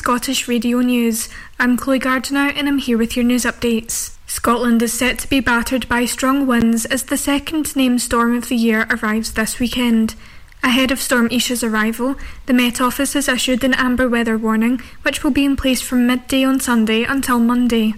Scottish 0.06 0.48
Radio 0.48 0.82
News. 0.82 1.30
I'm 1.58 1.78
Chloe 1.78 1.98
Gardiner 1.98 2.54
and 2.56 2.68
I'm 2.68 2.78
here 2.78 2.96
with 2.96 3.16
your 3.16 3.26
news 3.26 3.44
updates. 3.44 4.16
Scotland 4.28 4.84
is 4.84 4.94
set 4.94 5.18
to 5.18 5.28
be 5.28 5.40
battered 5.40 5.90
by 5.90 6.06
strong 6.06 6.46
winds 6.46 6.86
as 6.86 7.02
the 7.02 7.18
second 7.18 7.76
named 7.76 8.04
storm 8.04 8.38
of 8.38 8.48
the 8.48 8.56
year 8.56 8.86
arrives 8.92 9.34
this 9.34 9.58
weekend. 9.58 10.14
Ahead 10.62 10.92
of 10.92 11.02
Storm 11.02 11.28
Isha's 11.30 11.64
arrival, 11.64 12.18
the 12.46 12.54
Met 12.54 12.80
Office 12.80 13.14
has 13.14 13.28
issued 13.28 13.64
an 13.64 13.74
amber 13.74 14.08
weather 14.08 14.38
warning, 14.38 14.80
which 15.02 15.24
will 15.24 15.32
be 15.32 15.44
in 15.44 15.56
place 15.56 15.82
from 15.82 16.06
midday 16.06 16.44
on 16.44 16.60
Sunday 16.60 17.02
until 17.02 17.40
Monday. 17.40 17.96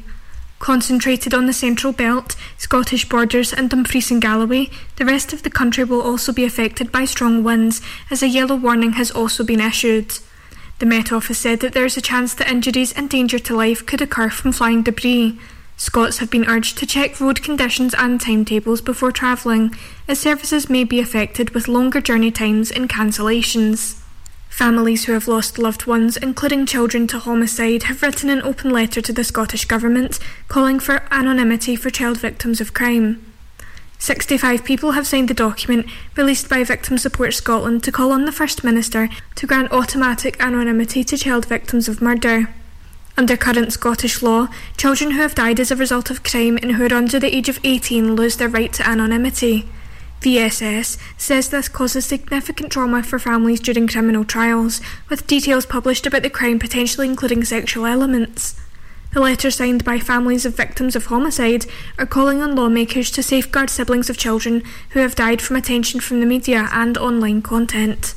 Concentrated 0.60 1.34
on 1.34 1.46
the 1.46 1.52
central 1.52 1.92
belt, 1.92 2.38
Scottish 2.58 3.10
borders, 3.10 3.52
and 3.52 3.70
Dumfries 3.70 4.12
and 4.12 4.22
Galloway, 4.22 4.70
the 4.96 5.04
rest 5.04 5.34
of 5.34 5.44
the 5.44 5.50
country 5.50 5.84
will 5.84 6.02
also 6.02 6.32
be 6.32 6.46
affected 6.46 6.90
by 6.90 7.04
strong 7.04 7.44
winds, 7.44 7.82
as 8.10 8.24
a 8.24 8.30
yellow 8.30 8.56
warning 8.56 8.94
has 8.94 9.12
also 9.12 9.44
been 9.44 9.60
issued. 9.60 10.20
The 10.80 10.86
Met 10.86 11.12
Office 11.12 11.40
said 11.40 11.62
that 11.62 11.74
there 11.74 11.86
is 11.86 11.98
a 11.98 12.02
chance 12.02 12.36
that 12.36 12.52
injuries 12.52 12.94
and 12.94 13.10
danger 13.10 13.40
to 13.40 13.56
life 13.56 13.84
could 13.84 14.00
occur 14.00 14.30
from 14.30 14.52
flying 14.52 14.84
debris. 14.84 15.40
Scots 15.76 16.20
have 16.20 16.30
been 16.30 16.46
urged 16.46 16.78
to 16.78 16.86
check 16.86 17.20
road 17.20 17.42
conditions 17.42 17.96
and 17.96 18.22
timetables 18.22 18.82
before 18.82 19.12
travelling, 19.12 19.76
as 20.08 20.20
services 20.20 20.70
may 20.70 20.84
be 20.84 21.00
affected 21.00 21.50
with 21.52 21.68
longer 21.68 22.00
journey 22.00 22.30
times 22.30 22.70
and 22.70 22.90
cancellations. 22.90 24.00
Families 24.50 25.06
who 25.06 25.14
have 25.14 25.28
lost 25.28 25.58
loved 25.58 25.88
ones, 25.88 26.16
including 26.16 26.68
children 26.68 27.08
to 27.08 27.18
homicide, 27.18 27.84
have 27.84 28.04
written 28.04 28.30
an 28.30 28.44
open 28.44 28.70
letter 28.70 29.02
to 29.02 29.14
the 29.14 29.24
Scottish 29.24 29.66
Government 29.66 30.20
calling 30.48 30.80
for 30.80 31.04
anonymity 31.10 31.76
for 31.76 31.90
child 31.90 32.20
victims 32.20 32.62
of 32.62 32.76
crime. 32.76 33.27
65 34.00 34.64
people 34.64 34.92
have 34.92 35.08
signed 35.08 35.28
the 35.28 35.34
document 35.34 35.88
released 36.16 36.50
by 36.50 36.64
Victim 36.64 36.98
Support 36.98 37.34
Scotland 37.34 37.84
to 37.84 37.92
call 37.92 38.12
on 38.12 38.26
the 38.26 38.32
First 38.32 38.64
Minister 38.64 39.10
to 39.36 39.48
grant 39.48 39.72
automatic 39.72 40.40
anonymity 40.40 41.04
to 41.04 41.18
child 41.18 41.46
victims 41.46 41.88
of 41.88 42.02
murder. 42.02 42.54
Under 43.18 43.36
current 43.36 43.74
Scottish 43.74 44.22
law, 44.22 44.48
children 44.78 45.12
who 45.12 45.22
have 45.22 45.34
died 45.34 45.60
as 45.60 45.72
a 45.72 45.76
result 45.76 46.12
of 46.12 46.24
crime 46.24 46.58
and 46.62 46.74
who 46.74 46.86
are 46.86 46.94
under 46.94 47.20
the 47.20 47.36
age 47.36 47.50
of 47.50 47.60
18 47.64 48.16
lose 48.16 48.38
their 48.38 48.48
right 48.48 48.72
to 48.74 48.88
anonymity. 48.88 49.68
VSS 50.22 50.98
says 51.18 51.50
this 51.50 51.68
causes 51.68 52.06
significant 52.06 52.72
trauma 52.72 53.02
for 53.02 53.18
families 53.18 53.60
during 53.60 53.88
criminal 53.88 54.24
trials, 54.24 54.82
with 55.10 55.28
details 55.28 55.66
published 55.66 56.06
about 56.06 56.22
the 56.22 56.30
crime 56.30 56.60
potentially 56.60 57.08
including 57.08 57.44
sexual 57.44 57.88
elements. 57.88 58.60
The 59.14 59.22
letter 59.22 59.50
signed 59.50 59.84
by 59.84 60.00
families 60.00 60.46
of 60.46 60.56
victims 60.56 60.96
of 60.96 61.08
homicide 61.08 61.66
are 61.98 62.06
calling 62.06 62.42
on 62.42 62.56
lawmakers 62.56 63.10
to 63.12 63.24
safeguard 63.24 63.70
siblings 63.70 64.10
of 64.10 64.18
children 64.18 64.64
who 64.90 65.00
have 65.00 65.16
died 65.16 65.42
from 65.42 65.56
attention 65.56 66.00
from 66.00 66.20
the 66.20 66.26
media 66.26 66.70
and 66.72 66.98
online 66.98 67.42
content. 67.42 68.16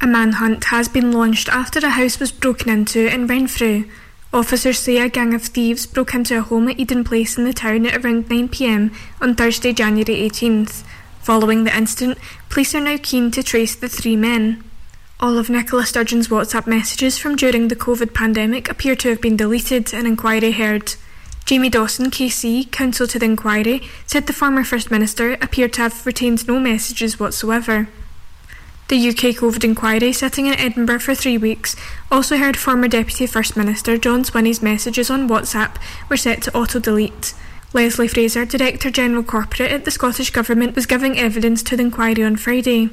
A 0.00 0.06
manhunt 0.06 0.64
has 0.64 0.88
been 0.88 1.12
launched 1.12 1.48
after 1.48 1.78
a 1.78 1.90
house 1.90 2.18
was 2.18 2.32
broken 2.32 2.68
into 2.68 3.06
in 3.06 3.26
Renfrew. 3.26 3.84
Officers 4.32 4.78
say 4.78 4.98
a 4.98 5.08
gang 5.08 5.32
of 5.32 5.42
thieves 5.42 5.86
broke 5.86 6.14
into 6.14 6.38
a 6.38 6.42
home 6.42 6.68
at 6.68 6.78
Eden 6.78 7.04
Place 7.04 7.38
in 7.38 7.44
the 7.44 7.52
town 7.52 7.86
at 7.86 8.04
around 8.04 8.28
9pm 8.28 8.92
on 9.20 9.34
Thursday, 9.34 9.72
January 9.72 10.28
18th. 10.28 10.82
Following 11.20 11.64
the 11.64 11.76
incident, 11.76 12.18
police 12.48 12.74
are 12.74 12.80
now 12.80 12.96
keen 13.00 13.30
to 13.30 13.42
trace 13.42 13.76
the 13.76 13.88
three 13.88 14.16
men. 14.16 14.64
All 15.22 15.38
of 15.38 15.48
Nicola 15.48 15.86
Sturgeon's 15.86 16.26
WhatsApp 16.26 16.66
messages 16.66 17.16
from 17.16 17.36
during 17.36 17.68
the 17.68 17.76
COVID 17.76 18.12
pandemic 18.12 18.68
appear 18.68 18.96
to 18.96 19.10
have 19.10 19.20
been 19.20 19.36
deleted, 19.36 19.94
an 19.94 20.04
inquiry 20.04 20.50
heard. 20.50 20.96
Jamie 21.44 21.68
Dawson, 21.68 22.10
KC, 22.10 22.68
counsel 22.72 23.06
to 23.06 23.20
the 23.20 23.26
inquiry, 23.26 23.82
said 24.04 24.26
the 24.26 24.32
former 24.32 24.64
First 24.64 24.90
Minister 24.90 25.34
appeared 25.34 25.74
to 25.74 25.82
have 25.82 26.04
retained 26.04 26.48
no 26.48 26.58
messages 26.58 27.20
whatsoever. 27.20 27.86
The 28.88 29.10
UK 29.10 29.36
COVID 29.36 29.62
inquiry, 29.62 30.12
sitting 30.12 30.46
in 30.46 30.58
Edinburgh 30.58 30.98
for 30.98 31.14
three 31.14 31.38
weeks, 31.38 31.76
also 32.10 32.36
heard 32.36 32.56
former 32.56 32.88
Deputy 32.88 33.28
First 33.28 33.56
Minister 33.56 33.96
John 33.96 34.24
Swinney's 34.24 34.60
messages 34.60 35.08
on 35.08 35.28
WhatsApp 35.28 35.76
were 36.08 36.16
set 36.16 36.42
to 36.42 36.56
auto 36.56 36.80
delete. 36.80 37.32
Lesley 37.72 38.08
Fraser, 38.08 38.44
Director 38.44 38.90
General 38.90 39.22
Corporate 39.22 39.70
at 39.70 39.84
the 39.84 39.92
Scottish 39.92 40.30
Government, 40.30 40.74
was 40.74 40.84
giving 40.84 41.16
evidence 41.16 41.62
to 41.62 41.76
the 41.76 41.84
inquiry 41.84 42.24
on 42.24 42.34
Friday. 42.34 42.90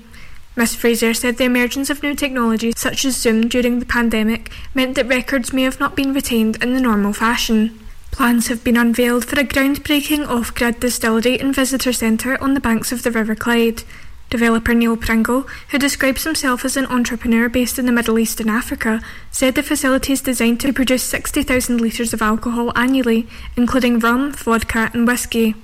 Ms 0.60 0.76
Fraser 0.76 1.14
said 1.14 1.38
the 1.38 1.46
emergence 1.46 1.90
of 1.90 2.04
new 2.04 2.14
technologies 2.14 2.78
such 2.78 3.06
as 3.06 3.16
Zoom 3.16 3.48
during 3.48 3.80
the 3.80 3.86
pandemic 3.86 4.52
meant 4.74 4.96
that 4.96 5.08
records 5.08 5.54
may 5.54 5.62
have 5.62 5.80
not 5.80 5.96
been 5.96 6.14
retained 6.14 6.62
in 6.62 6.74
the 6.74 6.82
normal 6.82 7.14
fashion. 7.14 7.80
Plans 8.12 8.48
have 8.48 8.62
been 8.62 8.76
unveiled 8.76 9.24
for 9.24 9.40
a 9.40 9.46
groundbreaking 9.46 10.28
off 10.28 10.54
grid 10.54 10.82
distillery 10.82 11.40
and 11.40 11.56
visitor 11.56 11.94
centre 11.94 12.38
on 12.44 12.56
the 12.56 12.60
banks 12.60 12.92
of 12.92 13.04
the 13.04 13.12
River 13.12 13.36
Clyde. 13.36 13.84
Developer 14.30 14.74
Neil 14.74 14.98
Pringle, 14.98 15.48
who 15.70 15.78
describes 15.78 16.26
himself 16.26 16.66
as 16.66 16.76
an 16.76 16.88
entrepreneur 16.88 17.48
based 17.48 17.80
in 17.80 17.86
the 17.86 17.94
Middle 17.94 18.20
East 18.20 18.42
and 18.42 18.50
Africa, 18.50 19.02
said 19.32 19.56
the 19.56 19.64
facility 19.64 20.12
is 20.12 20.20
designed 20.20 20.60
to 20.60 20.74
produce 20.74 21.04
60,000 21.04 21.80
litres 21.80 22.14
of 22.14 22.22
alcohol 22.22 22.78
annually, 22.78 23.30
including 23.56 23.98
rum, 23.98 24.34
vodka, 24.34 24.92
and 24.94 25.08
whisky. 25.08 25.56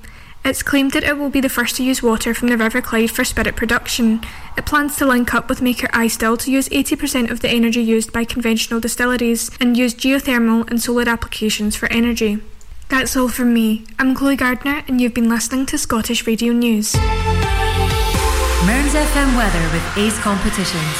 It's 0.45 0.61
claimed 0.61 0.91
that 0.91 1.03
it 1.03 1.17
will 1.17 1.31
be 1.31 1.41
the 1.41 1.49
first 1.49 1.75
to 1.77 1.83
use 1.83 2.03
water 2.03 2.35
from 2.35 2.49
the 2.49 2.57
River 2.57 2.79
Clyde 2.79 3.09
for 3.09 3.23
spirit 3.23 3.55
production. 3.55 4.21
It 4.55 4.67
plans 4.67 4.95
to 4.97 5.05
link 5.07 5.33
up 5.33 5.49
with 5.49 5.59
maker 5.59 5.87
iStill 5.87 6.37
to 6.41 6.51
use 6.51 6.69
80% 6.69 7.31
of 7.31 7.39
the 7.39 7.49
energy 7.49 7.81
used 7.81 8.13
by 8.13 8.25
conventional 8.25 8.79
distilleries 8.79 9.49
and 9.59 9.75
use 9.75 9.95
geothermal 9.95 10.69
and 10.69 10.79
solar 10.79 11.09
applications 11.09 11.75
for 11.75 11.91
energy. 11.91 12.43
That's 12.89 13.17
all 13.17 13.27
from 13.27 13.55
me. 13.55 13.87
I'm 13.97 14.13
Chloe 14.13 14.35
Gardiner, 14.35 14.83
and 14.87 15.01
you've 15.01 15.15
been 15.15 15.29
listening 15.29 15.65
to 15.65 15.79
Scottish 15.79 16.27
Radio 16.27 16.53
News. 16.53 16.93
Mearns 16.93 18.93
FM 18.93 19.35
weather 19.35 19.63
with 19.73 19.97
Ace 19.97 20.19
Competitions. 20.19 20.95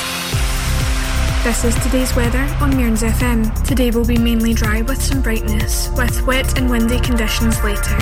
This 1.43 1.63
is 1.63 1.75
today's 1.83 2.15
weather 2.15 2.51
on 2.59 2.75
Mearns 2.75 3.03
FM. 3.03 3.63
Today 3.63 3.91
will 3.91 4.07
be 4.07 4.17
mainly 4.17 4.55
dry 4.55 4.81
with 4.81 4.99
some 4.99 5.21
brightness, 5.21 5.89
with 5.89 6.25
wet 6.25 6.57
and 6.57 6.67
windy 6.67 6.99
conditions 6.99 7.63
later. 7.63 7.95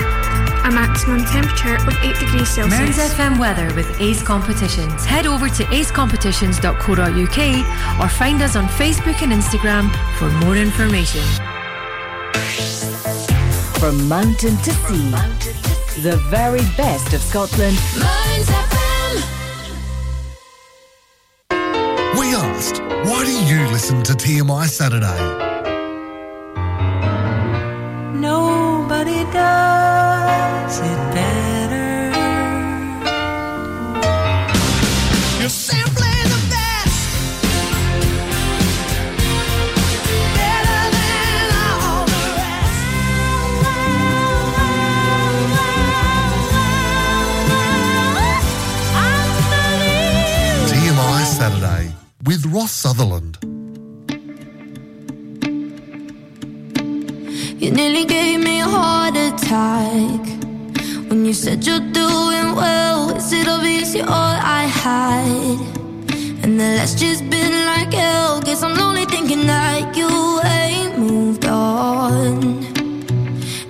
A 0.64 0.70
maximum 0.70 1.24
temperature 1.26 1.76
of 1.76 1.94
8 2.02 2.18
degrees 2.18 2.48
Celsius. 2.48 2.78
Mearns 2.78 2.96
FM 2.96 3.38
weather 3.38 3.70
with 3.74 4.00
Ace 4.00 4.22
Competitions. 4.22 5.04
Head 5.04 5.26
over 5.26 5.50
to 5.50 5.64
acecompetitions.co.uk 5.64 8.00
or 8.00 8.08
find 8.08 8.40
us 8.40 8.56
on 8.56 8.66
Facebook 8.68 9.20
and 9.22 9.30
Instagram 9.30 9.90
for 10.18 10.30
more 10.44 10.56
information. 10.56 11.20
From 13.78 14.08
mountain 14.08 14.56
to 14.56 14.72
sea, 14.72 15.10
the 16.00 16.16
very 16.30 16.62
best 16.78 17.12
of 17.12 17.20
Scotland. 17.20 17.76
Mearns 17.98 18.48
FM. 18.48 19.22
We 22.18 22.34
asked, 22.34 22.80
why 22.80 23.24
do 23.26 23.32
you 23.44 23.66
listen 23.70 24.02
to 24.04 24.14
TMI 24.14 24.66
Saturday? 24.68 25.18
Nobody 28.18 29.24
does 29.30 30.23
You 57.64 57.70
nearly 57.70 58.04
gave 58.04 58.40
me 58.40 58.60
a 58.60 58.66
heart 58.66 59.16
attack. 59.16 59.54
when 60.14 60.28
you 60.28 60.33
said 61.34 61.66
you're 61.66 61.80
doing 61.80 62.54
well. 62.54 63.10
Is 63.16 63.32
it 63.32 63.48
obvious 63.48 63.92
you're 63.94 64.06
all 64.06 64.36
I 64.60 64.64
had? 64.66 65.58
And 66.44 66.60
the 66.60 66.76
last 66.76 66.98
just 66.98 67.28
been 67.28 67.66
like 67.66 67.92
hell. 67.92 68.40
Guess 68.40 68.62
I'm 68.62 68.78
only 68.78 69.04
thinking 69.04 69.46
that 69.46 69.96
you 69.96 70.08
ain't 70.44 70.96
moved 70.96 71.44
on. 71.44 72.62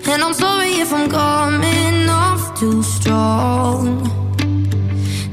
And 0.07 0.23
I'm 0.23 0.35
sorry 0.35 0.73
if 0.85 0.93
I'm 0.93 1.09
coming 1.09 2.09
off 2.09 2.59
too 2.61 2.83
strong. 2.83 4.03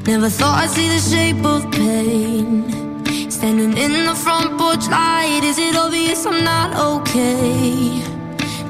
Never 0.08 0.30
thought 0.30 0.64
I'd 0.64 0.70
see 0.70 0.88
the 0.88 1.00
shape 1.00 1.44
of 1.46 1.70
pain. 1.72 2.64
Standing 3.30 3.78
in 3.78 4.06
the 4.06 4.16
front 4.16 4.58
porch 4.58 4.88
light, 4.88 5.42
is 5.44 5.58
it 5.58 5.76
obvious 5.76 6.26
I'm 6.26 6.44
not 6.46 6.70
okay? 6.78 8.11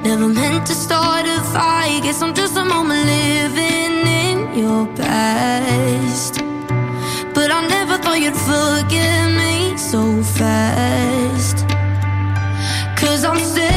Never 0.03 0.28
meant 0.28 0.65
to 0.65 0.73
start 0.73 1.26
a 1.28 1.41
fight. 1.53 2.02
Guess 2.03 2.22
I'm 2.23 2.34
just 2.34 2.57
a 2.57 2.65
moment 2.65 3.06
living 3.06 4.07
in 4.22 4.57
your 4.57 4.88
past. 4.95 6.40
But 7.36 7.52
I 7.52 7.68
never 7.68 7.98
thought 7.98 8.19
you'd 8.19 8.36
forgive 8.36 9.30
me 9.41 9.78
so 9.78 10.23
fast. 10.23 11.57
Cause 12.99 13.23
I'm 13.23 13.40
staring 13.40 13.70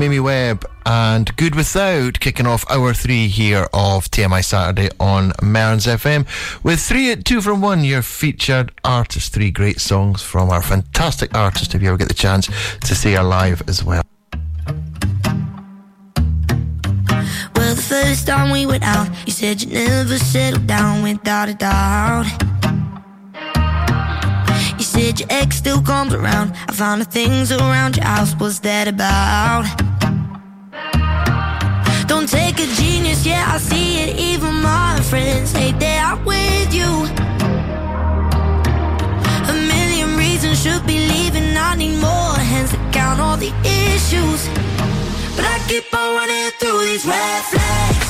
Mimi 0.00 0.18
Webb 0.18 0.64
and 0.86 1.36
Good 1.36 1.54
Without 1.54 2.20
kicking 2.20 2.46
off 2.46 2.64
hour 2.70 2.94
three 2.94 3.28
here 3.28 3.68
of 3.74 4.10
TMI 4.10 4.42
Saturday 4.42 4.88
on 4.98 5.34
Mearns 5.42 5.84
FM 5.84 6.26
with 6.64 6.80
three 6.80 7.10
at 7.12 7.26
two 7.26 7.42
from 7.42 7.60
one, 7.60 7.84
your 7.84 8.00
featured 8.00 8.72
artist. 8.82 9.34
Three 9.34 9.50
great 9.50 9.78
songs 9.78 10.22
from 10.22 10.48
our 10.48 10.62
fantastic 10.62 11.36
artist 11.36 11.74
if 11.74 11.82
you 11.82 11.88
ever 11.88 11.98
get 11.98 12.08
the 12.08 12.14
chance 12.14 12.46
to 12.78 12.94
see 12.94 13.12
her 13.12 13.22
live 13.22 13.62
as 13.68 13.84
well. 13.84 14.02
Well, 17.54 17.74
the 17.74 17.84
first 17.86 18.26
time 18.26 18.50
we 18.50 18.64
went 18.64 18.84
out, 18.84 19.10
you 19.26 19.32
said 19.32 19.60
you 19.60 19.68
never 19.68 20.16
settled 20.16 20.66
down 20.66 21.02
without 21.02 21.50
a 21.50 21.54
doubt. 21.54 22.79
Did 25.00 25.18
your 25.18 25.28
ex 25.30 25.56
still 25.56 25.80
comes 25.80 26.12
around. 26.12 26.52
I 26.68 26.72
found 26.72 27.00
the 27.00 27.06
things 27.06 27.50
around 27.50 27.96
your 27.96 28.04
house, 28.04 28.34
what's 28.34 28.58
that 28.58 28.86
about? 28.86 29.64
Don't 32.06 32.28
take 32.28 32.60
a 32.60 32.66
genius, 32.74 33.24
yeah, 33.24 33.46
I 33.48 33.56
see 33.56 34.00
it. 34.02 34.18
Even 34.20 34.60
my 34.60 35.00
friends 35.08 35.52
hate 35.52 35.80
that 35.80 36.00
I'm 36.12 36.22
with 36.26 36.74
you. 36.74 36.92
A 39.48 39.54
million 39.72 40.18
reasons 40.18 40.62
should 40.62 40.86
be 40.86 40.98
leaving. 41.08 41.56
I 41.56 41.76
need 41.76 41.98
more 41.98 42.36
hands 42.52 42.72
to 42.72 42.76
count 42.92 43.20
all 43.20 43.38
the 43.38 43.54
issues. 43.64 44.48
But 45.34 45.46
I 45.46 45.64
keep 45.66 45.94
on 45.94 46.14
running 46.14 46.50
through 46.58 46.80
these 46.84 47.06
red 47.06 47.42
flags. 47.44 48.09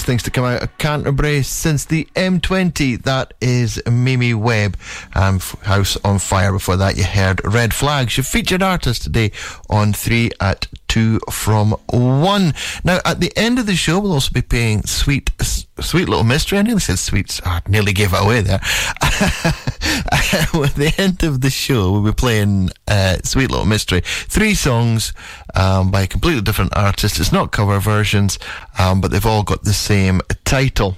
best 0.00 0.06
things 0.06 0.22
to 0.22 0.30
come 0.30 0.46
out 0.46 0.62
of 0.62 0.78
Canterbury 0.78 1.42
since 1.60 1.84
the 1.84 2.08
M20. 2.16 3.02
That 3.02 3.34
is 3.40 3.82
Mimi 3.86 4.34
Webb. 4.34 4.76
Um, 5.14 5.38
House 5.62 5.98
on 6.04 6.18
Fire. 6.18 6.52
Before 6.52 6.76
that, 6.76 6.96
you 6.96 7.04
heard 7.04 7.44
Red 7.44 7.74
Flags. 7.74 8.16
Your 8.16 8.24
featured 8.24 8.62
artist 8.62 9.02
today 9.02 9.30
on 9.68 9.92
three 9.92 10.30
at 10.40 10.66
two 10.88 11.20
from 11.30 11.72
one. 11.88 12.54
Now, 12.82 13.00
at 13.04 13.20
the 13.20 13.32
end 13.36 13.58
of 13.58 13.66
the 13.66 13.76
show, 13.76 14.00
we'll 14.00 14.12
also 14.12 14.32
be 14.32 14.42
playing 14.42 14.82
Sweet, 14.84 15.30
Sweet 15.40 16.08
Little 16.08 16.24
Mystery. 16.24 16.58
I 16.58 16.62
nearly 16.62 16.80
said 16.80 16.98
Sweet. 16.98 17.40
Oh, 17.44 17.50
I 17.50 17.60
nearly 17.68 17.92
gave 17.92 18.12
it 18.12 18.22
away 18.22 18.40
there. 18.40 18.60
at 19.02 20.74
the 20.74 20.92
end 20.98 21.22
of 21.22 21.42
the 21.42 21.50
show, 21.50 21.92
we'll 21.92 22.02
be 22.02 22.12
playing 22.12 22.70
uh, 22.88 23.18
Sweet 23.22 23.50
Little 23.50 23.66
Mystery. 23.66 24.00
Three 24.04 24.54
songs 24.54 25.12
um, 25.54 25.90
by 25.90 26.06
completely 26.06 26.42
different 26.42 26.76
artists. 26.76 27.20
It's 27.20 27.32
not 27.32 27.52
cover 27.52 27.78
versions, 27.78 28.38
um, 28.78 29.00
but 29.00 29.10
they've 29.10 29.24
all 29.26 29.42
got 29.42 29.62
the 29.62 29.74
same 29.74 30.22
title. 30.44 30.96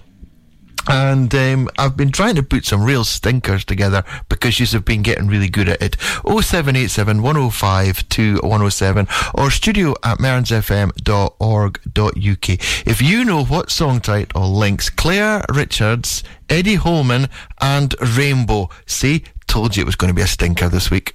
And 0.88 1.32
um, 1.34 1.68
I've 1.78 1.96
been 1.96 2.10
trying 2.10 2.34
to 2.36 2.42
put 2.42 2.64
some 2.64 2.82
real 2.82 3.04
stinkers 3.04 3.64
together 3.64 4.04
because 4.28 4.58
you 4.58 4.66
have 4.66 4.84
been 4.84 5.02
getting 5.02 5.28
really 5.28 5.48
good 5.48 5.68
at 5.68 5.80
it. 5.80 5.96
0787 6.00 7.22
105 7.22 8.08
to 8.08 8.34
107 8.42 9.06
or 9.34 9.50
studio 9.50 9.94
at 10.02 10.18
mearnsfm.org.uk. 10.18 12.86
If 12.86 13.02
you 13.02 13.24
know 13.24 13.44
what 13.44 13.70
song 13.70 14.00
title 14.00 14.50
links 14.50 14.90
Claire 14.90 15.44
Richards, 15.52 16.24
Eddie 16.48 16.74
Holman, 16.74 17.28
and 17.60 17.94
Rainbow, 18.00 18.68
see, 18.86 19.24
told 19.46 19.76
you 19.76 19.82
it 19.82 19.86
was 19.86 19.96
going 19.96 20.10
to 20.10 20.14
be 20.14 20.22
a 20.22 20.26
stinker 20.26 20.68
this 20.68 20.90
week. 20.90 21.14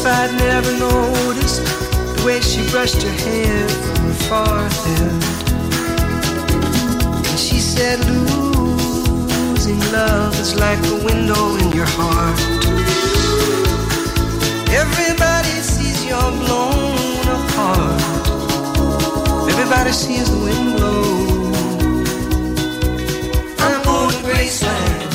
if 0.00 0.06
I'd 0.06 0.32
never 0.38 0.72
noticed 0.78 1.60
the 2.16 2.22
way 2.24 2.40
she 2.40 2.62
brushed 2.70 3.02
her 3.02 3.16
hair 3.24 3.68
from 3.68 3.96
her 4.08 4.18
forehead. 4.28 5.12
And 7.28 7.38
she 7.38 7.60
said, 7.60 7.98
losing 8.08 9.80
love 9.92 10.32
is 10.40 10.54
like 10.54 10.78
a 10.78 11.04
window 11.04 11.56
in 11.56 11.72
your 11.72 11.90
heart. 11.98 12.40
Everybody 14.72 15.54
sees 15.60 16.02
you're 16.06 16.32
blown 16.44 17.26
apart. 17.36 18.00
Everybody 19.52 19.92
sees 19.92 20.30
the 20.30 20.38
wind 20.46 20.76
blow. 20.78 21.52
I'm 23.66 23.82
going 23.84 24.10
to 24.16 24.22
Graceland. 24.28 25.10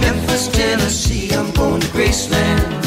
Memphis, 0.00 0.48
Tennessee, 0.48 1.32
I'm 1.32 1.50
going 1.52 1.80
to 1.80 1.88
Graceland. 1.88 2.83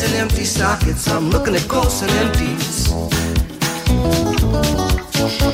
Ghosts 0.00 0.14
and 0.14 0.22
empty 0.22 0.44
sockets. 0.44 1.08
I'm 1.08 1.30
looking 1.30 1.54
at 1.54 1.66
ghosts 1.68 2.02
and 2.02 2.10
empties. 2.12 2.90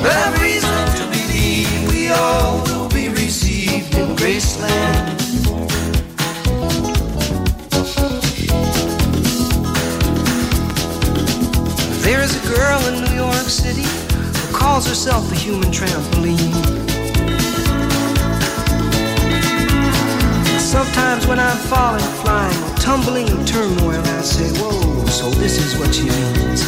I've 0.05 0.41
reason 0.41 0.87
to 0.99 1.05
believe 1.11 1.89
we 1.89 2.09
all 2.09 2.63
will 2.65 2.89
be 2.89 3.09
received 3.09 3.95
in 3.95 4.15
Graceland. 4.17 5.19
There 12.03 12.21
is 12.21 12.37
a 12.37 12.55
girl 12.55 12.81
in 12.87 13.05
New 13.05 13.17
York 13.17 13.49
City 13.49 13.83
who 13.83 14.57
calls 14.57 14.87
herself 14.87 15.29
the 15.29 15.37
human 15.37 15.71
trampoline. 15.71 16.55
Sometimes 20.61 21.27
when 21.27 21.41
I'm 21.41 21.57
falling, 21.57 22.05
flying, 22.23 22.66
tumbling 22.87 23.45
turmoil, 23.45 24.01
I 24.01 24.21
say, 24.23 24.49
Whoa, 24.61 25.05
so 25.07 25.29
this 25.31 25.59
is 25.59 25.77
what 25.77 25.93
she 25.93 26.05
means. 26.05 26.61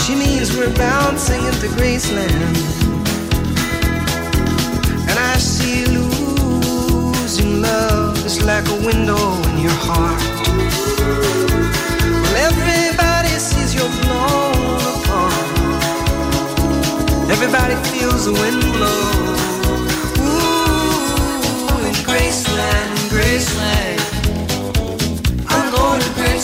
She 0.00 0.14
means 0.14 0.56
we're 0.56 0.72
bouncing 0.76 1.42
into 1.50 1.66
Graceland. 1.74 2.54
And 5.10 5.18
I 5.18 5.34
see 5.36 5.80
you 5.80 5.88
losing 5.90 7.60
love 7.60 8.24
is 8.24 8.40
like 8.44 8.68
a 8.68 8.78
window 8.86 9.18
in 9.48 9.58
your 9.66 9.78
heart. 9.88 10.22
Well, 12.22 12.36
everybody 12.50 13.34
sees 13.48 13.74
you're 13.74 13.94
blown 14.02 14.78
apart. 14.94 15.46
Everybody 17.34 17.74
feels 17.90 18.26
the 18.26 18.32
wind 18.32 18.62
blow. 18.76 19.02
Ooh, 20.22 21.86
in 21.88 21.94
Graceland. 22.06 22.94
Graceland. 23.10 24.13
Obligations 25.94 26.24
now. 26.24 26.34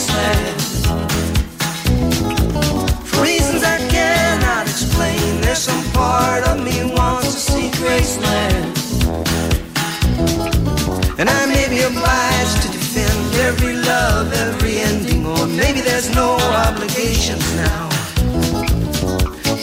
Maybe 11.71 11.85
I'm 11.85 11.95
a 11.95 12.01
liar 12.01 12.45
to 12.63 12.67
defend 12.71 13.35
every 13.47 13.75
love 13.75 14.33
every 14.33 14.79
ending 14.79 15.25
or 15.25 15.47
maybe 15.47 15.79
there's 15.79 16.13
no 16.13 16.35
obligation 16.67 17.39
now 17.55 17.89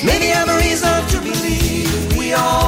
Maybe 0.02 0.32
there's 0.32 0.48
a 0.48 0.56
reason 0.56 0.96
to 1.12 1.20
believe 1.20 2.16
we 2.16 2.32
all 2.32 2.67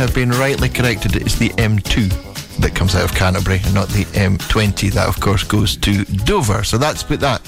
have 0.00 0.14
been 0.14 0.30
rightly 0.30 0.70
corrected. 0.70 1.14
It's 1.14 1.36
the 1.36 1.50
M2 1.50 2.58
that 2.60 2.74
comes 2.74 2.94
out 2.94 3.04
of 3.04 3.14
Canterbury, 3.14 3.60
and 3.64 3.74
not 3.74 3.88
the 3.88 4.04
M20. 4.06 4.92
That, 4.92 5.08
of 5.08 5.20
course, 5.20 5.44
goes 5.44 5.76
to 5.76 6.04
Dover. 6.04 6.64
So 6.64 6.78
that's 6.78 7.02
put 7.02 7.20
that 7.20 7.42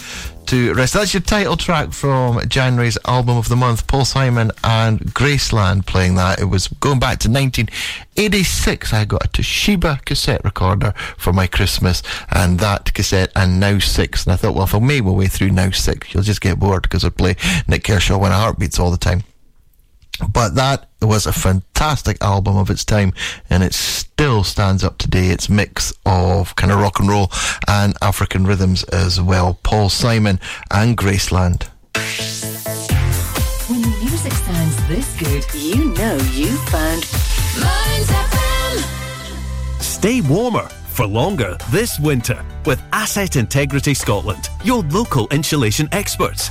to 0.46 0.74
rest. 0.74 0.92
That's 0.92 1.14
your 1.14 1.22
title 1.22 1.56
track 1.56 1.92
from 1.92 2.46
January's 2.48 2.98
album 3.06 3.38
of 3.38 3.48
the 3.48 3.56
month. 3.56 3.86
Paul 3.86 4.04
Simon 4.04 4.50
and 4.62 5.00
Graceland 5.00 5.86
playing 5.86 6.16
that. 6.16 6.40
It 6.40 6.44
was 6.44 6.68
going 6.68 6.98
back 6.98 7.20
to 7.20 7.30
1986. 7.30 8.92
I 8.92 9.06
got 9.06 9.24
a 9.24 9.28
Toshiba 9.28 10.04
cassette 10.04 10.44
recorder 10.44 10.92
for 11.16 11.32
my 11.32 11.46
Christmas, 11.46 12.02
and 12.30 12.58
that 12.60 12.92
cassette 12.92 13.32
and 13.34 13.58
Now 13.60 13.78
Six. 13.78 14.24
And 14.24 14.34
I 14.34 14.36
thought, 14.36 14.54
well, 14.54 14.64
if 14.64 14.74
I 14.74 14.78
made 14.78 15.04
my 15.04 15.12
way 15.12 15.26
through 15.26 15.52
Now 15.52 15.70
Six, 15.70 16.12
you'll 16.12 16.22
just 16.22 16.42
get 16.42 16.58
bored 16.58 16.82
because 16.82 17.04
I 17.04 17.08
play 17.08 17.36
Nik 17.66 17.84
Kershaw 17.84 18.18
when 18.18 18.32
a 18.32 18.36
heartbeats 18.36 18.78
all 18.78 18.90
the 18.90 18.98
time. 18.98 19.22
But 20.30 20.54
that 20.54 20.88
was 21.00 21.26
a 21.26 21.32
fantastic 21.32 22.22
album 22.22 22.56
of 22.56 22.70
its 22.70 22.84
time, 22.84 23.12
and 23.50 23.62
it 23.62 23.74
still 23.74 24.44
stands 24.44 24.84
up 24.84 24.98
today. 24.98 25.28
Its 25.28 25.48
mix 25.48 25.92
of 26.06 26.54
kind 26.56 26.72
of 26.72 26.80
rock 26.80 27.00
and 27.00 27.08
roll 27.08 27.30
and 27.66 27.94
African 28.02 28.46
rhythms 28.46 28.84
as 28.84 29.20
well. 29.20 29.58
Paul 29.62 29.88
Simon 29.88 30.38
and 30.70 30.96
Graceland. 30.96 31.68
When 33.68 33.82
the 33.82 33.88
music 34.00 34.32
sounds 34.32 34.88
this 34.88 35.16
good, 35.18 35.44
you 35.54 35.92
know 35.94 36.16
you 36.32 36.56
found 36.68 37.06
Mearns 37.60 38.10
FM. 38.10 39.82
Stay 39.82 40.20
warmer 40.20 40.68
for 40.92 41.06
longer 41.06 41.56
this 41.70 41.98
winter 41.98 42.44
with 42.66 42.82
Asset 42.92 43.36
Integrity 43.36 43.94
Scotland, 43.94 44.50
your 44.62 44.82
local 44.84 45.26
insulation 45.28 45.88
experts. 45.92 46.50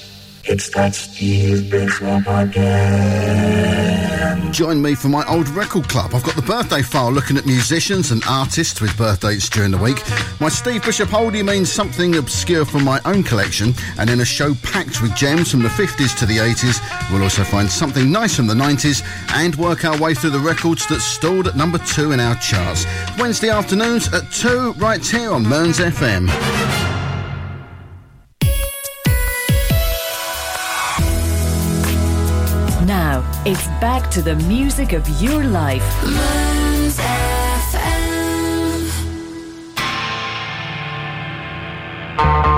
It's 0.51 0.69
that 0.71 0.93
Steve 0.93 1.71
Bishop 1.71 2.27
again. 2.27 3.71
Join 4.51 4.81
me 4.81 4.95
for 4.95 5.07
my 5.07 5.23
old 5.29 5.47
record 5.47 5.87
club. 5.87 6.13
I've 6.13 6.23
got 6.23 6.35
the 6.35 6.41
birthday 6.41 6.81
file 6.81 7.09
looking 7.09 7.37
at 7.37 7.45
musicians 7.45 8.11
and 8.11 8.21
artists 8.27 8.81
with 8.81 8.97
birthdays 8.97 9.49
during 9.49 9.71
the 9.71 9.77
week. 9.77 10.03
My 10.41 10.49
Steve 10.49 10.83
Bishop 10.83 11.07
oldie 11.11 11.45
means 11.45 11.71
something 11.71 12.17
obscure 12.17 12.65
from 12.65 12.83
my 12.83 12.99
own 13.05 13.23
collection, 13.23 13.73
and 13.97 14.09
in 14.09 14.19
a 14.19 14.25
show 14.25 14.53
packed 14.55 15.01
with 15.01 15.15
gems 15.15 15.49
from 15.49 15.61
the 15.61 15.69
50s 15.69 16.19
to 16.19 16.25
the 16.25 16.39
80s, 16.39 16.81
we'll 17.13 17.23
also 17.23 17.45
find 17.45 17.71
something 17.71 18.11
nice 18.11 18.35
from 18.35 18.47
the 18.47 18.53
90s 18.53 19.05
and 19.35 19.55
work 19.55 19.85
our 19.85 19.97
way 20.01 20.13
through 20.13 20.31
the 20.31 20.39
records 20.39 20.85
that 20.87 20.99
stalled 20.99 21.47
at 21.47 21.55
number 21.55 21.77
two 21.77 22.11
in 22.11 22.19
our 22.19 22.35
charts. 22.35 22.85
Wednesday 23.17 23.51
afternoons 23.51 24.13
at 24.13 24.29
2, 24.33 24.73
right 24.73 25.05
here 25.07 25.31
on 25.31 25.47
Mearns 25.47 25.79
FM. 25.79 26.27
It's 33.43 33.67
back 33.79 34.09
to 34.11 34.21
the 34.21 34.35
music 34.35 34.93
of 34.93 35.07
your 35.21 35.43
life. 35.43 35.81
FM. 42.17 42.50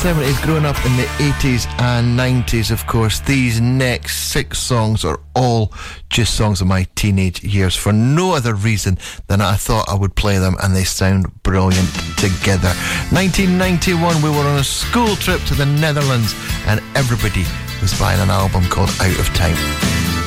70s, 0.00 0.42
growing 0.42 0.64
up 0.64 0.82
in 0.86 0.96
the 0.96 1.04
80s 1.18 1.66
and 1.78 2.18
90s, 2.18 2.70
of 2.70 2.86
course, 2.86 3.20
these 3.20 3.60
next 3.60 4.30
six 4.32 4.58
songs 4.58 5.04
are 5.04 5.20
all 5.36 5.74
just 6.08 6.36
songs 6.36 6.62
of 6.62 6.66
my 6.66 6.86
teenage 6.94 7.44
years 7.44 7.76
for 7.76 7.92
no 7.92 8.32
other 8.32 8.54
reason 8.54 8.96
than 9.26 9.42
I 9.42 9.56
thought 9.56 9.90
I 9.90 9.94
would 9.94 10.14
play 10.14 10.38
them 10.38 10.56
and 10.62 10.74
they 10.74 10.84
sound 10.84 11.26
brilliant 11.42 11.90
together. 12.16 12.72
1991, 13.12 14.22
we 14.22 14.30
were 14.30 14.36
on 14.36 14.60
a 14.60 14.64
school 14.64 15.16
trip 15.16 15.42
to 15.42 15.54
the 15.54 15.66
Netherlands 15.66 16.34
and 16.66 16.80
everybody 16.94 17.44
was 17.82 17.92
buying 18.00 18.20
an 18.20 18.30
album 18.30 18.64
called 18.70 18.88
Out 19.02 19.18
of 19.18 19.26
Time. 19.34 20.19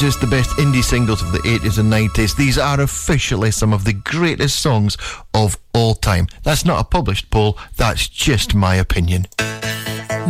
Just 0.00 0.22
the 0.22 0.26
best 0.26 0.48
indie 0.56 0.82
singles 0.82 1.20
of 1.20 1.30
the 1.30 1.40
80s 1.40 1.78
and 1.78 1.92
90s, 1.92 2.34
these 2.34 2.56
are 2.56 2.80
officially 2.80 3.50
some 3.50 3.74
of 3.74 3.84
the 3.84 3.92
greatest 3.92 4.62
songs 4.62 4.96
of 5.34 5.58
all 5.74 5.92
time. 5.92 6.26
That's 6.42 6.64
not 6.64 6.80
a 6.80 6.84
published 6.84 7.30
poll, 7.30 7.58
that's 7.76 8.08
just 8.08 8.54
my 8.54 8.76
opinion. 8.76 9.26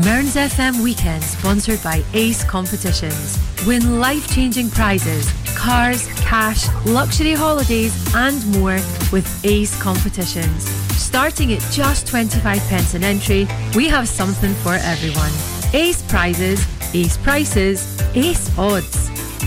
Mearns 0.05 0.35
FM 0.35 0.83
Weekend, 0.83 1.23
sponsored 1.23 1.81
by 1.85 2.03
Ace 2.15 2.43
Competitions. 2.43 3.39
Win 3.65 4.01
life 4.01 4.29
changing 4.35 4.71
prizes, 4.71 5.31
cars, 5.57 6.09
cash, 6.19 6.67
luxury 6.85 7.35
holidays, 7.35 7.95
and 8.17 8.45
more 8.59 8.81
with 9.13 9.45
Ace 9.45 9.81
Competitions. 9.81 10.65
Starting 10.99 11.53
at 11.53 11.61
just 11.71 12.09
25 12.09 12.59
pence 12.63 12.95
an 12.95 13.05
entry, 13.05 13.47
we 13.77 13.87
have 13.87 14.09
something 14.09 14.53
for 14.65 14.75
everyone. 14.75 15.31
Ace 15.75 16.03
prizes, 16.03 16.67
ace 16.93 17.17
prices, 17.19 18.03
ace 18.17 18.59
odds. 18.59 19.00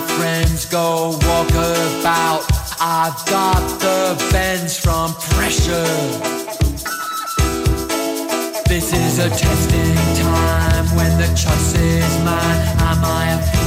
friends, 0.00 0.66
go 0.66 1.18
walk 1.22 1.50
about. 1.50 2.44
I've 2.80 3.24
got 3.26 3.62
the 3.80 4.16
bends 4.32 4.78
from 4.78 5.14
pressure. 5.14 5.86
This 8.68 8.92
is 8.92 9.18
a 9.18 9.28
testing 9.28 9.96
time 10.22 10.86
when 10.96 11.18
the 11.18 11.26
choice 11.34 11.74
is 11.74 12.24
mine. 12.24 12.60
Am 12.88 13.04
I 13.04 13.38
a 13.38 13.59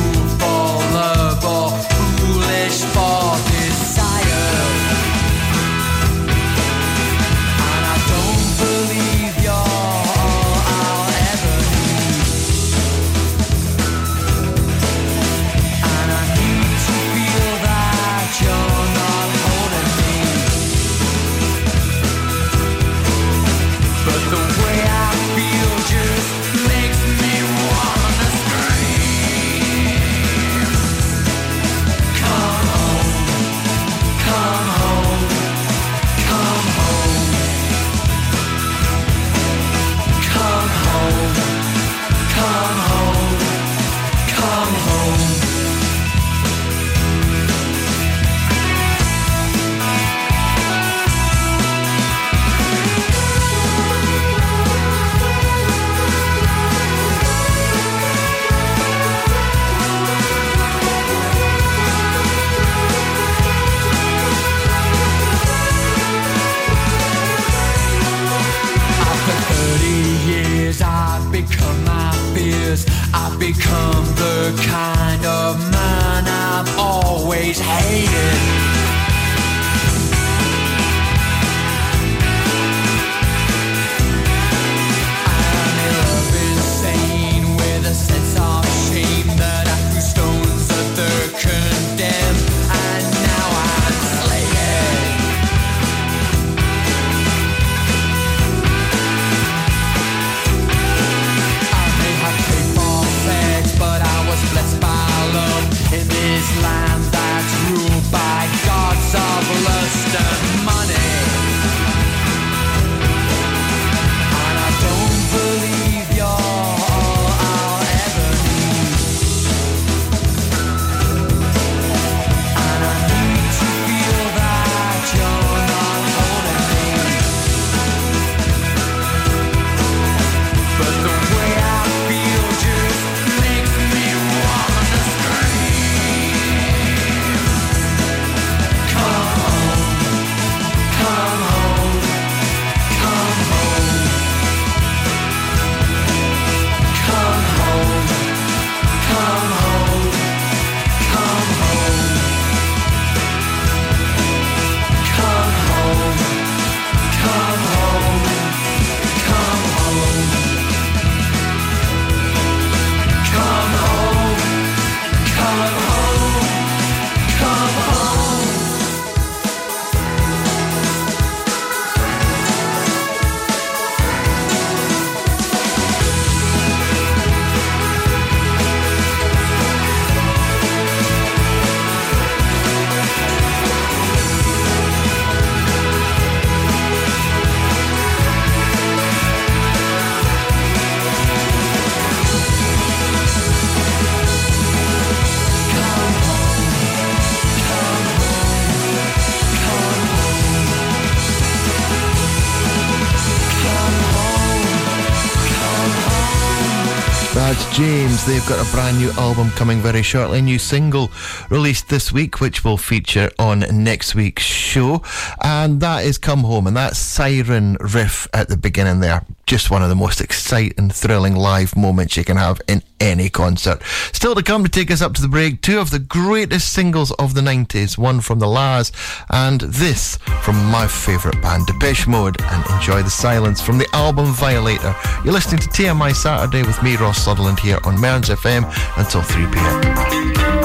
They've 208.43 208.57
got 208.57 208.67
a 208.67 208.71
brand 208.71 208.97
new 208.97 209.09
album 209.11 209.51
coming 209.51 209.79
very 209.79 210.01
shortly. 210.01 210.41
New 210.41 210.59
single 210.59 211.09
released 211.49 211.87
this 211.87 212.11
week, 212.11 212.41
which 212.41 212.65
will 212.65 212.75
feature 212.75 213.29
on 213.39 213.59
next 213.71 214.15
week's 214.15 214.43
show. 214.43 215.01
And 215.41 215.79
that 215.79 216.03
is 216.03 216.17
Come 216.17 216.41
Home, 216.41 216.67
and 216.67 216.75
that 216.75 216.97
siren 216.97 217.77
riff 217.79 218.27
at 218.33 218.49
the 218.49 218.57
beginning 218.57 218.99
there. 218.99 219.23
Just 219.45 219.69
one 219.69 219.83
of 219.83 219.89
the 219.89 219.95
most 219.95 220.21
exciting, 220.21 220.89
thrilling 220.89 221.35
live 221.35 221.75
moments 221.75 222.15
you 222.17 222.23
can 222.23 222.37
have 222.37 222.61
in 222.67 222.81
any 222.99 223.29
concert. 223.29 223.81
Still 224.11 224.35
to 224.35 224.43
come 224.43 224.63
to 224.63 224.69
take 224.69 224.89
us 224.89 225.01
up 225.01 225.13
to 225.15 225.21
the 225.21 225.27
break, 225.27 225.61
two 225.61 225.79
of 225.79 225.91
the 225.91 225.99
greatest 225.99 226.71
singles 226.71 227.11
of 227.13 227.33
the 227.33 227.41
90s, 227.41 227.97
one 227.97 228.21
from 228.21 228.39
The 228.39 228.47
La's 228.47 228.91
and 229.29 229.61
this 229.61 230.17
from 230.41 230.55
my 230.65 230.87
favourite 230.87 231.41
band, 231.41 231.67
Depeche 231.67 232.07
Mode, 232.07 232.41
and 232.41 232.65
Enjoy 232.71 233.03
the 233.03 233.09
Silence 233.09 233.61
from 233.61 233.77
the 233.77 233.87
album 233.93 234.27
Violator. 234.33 234.95
You're 235.23 235.33
listening 235.33 235.61
to 235.61 235.69
TMI 235.69 236.15
Saturday 236.15 236.63
with 236.63 236.81
me, 236.81 236.95
Ross 236.95 237.23
Sutherland, 237.23 237.59
here 237.59 237.79
on 237.83 237.99
Mearns 237.99 238.29
FM 238.29 238.63
until 238.97 239.21
3 239.21 240.62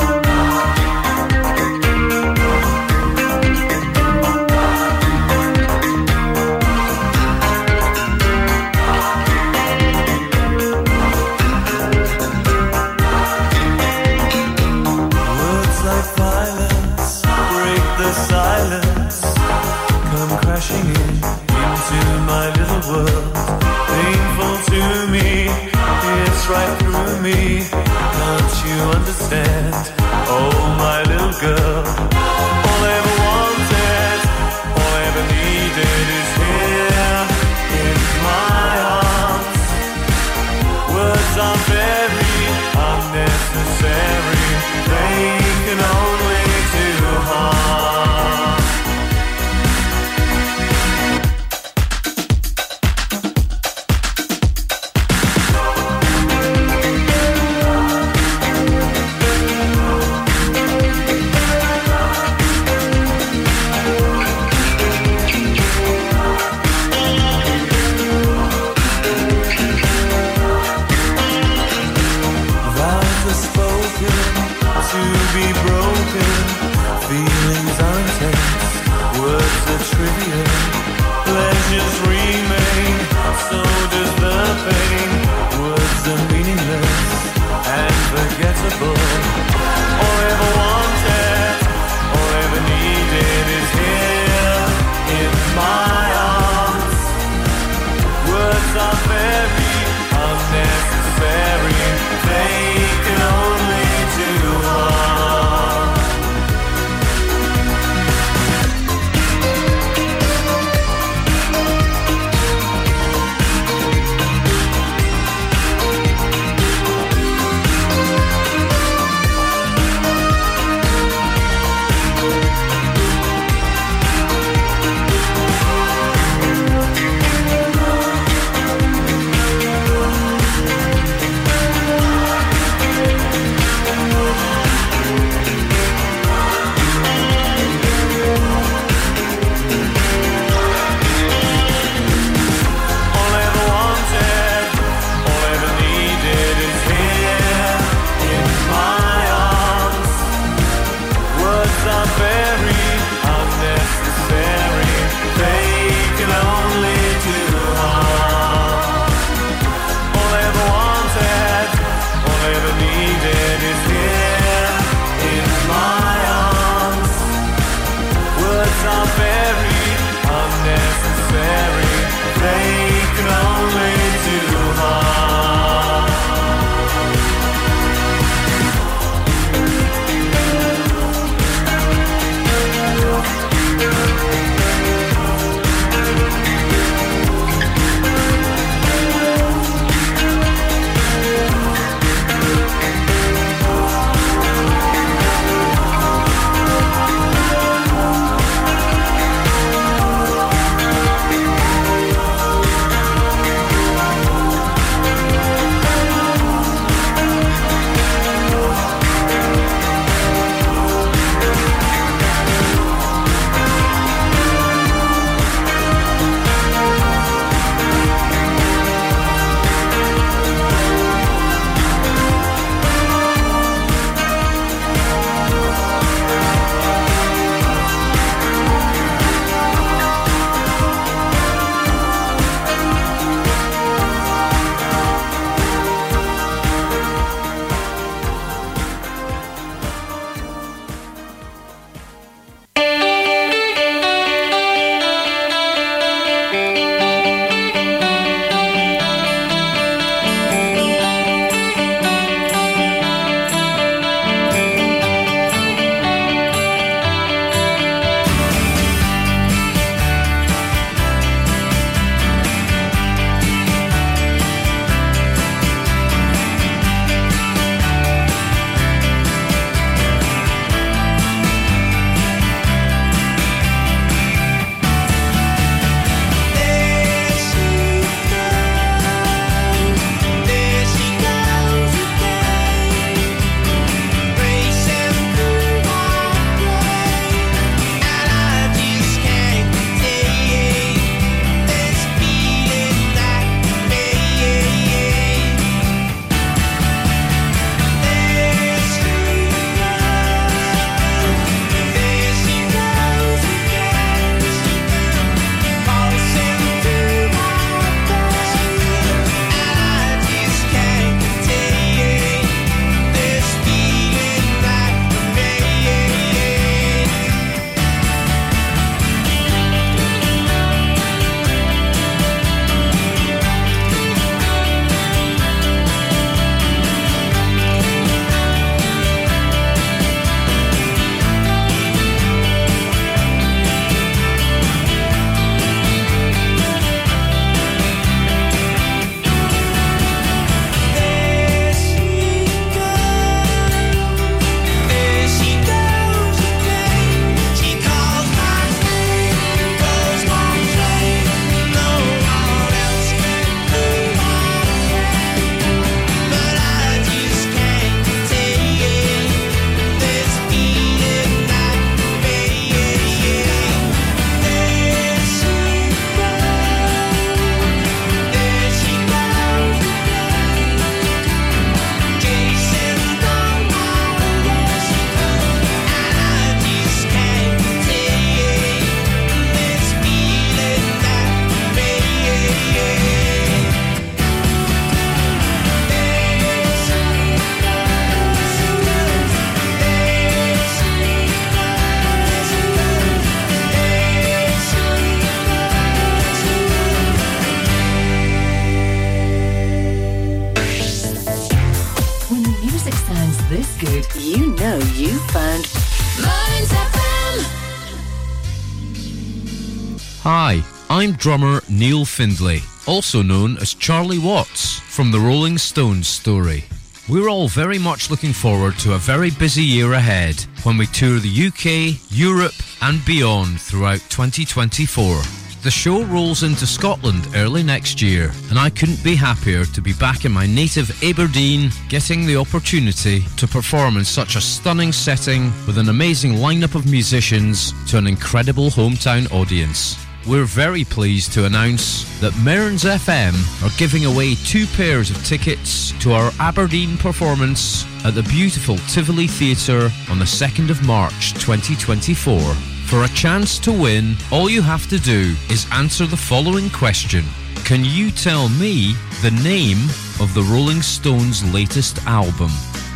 drummer 411.19 411.61
Neil 411.69 412.05
Findlay, 412.05 412.61
also 412.87 413.23
known 413.23 413.59
as 413.59 413.75
Charlie 413.75 414.19
Watts 414.19 414.79
from 414.79 415.11
the 415.11 415.19
Rolling 415.19 415.59
Stones 415.59 416.07
story. 416.07 416.65
We're 417.09 417.29
all 417.29 417.49
very 417.49 417.79
much 417.79 418.11
looking 418.11 418.33
forward 418.33 418.79
to 418.79 418.95
a 418.95 418.99
very 418.99 419.31
busy 419.31 419.63
year 419.63 419.95
ahead 419.95 420.45
when 420.63 420.79
we 420.79 420.87
tour 420.87 421.19
the 421.19 421.47
UK, 421.49 422.01
Europe, 422.11 422.55
and 422.83 423.05
beyond 423.05 423.61
throughout 423.61 424.01
2024. 424.11 425.21
The 425.63 425.71
show 425.73 426.05
rolls 426.05 426.45
into 426.45 426.67
Scotland 426.67 427.27
early 427.35 427.65
next 427.65 428.01
year, 428.01 428.31
and 428.51 428.59
I 428.59 428.71
couldn't 428.71 429.03
be 429.03 429.17
happier 429.17 429.65
to 429.65 429.81
be 429.81 429.93
back 429.95 430.25
in 430.25 430.31
my 430.31 430.47
native 430.47 431.03
Aberdeen, 431.03 431.71
getting 431.89 432.27
the 432.27 432.37
opportunity 432.37 433.25
to 433.39 433.49
perform 433.49 433.97
in 433.97 434.05
such 434.05 434.37
a 434.37 434.41
stunning 434.41 434.93
setting 434.93 435.51
with 435.67 435.79
an 435.79 435.89
amazing 435.89 436.35
lineup 436.35 436.77
of 436.77 436.89
musicians 436.89 437.73
to 437.91 437.99
an 437.99 438.07
incredible 438.07 438.71
hometown 438.71 439.31
audience. 439.33 439.97
We're 440.29 440.45
very 440.45 440.85
pleased 440.85 441.33
to 441.33 441.47
announce 441.47 442.05
that 442.21 442.37
Mearns 442.37 442.85
FM 442.85 443.33
are 443.65 443.79
giving 443.79 444.05
away 444.05 444.35
two 444.35 444.67
pairs 444.67 445.11
of 445.11 445.25
tickets 445.25 445.93
to 446.03 446.13
our 446.13 446.31
Aberdeen 446.39 446.99
performance 446.99 447.87
at 448.05 448.15
the 448.15 448.23
beautiful 448.25 448.77
Tivoli 448.93 449.27
Theatre 449.27 449.91
on 450.11 450.19
the 450.19 450.27
2nd 450.27 450.69
of 450.69 450.85
March 450.87 451.33
2024. 451.33 452.41
For 452.89 453.05
a 453.05 453.09
chance 453.09 453.59
to 453.61 453.73
win, 453.73 454.17
all 454.31 454.51
you 454.51 454.61
have 454.61 454.87
to 454.91 454.99
do 454.99 455.35
is 455.49 455.67
answer 455.73 456.05
the 456.05 456.19
following 456.19 456.69
question. 456.69 457.25
Can 457.65 457.83
you 457.83 458.11
tell 458.11 458.51
me 458.51 458.93
the 459.23 459.31
name 459.43 459.83
of 460.21 460.35
the 460.35 460.43
Rolling 460.43 460.83
Stones' 460.83 461.43
latest 461.55 462.05
album? 462.07 462.51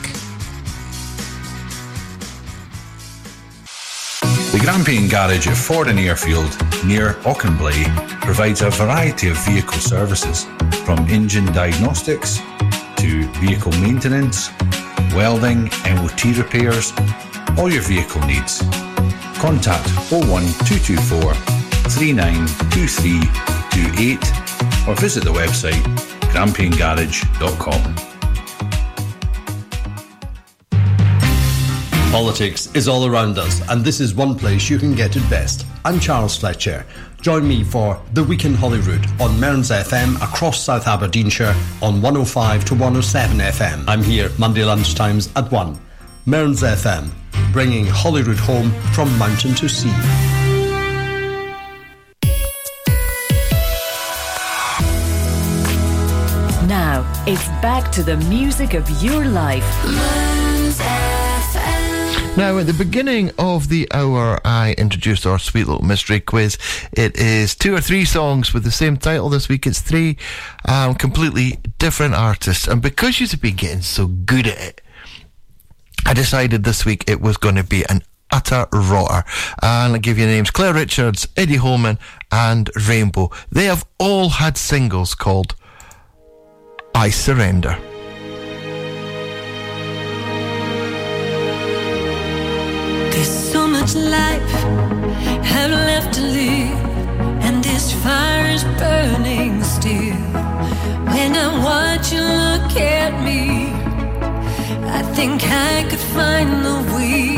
The 4.51 4.59
Grampian 4.59 5.07
Garage 5.07 5.47
at 5.47 5.55
Fordoun 5.55 5.99
Airfield, 5.99 6.49
near 6.83 7.13
Auchenblae, 7.23 7.85
provides 8.21 8.61
a 8.61 8.71
variety 8.71 9.29
of 9.29 9.37
vehicle 9.45 9.79
services, 9.79 10.47
from 10.85 11.07
engine 11.07 11.45
diagnostics 11.53 12.41
to 12.97 13.23
vehicle 13.39 13.71
maintenance, 13.73 14.49
welding, 15.13 15.65
MOT 15.85 16.23
repairs, 16.37 16.91
all 17.57 17.71
your 17.71 17.83
vehicle 17.83 18.21
needs. 18.27 18.61
Contact 19.39 19.87
01224 20.11 21.33
392328 21.33 24.17
or 24.87 24.95
visit 24.95 25.23
the 25.23 25.31
website 25.31 25.83
grampiangarage.com. 26.31 27.95
Politics 32.11 32.75
is 32.75 32.87
all 32.87 33.05
around 33.05 33.37
us, 33.37 33.61
and 33.69 33.83
this 33.83 33.99
is 33.99 34.15
one 34.15 34.35
place 34.35 34.69
you 34.69 34.79
can 34.79 34.95
get 34.95 35.15
it 35.15 35.29
best. 35.29 35.65
I'm 35.85 35.99
Charles 35.99 36.37
Fletcher. 36.37 36.85
Join 37.21 37.47
me 37.47 37.63
for 37.63 37.99
The 38.13 38.23
Week 38.23 38.45
in 38.45 38.53
Holyrood 38.53 39.05
on 39.19 39.39
Mearns 39.39 39.71
FM 39.71 40.15
across 40.17 40.63
South 40.63 40.87
Aberdeenshire 40.87 41.55
on 41.81 42.01
105 42.01 42.65
to 42.65 42.73
107 42.75 43.37
FM. 43.37 43.83
I'm 43.87 44.03
here 44.03 44.29
Monday 44.37 44.61
lunchtimes 44.61 45.31
at 45.35 45.51
1. 45.51 45.79
Mearns 46.25 46.61
FM, 46.61 47.09
bringing 47.51 47.85
Holyrood 47.87 48.37
home 48.37 48.71
from 48.93 49.15
mountain 49.17 49.55
to 49.55 49.67
sea. 49.67 49.91
Now, 56.67 57.03
it's 57.25 57.47
back 57.61 57.91
to 57.93 58.03
the 58.03 58.17
music 58.29 58.73
of 58.73 58.89
your 59.03 59.25
life. 59.25 60.36
Now, 62.37 62.59
at 62.59 62.67
the 62.67 62.73
beginning 62.73 63.31
of 63.39 63.67
the 63.67 63.87
hour, 63.91 64.39
I 64.45 64.75
introduced 64.77 65.25
our 65.25 65.39
sweet 65.39 65.65
little 65.65 65.83
mystery 65.83 66.19
quiz. 66.19 66.59
It 66.91 67.17
is 67.17 67.55
two 67.55 67.73
or 67.73 67.81
three 67.81 68.05
songs 68.05 68.53
with 68.53 68.63
the 68.63 68.69
same 68.69 68.95
title. 68.95 69.27
This 69.29 69.49
week, 69.49 69.65
it's 69.65 69.81
three 69.81 70.17
um, 70.65 70.93
completely 70.93 71.57
different 71.79 72.13
artists. 72.13 72.67
And 72.67 72.79
because 72.79 73.19
you've 73.19 73.41
been 73.41 73.55
getting 73.55 73.81
so 73.81 74.05
good 74.05 74.45
at 74.45 74.59
it, 74.59 74.81
I 76.05 76.13
decided 76.13 76.63
this 76.63 76.85
week 76.85 77.05
it 77.07 77.21
was 77.21 77.37
going 77.37 77.55
to 77.55 77.63
be 77.63 77.83
an 77.89 78.03
utter 78.31 78.67
rotter. 78.71 79.27
And 79.63 79.93
I'll 79.93 79.99
give 79.99 80.19
you 80.19 80.27
names 80.27 80.51
Claire 80.51 80.75
Richards, 80.75 81.27
Eddie 81.35 81.55
Holman, 81.55 81.97
and 82.31 82.69
Rainbow. 82.87 83.31
They 83.51 83.65
have 83.65 83.83
all 83.97 84.29
had 84.29 84.57
singles 84.57 85.15
called 85.15 85.55
I 86.93 87.09
Surrender. 87.09 87.79
Much 93.87 93.95
life 93.95 94.51
have 95.43 95.71
left 95.71 96.13
to 96.13 96.21
live, 96.21 96.79
and 97.43 97.63
this 97.63 97.93
fire 98.03 98.47
is 98.51 98.63
burning 98.79 99.63
still. 99.63 100.15
When 101.13 101.35
I 101.35 101.47
watch 101.63 102.11
you 102.11 102.21
look 102.21 102.75
at 102.75 103.13
me, 103.23 103.71
I 104.89 105.01
think 105.15 105.41
I 105.43 105.85
could 105.89 106.05
find 106.17 106.65
the 106.65 106.79
way 106.95 107.35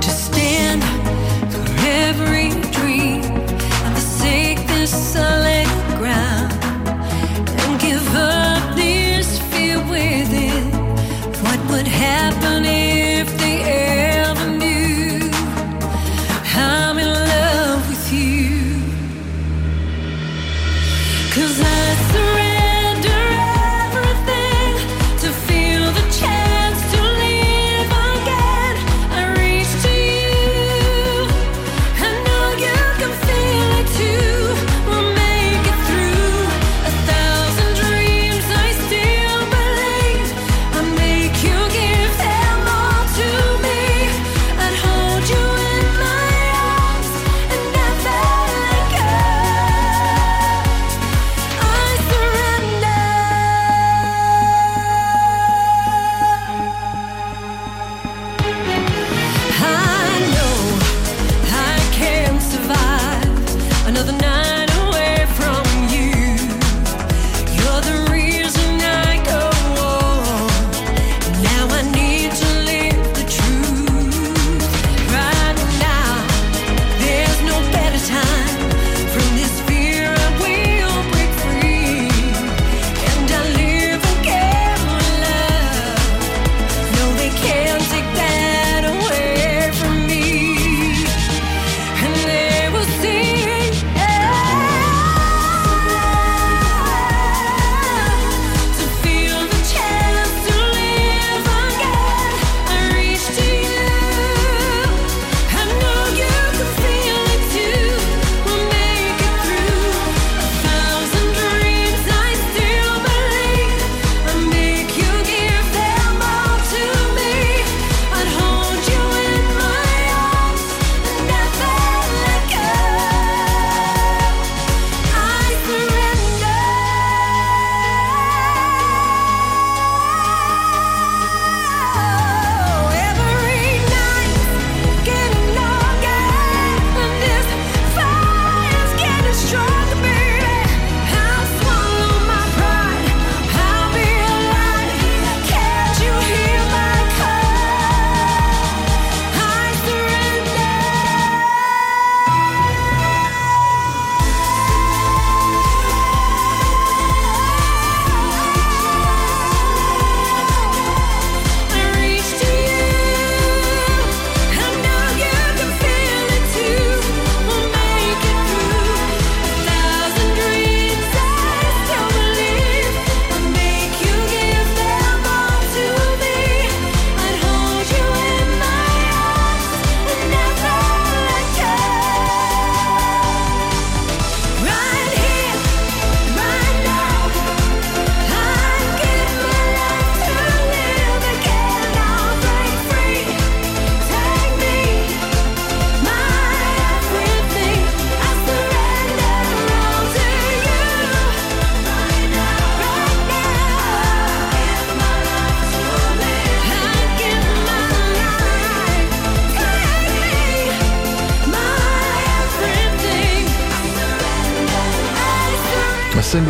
to 0.00 0.10
stand 0.10 0.82
for 1.52 1.64
every 1.86 2.50
dream 2.72 3.22
and 3.84 3.94
forsake 3.94 4.66
this 4.66 4.90
solid 4.90 5.68
ground 5.98 6.52
and 7.60 7.80
give 7.80 8.14
up 8.14 8.74
this 8.74 9.38
fear 9.50 9.78
within. 9.88 10.70
What 11.44 11.60
would 11.70 11.86
happen 11.86 12.64
if 12.64 12.89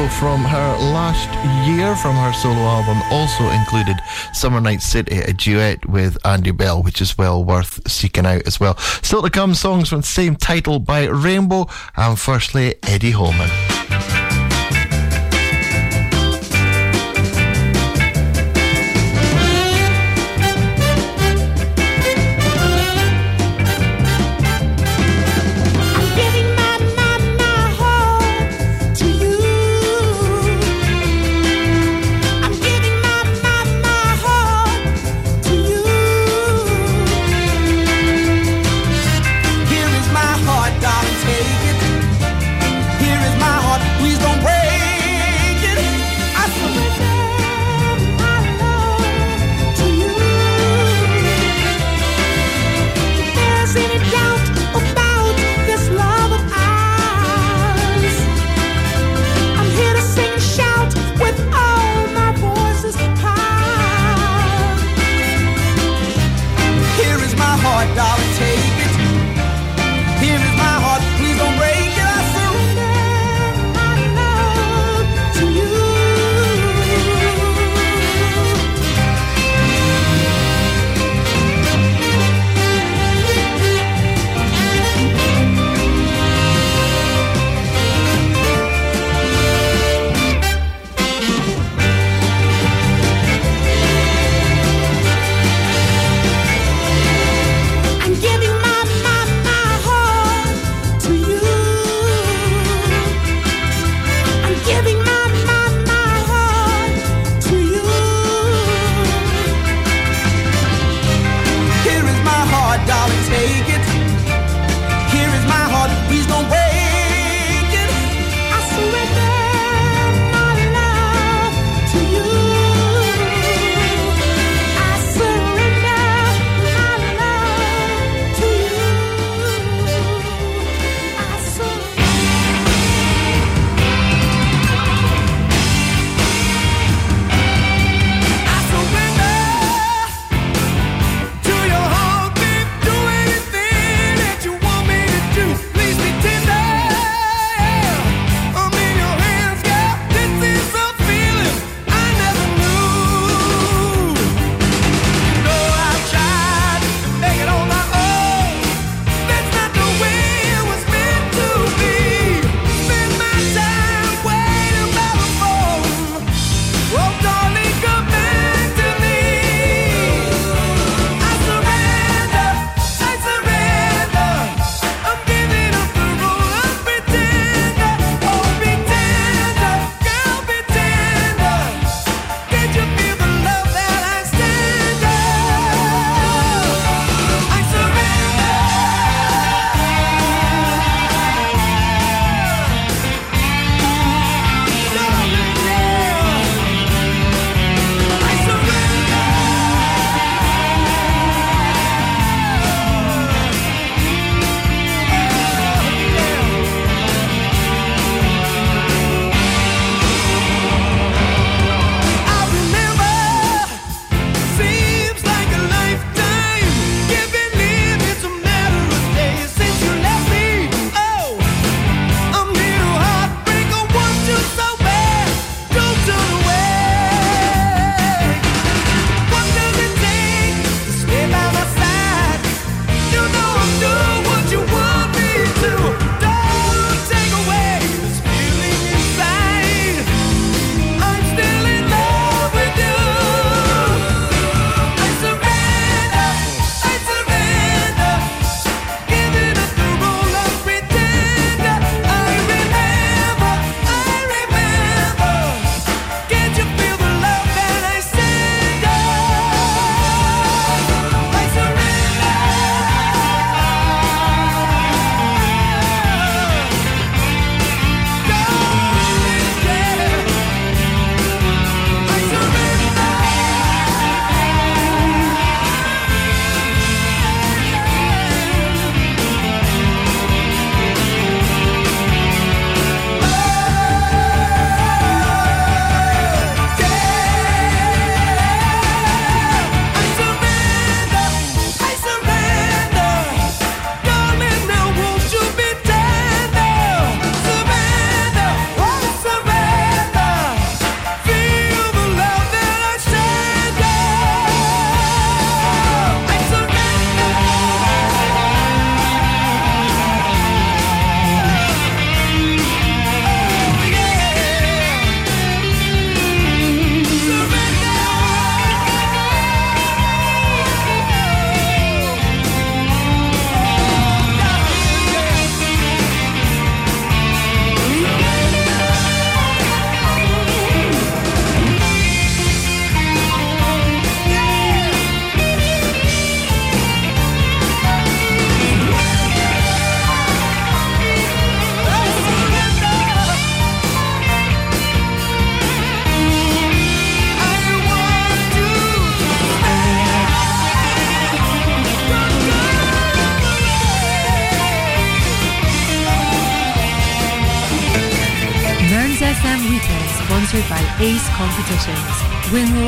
single 0.00 0.18
from 0.18 0.44
her 0.44 0.76
last 0.92 1.28
year 1.68 1.94
from 1.96 2.14
her 2.16 2.32
solo 2.32 2.60
album. 2.60 3.02
Also 3.10 3.48
included 3.50 3.96
Summer 4.32 4.60
Night 4.60 4.80
City, 4.80 5.18
a 5.18 5.32
duet 5.32 5.84
with 5.86 6.16
Andy 6.24 6.52
Bell, 6.52 6.82
which 6.82 7.00
is 7.00 7.18
well 7.18 7.44
worth 7.44 7.80
seeking 7.90 8.26
out 8.26 8.46
as 8.46 8.60
well. 8.60 8.76
Still 8.78 9.22
to 9.22 9.30
come, 9.30 9.54
songs 9.54 9.88
from 9.88 10.00
the 10.00 10.06
same 10.06 10.36
title 10.36 10.78
by 10.78 11.06
Rainbow, 11.06 11.66
and 11.96 12.18
firstly, 12.18 12.76
Eddie 12.82 13.10
Holman. 13.10 13.69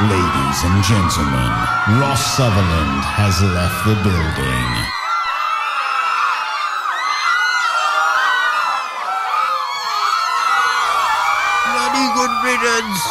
Ladies 0.00 0.62
and 0.62 0.84
gentlemen, 0.84 1.50
Ross 1.98 2.36
Sutherland 2.36 3.02
has 3.02 3.42
left 3.42 3.84
the 3.84 3.94
building. 4.04 4.88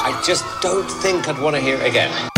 I 0.02 0.18
just 0.26 0.46
don't 0.62 0.90
think 0.90 1.28
I'd 1.28 1.38
want 1.40 1.58
to 1.58 1.62
hear 1.62 1.76
it 1.76 1.86
again. 1.86 2.30